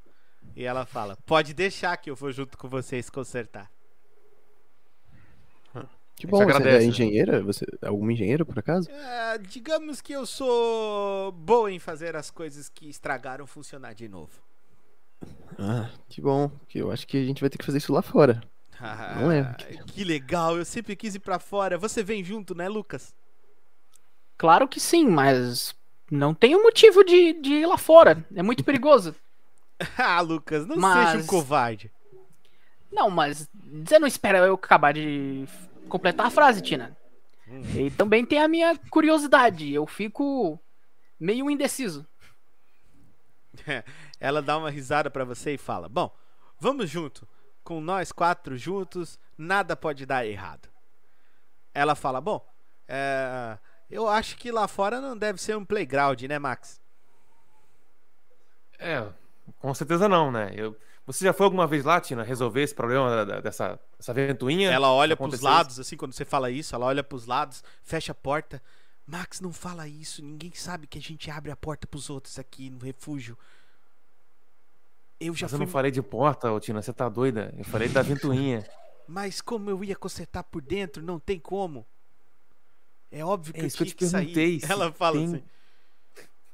[0.56, 3.70] E ela fala: Pode deixar que eu vou junto com vocês consertar.
[6.16, 6.84] Que bom, você é né?
[6.86, 7.42] engenheira?
[7.44, 8.90] Você é alguma engenheira, por acaso?
[8.90, 14.32] Ah, digamos que eu sou boa em fazer as coisas que estragaram funcionar de novo.
[15.60, 16.50] Ah, que bom.
[16.70, 18.42] Que eu acho que a gente vai ter que fazer isso lá fora.
[19.20, 19.42] Não é.
[19.42, 19.58] Ah,
[19.88, 21.78] Que legal, eu sempre quis ir pra fora.
[21.78, 23.14] Você vem junto, né, Lucas?
[24.38, 25.74] Claro que sim, mas
[26.12, 28.26] não tem um motivo de, de ir lá fora.
[28.36, 29.16] É muito perigoso.
[29.98, 31.91] ah, Lucas, não Mas- seja um covarde.
[32.91, 33.49] Não, mas
[33.86, 35.45] você não espera eu acabar de
[35.90, 36.95] completar a frase, Tina.
[37.76, 39.72] E também tem a minha curiosidade.
[39.74, 40.57] Eu fico
[41.20, 42.06] meio indeciso.
[44.20, 46.14] Ela dá uma risada pra você e fala: Bom,
[46.60, 47.28] vamos junto.
[47.64, 50.70] Com nós quatro juntos, nada pode dar errado.
[51.74, 52.45] Ela fala: Bom,
[52.88, 53.57] é,
[53.90, 56.80] eu acho que lá fora não deve ser um playground, né, Max?
[58.80, 59.07] É,
[59.60, 60.52] com certeza não, né?
[60.56, 60.76] Eu,
[61.07, 64.72] Você já foi alguma vez lá, Tina, resolver esse problema da- dessa, dessa ventoinha?
[64.72, 68.12] Ela olha pros aconteceu lados, assim, quando você fala isso, ela olha pros lados, fecha
[68.12, 68.62] a porta.
[69.06, 70.24] Max, não fala isso.
[70.24, 73.38] Ninguém sabe que a gente abre a porta pros outros aqui no refúgio.
[75.20, 75.66] Eu já Mas eu fui.
[75.68, 77.53] não falei de porta, ô, Tina, você tá doida.
[77.56, 78.66] Eu falei da ventoinha.
[79.07, 81.03] Mas como eu ia consertar por dentro?
[81.03, 81.86] Não tem como.
[83.18, 84.34] É óbvio que É eu isso que eu tinha te que sair.
[84.34, 85.44] perguntei, Ela fala tem- assim.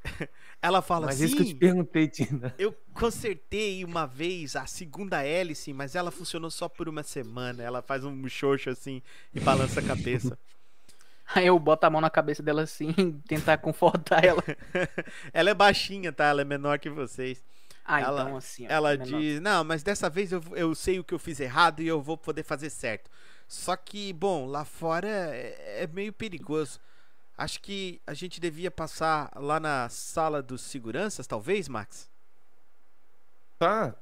[0.62, 1.24] Ela fala Mas assim.
[1.24, 2.54] é isso que eu te perguntei, Tina.
[2.58, 7.64] Eu consertei uma vez a segunda hélice, mas ela funcionou só por uma semana.
[7.64, 9.02] Ela faz um xoxo assim
[9.34, 10.38] e balança a cabeça.
[11.34, 12.92] Aí eu boto a mão na cabeça dela assim,
[13.28, 14.44] tentar confortar ela.
[15.34, 16.26] ela é baixinha, tá?
[16.26, 17.44] Ela é menor que vocês.
[17.84, 18.68] Ah, Ela- então assim.
[18.68, 19.20] ó, Ela menor.
[19.20, 22.00] diz: Não, mas dessa vez eu, eu sei o que eu fiz errado e eu
[22.02, 23.10] vou poder fazer certo.
[23.52, 26.80] Só que, bom, lá fora é, é meio perigoso.
[27.38, 32.10] Acho que a gente devia passar lá na sala dos seguranças, talvez, Max?
[33.60, 33.94] Tá.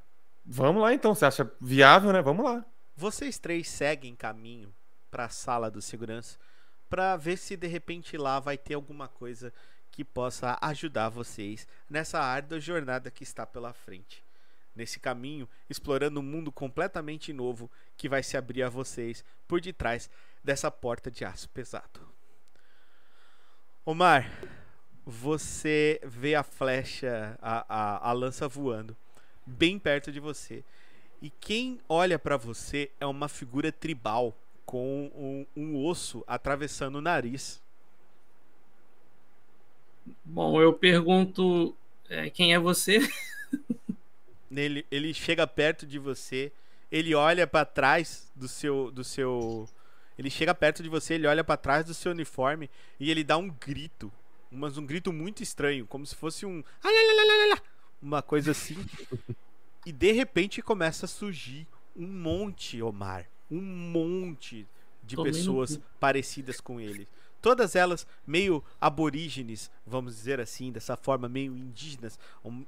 [0.45, 1.15] Vamos lá então.
[1.15, 2.21] Você acha viável, né?
[2.21, 2.63] Vamos lá.
[2.95, 4.71] Vocês três seguem caminho
[5.09, 6.38] para a sala do segurança
[6.88, 9.51] para ver se de repente lá vai ter alguma coisa
[9.91, 14.23] que possa ajudar vocês nessa árdua jornada que está pela frente.
[14.75, 20.09] Nesse caminho, explorando um mundo completamente novo que vai se abrir a vocês por detrás
[20.43, 22.07] dessa porta de aço pesado.
[23.85, 24.29] Omar,
[25.05, 28.95] você vê a flecha, a, a, a lança voando
[29.49, 30.63] bem perto de você.
[31.21, 34.35] E quem olha pra você é uma figura tribal
[34.65, 37.61] com um, um osso atravessando o nariz.
[40.23, 41.75] Bom, eu pergunto
[42.09, 42.99] é, quem é você?
[44.51, 46.51] Ele, ele chega perto de você,
[46.91, 49.67] ele olha pra trás do seu do seu
[50.17, 52.69] ele chega perto de você, ele olha pra trás do seu uniforme
[52.99, 54.11] e ele dá um grito,
[54.51, 56.63] mas um grito muito estranho, como se fosse um
[58.01, 58.76] uma coisa assim.
[59.85, 64.67] e de repente começa a surgir um monte, Omar, um monte
[65.03, 67.07] de no pessoas parecidas com ele.
[67.41, 72.20] Todas elas meio aborígenes, vamos dizer assim, dessa forma, meio indígenas,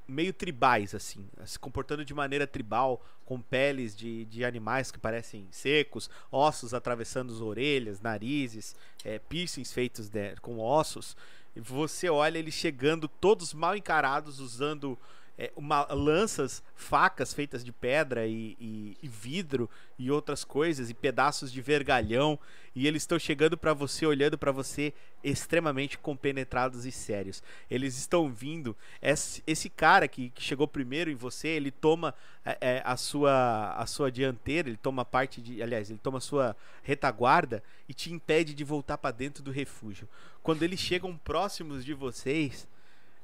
[0.08, 5.48] meio tribais, assim, se comportando de maneira tribal, com peles de, de animais que parecem
[5.52, 11.16] secos, ossos atravessando as orelhas, narizes, é, piercings feitos de- com ossos.
[11.56, 14.98] E você olha eles chegando todos mal encarados, usando
[15.42, 20.94] é, uma, lanças, facas feitas de pedra e, e- e vidro e outras coisas, e
[20.94, 22.38] pedaços de vergalhão.
[22.76, 24.94] E eles estão chegando pra você, olhando pra você,
[25.24, 27.42] extremamente compenetrados e sérios.
[27.70, 28.78] Eles estão vindo.
[29.02, 32.14] Esse, esse cara que, que chegou primeiro em você, ele toma
[32.46, 35.62] é, é, a, sua, a sua dianteira, ele toma parte de.
[35.62, 40.08] Aliás, ele toma a sua retaguarda e te impede de voltar pra dentro do refúgio.
[40.44, 42.68] Quando eles chegam próximos de vocês,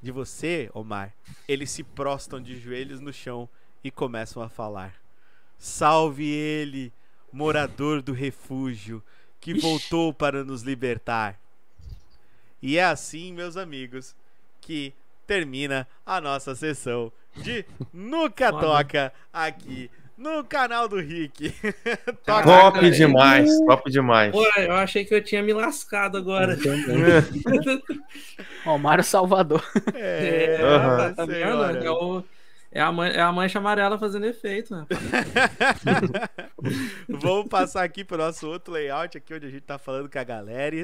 [0.00, 1.14] de você, Omar,
[1.46, 3.48] eles se prostam de joelhos no chão
[3.82, 4.94] e começam a falar:
[5.58, 6.92] Salve ele,
[7.32, 9.02] morador do refúgio,
[9.40, 11.38] que voltou para nos libertar.
[12.60, 14.14] E é assim, meus amigos,
[14.60, 14.92] que
[15.26, 18.50] termina a nossa sessão de Nuca.
[18.50, 21.54] Toca aqui no canal do Rick.
[22.26, 24.32] Top Caraca, demais, top demais.
[24.32, 26.58] Pô, eu achei que eu tinha me lascado agora.
[28.66, 29.64] Ó, Mário Salvador.
[29.94, 31.14] É, Aham.
[31.14, 31.64] tá vendo?
[31.84, 32.24] É, o-
[32.70, 34.86] é a man- é a mancha amarela fazendo efeito, né?
[37.08, 40.24] Vamos passar aqui pro nosso outro layout aqui onde a gente tá falando com a
[40.24, 40.76] galera.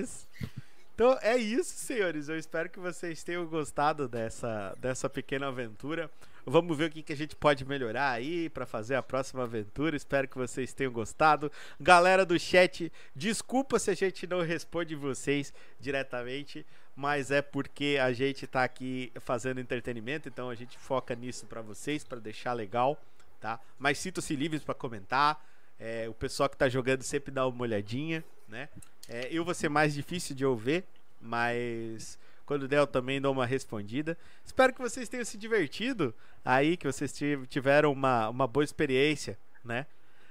[0.94, 2.28] Então é isso, senhores.
[2.28, 6.08] Eu espero que vocês tenham gostado dessa, dessa pequena aventura.
[6.46, 9.96] Vamos ver o que, que a gente pode melhorar aí pra fazer a próxima aventura.
[9.96, 11.50] Espero que vocês tenham gostado.
[11.80, 18.12] Galera do chat, desculpa se a gente não responde vocês diretamente, mas é porque a
[18.12, 23.02] gente tá aqui fazendo entretenimento, então a gente foca nisso pra vocês, pra deixar legal,
[23.40, 23.58] tá?
[23.78, 25.42] Mas sintam-se livres pra comentar.
[25.80, 28.68] É, o pessoal que tá jogando sempre dá uma olhadinha, né?
[29.08, 30.84] É, eu vou ser mais difícil de ouvir,
[31.20, 34.16] mas quando der eu também dou uma respondida.
[34.44, 36.14] Espero que vocês tenham se divertido
[36.44, 39.86] aí, que vocês tiv- tiveram uma, uma boa experiência, né?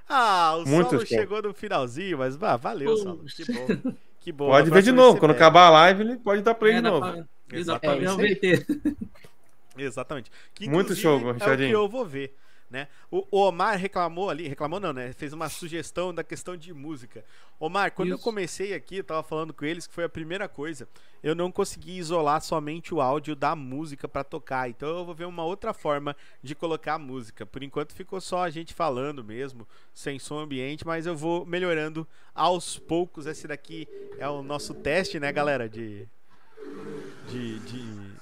[0.07, 3.26] Ah, o Muito Solo chegou no finalzinho, mas ah, valeu, Solo.
[3.26, 3.94] Que bom.
[4.23, 4.48] Que bom.
[4.48, 5.19] Pode ver de novo.
[5.19, 5.44] Quando pega.
[5.48, 7.02] acabar a live, ele pode dar play É, de novo.
[7.02, 8.48] pra- pra Exatamente.
[9.77, 9.81] É.
[9.84, 10.31] Exatamente.
[10.53, 11.72] Que, Muito show, É o que Richardinho.
[11.72, 12.34] eu vou ver,
[12.74, 12.88] né?
[13.12, 15.14] O o Omar reclamou ali, reclamou não, né?
[15.14, 17.24] Fez uma sugestão da questão de música.
[17.60, 18.24] Omar, quando eu Isso.
[18.24, 20.90] comecei aqui, eu tava falando com eles que foi a primeira coisa.
[21.22, 24.68] Eu não consegui isolar somente o áudio da música pra tocar.
[24.68, 27.45] Então eu vou ver uma outra forma de colocar a música.
[27.45, 32.08] Por enquanto ficou só a gente falando mesmo, sem som ambiente, mas eu vou melhorando
[32.34, 33.28] aos poucos.
[33.28, 33.88] Esse daqui
[34.18, 36.08] é o nosso teste, né, galera, de
[37.30, 38.14] de, de,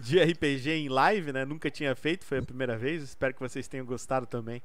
[0.00, 1.44] de RPG em live, né?
[1.44, 3.02] Nunca tinha feito, foi a primeira vez.
[3.02, 4.62] Espero que vocês tenham gostado também.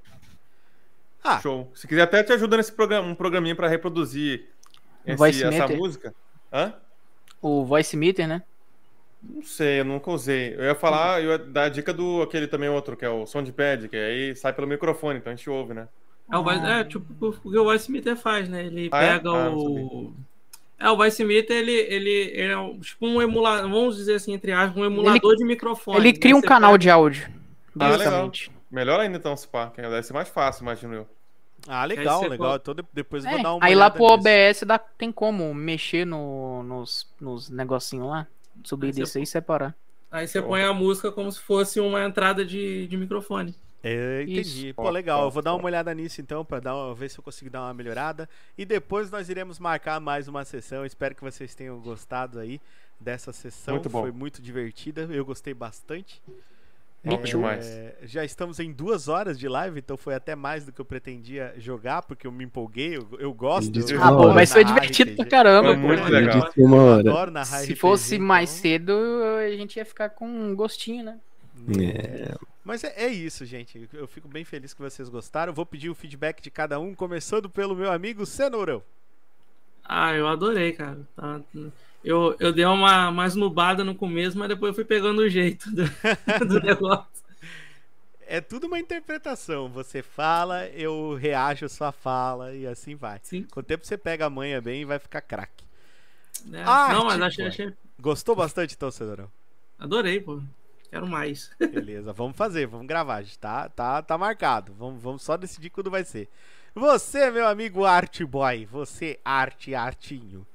[1.23, 1.39] Ah.
[1.41, 1.71] Show.
[1.75, 4.45] Se quiser até te ajuda nesse programa, um programinha para reproduzir
[5.05, 5.77] esse, Voice essa Meter.
[5.77, 6.15] música.
[6.53, 6.73] Hã?
[7.41, 8.43] O Voice Meter, né?
[9.21, 10.53] Não sei, eu nunca usei.
[10.55, 13.25] Eu ia falar, eu ia dar a dica do aquele também outro, que é o
[13.25, 15.87] Soundpad, que aí sai pelo microfone, então a gente ouve, né?
[16.31, 18.65] É, o é tipo o que o Vice Meter faz, né?
[18.65, 19.13] Ele Ah, é?
[19.17, 20.15] pega Ah, não o.
[20.85, 24.33] É, o Vice Meter, ele, ele, ele é um- tipo um emulador, vamos dizer assim,
[24.33, 25.97] entre aspas, um emulador de microfone.
[25.97, 26.19] Ele né?
[26.19, 27.23] cria um Você canal pega- de áudio.
[27.27, 27.97] Ah, legal.
[27.97, 28.51] Basicamente.
[28.69, 31.07] Melhor ainda então, se pá, que deve ser mais fácil, imagino eu.
[31.67, 32.55] Ah, legal, legal.
[32.57, 34.03] Então de- depois eu vou É, dar uma aí lá pro.
[34.03, 38.27] OBS dá, tem como mexer no, nos, nos negocinhos lá,
[38.63, 39.75] subir Aí e descer e separar.
[40.11, 43.55] Aí você põe a música como se fosse uma entrada de, de microfone.
[43.87, 44.67] É, entendi.
[44.69, 44.73] Isso.
[44.75, 45.25] Pô, legal.
[45.25, 47.61] Eu vou dar uma olhada nisso então, pra dar uma, ver se eu consigo dar
[47.61, 48.27] uma melhorada.
[48.57, 50.83] E depois nós iremos marcar mais uma sessão.
[50.85, 52.59] Espero que vocês tenham gostado aí
[52.99, 53.75] dessa sessão.
[53.75, 54.01] Muito bom.
[54.01, 55.01] Foi muito divertida.
[55.11, 56.19] Eu gostei bastante.
[57.07, 57.79] Top É, demais.
[58.05, 61.53] Já estamos em duas horas de live, então foi até mais do que eu pretendia
[61.59, 62.97] jogar, porque eu me empolguei.
[62.97, 63.71] Eu, eu gosto.
[63.91, 64.33] Eu Ah, hora.
[64.33, 65.15] mas foi divertido RPG.
[65.17, 66.47] pra caramba, Foi muito Ele legal.
[66.47, 66.99] disse uma Eu hora.
[67.11, 68.93] adoro narrar Se RPG, fosse mais então- cedo,
[69.45, 71.19] a gente ia ficar com um gostinho, né?
[71.79, 72.33] É.
[72.65, 73.87] Mas é, é isso, gente.
[73.93, 75.53] Eu fico bem feliz que vocês gostaram.
[75.53, 78.83] Vou pedir o feedback de cada um, começando pelo meu amigo Cenourão.
[79.83, 80.99] Ah, eu adorei, cara.
[81.15, 81.41] Tá-
[82.03, 85.69] Eu, eu dei uma mais nubada no começo, mas depois eu fui pegando o jeito
[85.71, 85.83] do,
[86.47, 87.05] do negócio.
[88.27, 89.69] É tudo uma interpretação.
[89.69, 93.19] Você fala, eu reajo a sua fala e assim vai.
[93.21, 93.43] Sim.
[93.43, 95.63] Com o tempo você pega a manha bem e vai ficar craque.
[96.45, 96.63] né?
[96.63, 97.73] Arte, Não, mas achei, achei.
[97.99, 99.29] Gostou bastante então, Cenourão?
[99.77, 100.41] Adorei, pô.
[100.89, 101.51] Quero mais.
[101.59, 103.21] Beleza, vamos fazer, vamos gravar.
[103.21, 103.37] gente.
[103.39, 104.73] Tá, tá, tá marcado.
[104.73, 106.29] Vamos, vamos só decidir quando vai ser.
[106.73, 110.45] Você, meu amigo Art Boy, você, Arte Artinho.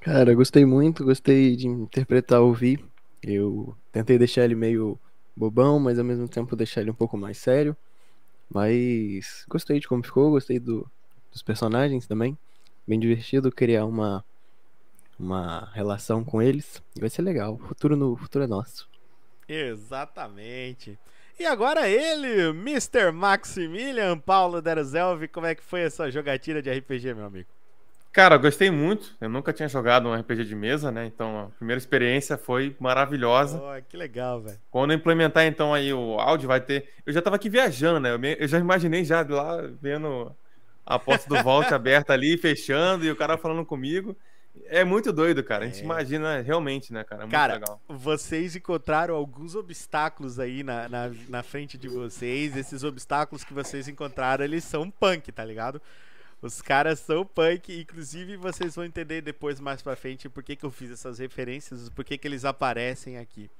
[0.00, 2.82] Cara, gostei muito, gostei de interpretar o Vi.
[3.22, 4.98] Eu tentei deixar ele meio
[5.36, 7.76] bobão, mas ao mesmo tempo deixar ele um pouco mais sério.
[8.48, 10.88] Mas gostei de como ficou, gostei do-
[11.32, 12.38] dos personagens também.
[12.86, 14.24] Bem divertido criar uma,
[15.18, 16.82] uma relação com eles.
[16.94, 17.54] E vai ser legal.
[17.54, 18.88] O futuro, no, o futuro é nosso.
[19.48, 20.98] Exatamente.
[21.38, 23.10] E agora ele, Mr.
[23.12, 27.48] Maximilian Paulo Deruzelvi, como é que foi a sua jogatina de RPG, meu amigo?
[28.12, 29.14] Cara, gostei muito.
[29.20, 31.04] Eu nunca tinha jogado um RPG de mesa, né?
[31.04, 33.58] Então a primeira experiência foi maravilhosa.
[33.58, 34.58] Oh, que legal, velho.
[34.70, 36.88] Quando eu implementar então aí o áudio, vai ter.
[37.04, 38.12] Eu já tava aqui viajando, né?
[38.12, 40.34] Eu, me- eu já imaginei já lá vendo
[40.86, 44.16] a porta do Vault aberta ali, fechando, e o cara falando comigo.
[44.64, 45.64] É muito doido, cara.
[45.64, 45.84] A gente É.
[45.84, 47.22] imagina realmente, né, cara?
[47.22, 47.80] É muito Cara, legal.
[47.88, 52.56] vocês encontraram alguns obstáculos aí na, na, na frente de vocês.
[52.56, 55.80] Esses obstáculos que vocês encontraram, eles são punk, tá ligado?
[56.42, 60.64] Os caras são punk, inclusive vocês vão entender depois mais pra frente por que, que
[60.64, 63.50] eu fiz essas referências, por que, que eles aparecem aqui.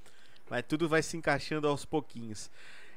[0.49, 2.51] Mas tudo vai se encaixando aos pouquinhos.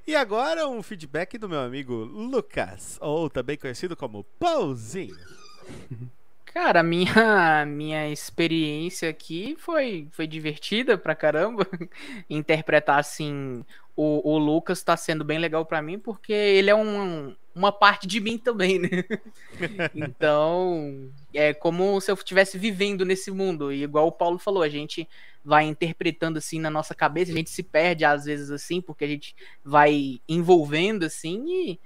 [0.07, 5.17] E agora um feedback do meu amigo Lucas, ou também conhecido como Pauzinho.
[6.53, 11.67] Cara, a minha, minha experiência aqui foi, foi divertida pra caramba.
[12.29, 13.65] Interpretar assim
[13.97, 18.07] o, o Lucas tá sendo bem legal pra mim, porque ele é um, uma parte
[18.07, 18.89] de mim também, né?
[19.95, 23.73] Então, é como se eu estivesse vivendo nesse mundo.
[23.73, 25.09] E igual o Paulo falou, a gente
[25.45, 29.09] vai interpretando assim na nossa cabeça, a gente se perde às vezes assim, porque a
[29.09, 31.81] gente vai envolvendo assim e,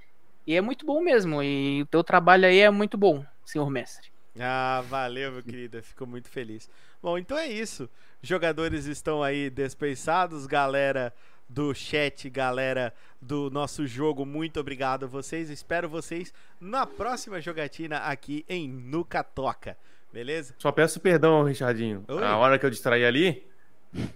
[0.47, 1.43] e é muito bom mesmo.
[1.43, 4.14] E o teu trabalho aí é muito bom, senhor mestre.
[4.39, 5.81] Ah, valeu, meu querido.
[5.81, 6.69] Fico muito feliz.
[7.01, 7.89] Bom, então é isso.
[8.21, 11.13] Jogadores estão aí despensados, galera
[11.47, 15.49] do chat, galera do nosso jogo, muito obrigado a vocês.
[15.49, 19.77] Espero vocês na próxima jogatina aqui em Nuca Toca.
[20.11, 20.55] Beleza?
[20.57, 22.03] Só peço perdão, Richardinho.
[22.07, 22.23] Oi.
[22.23, 23.45] A hora que eu distraí ali,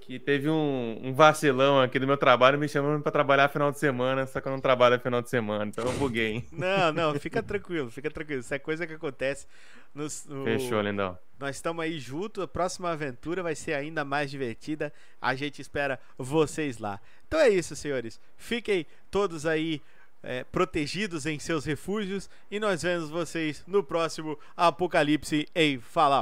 [0.02, 3.80] que teve um, um vacilão aqui do meu trabalho me chamando pra trabalhar final de
[3.80, 6.32] semana, só que eu não trabalho final de semana, então eu buguei.
[6.34, 6.46] hein?
[6.52, 8.42] Não, não, fica tranquilo, fica tranquilo.
[8.42, 9.48] Isso é coisa que acontece.
[9.94, 11.18] Nos, no- Fechou, lindão.
[11.40, 12.42] Nós estamos aí junto.
[12.42, 14.92] A próxima aventura vai ser ainda mais divertida.
[15.22, 17.00] A gente espera vocês lá.
[17.28, 18.20] Então é isso, senhores.
[18.38, 19.82] Fiquem todos aí
[20.22, 22.30] é, protegidos em seus refúgios.
[22.52, 26.18] E nós vemos vocês no próximo Apocalipse em Fallout.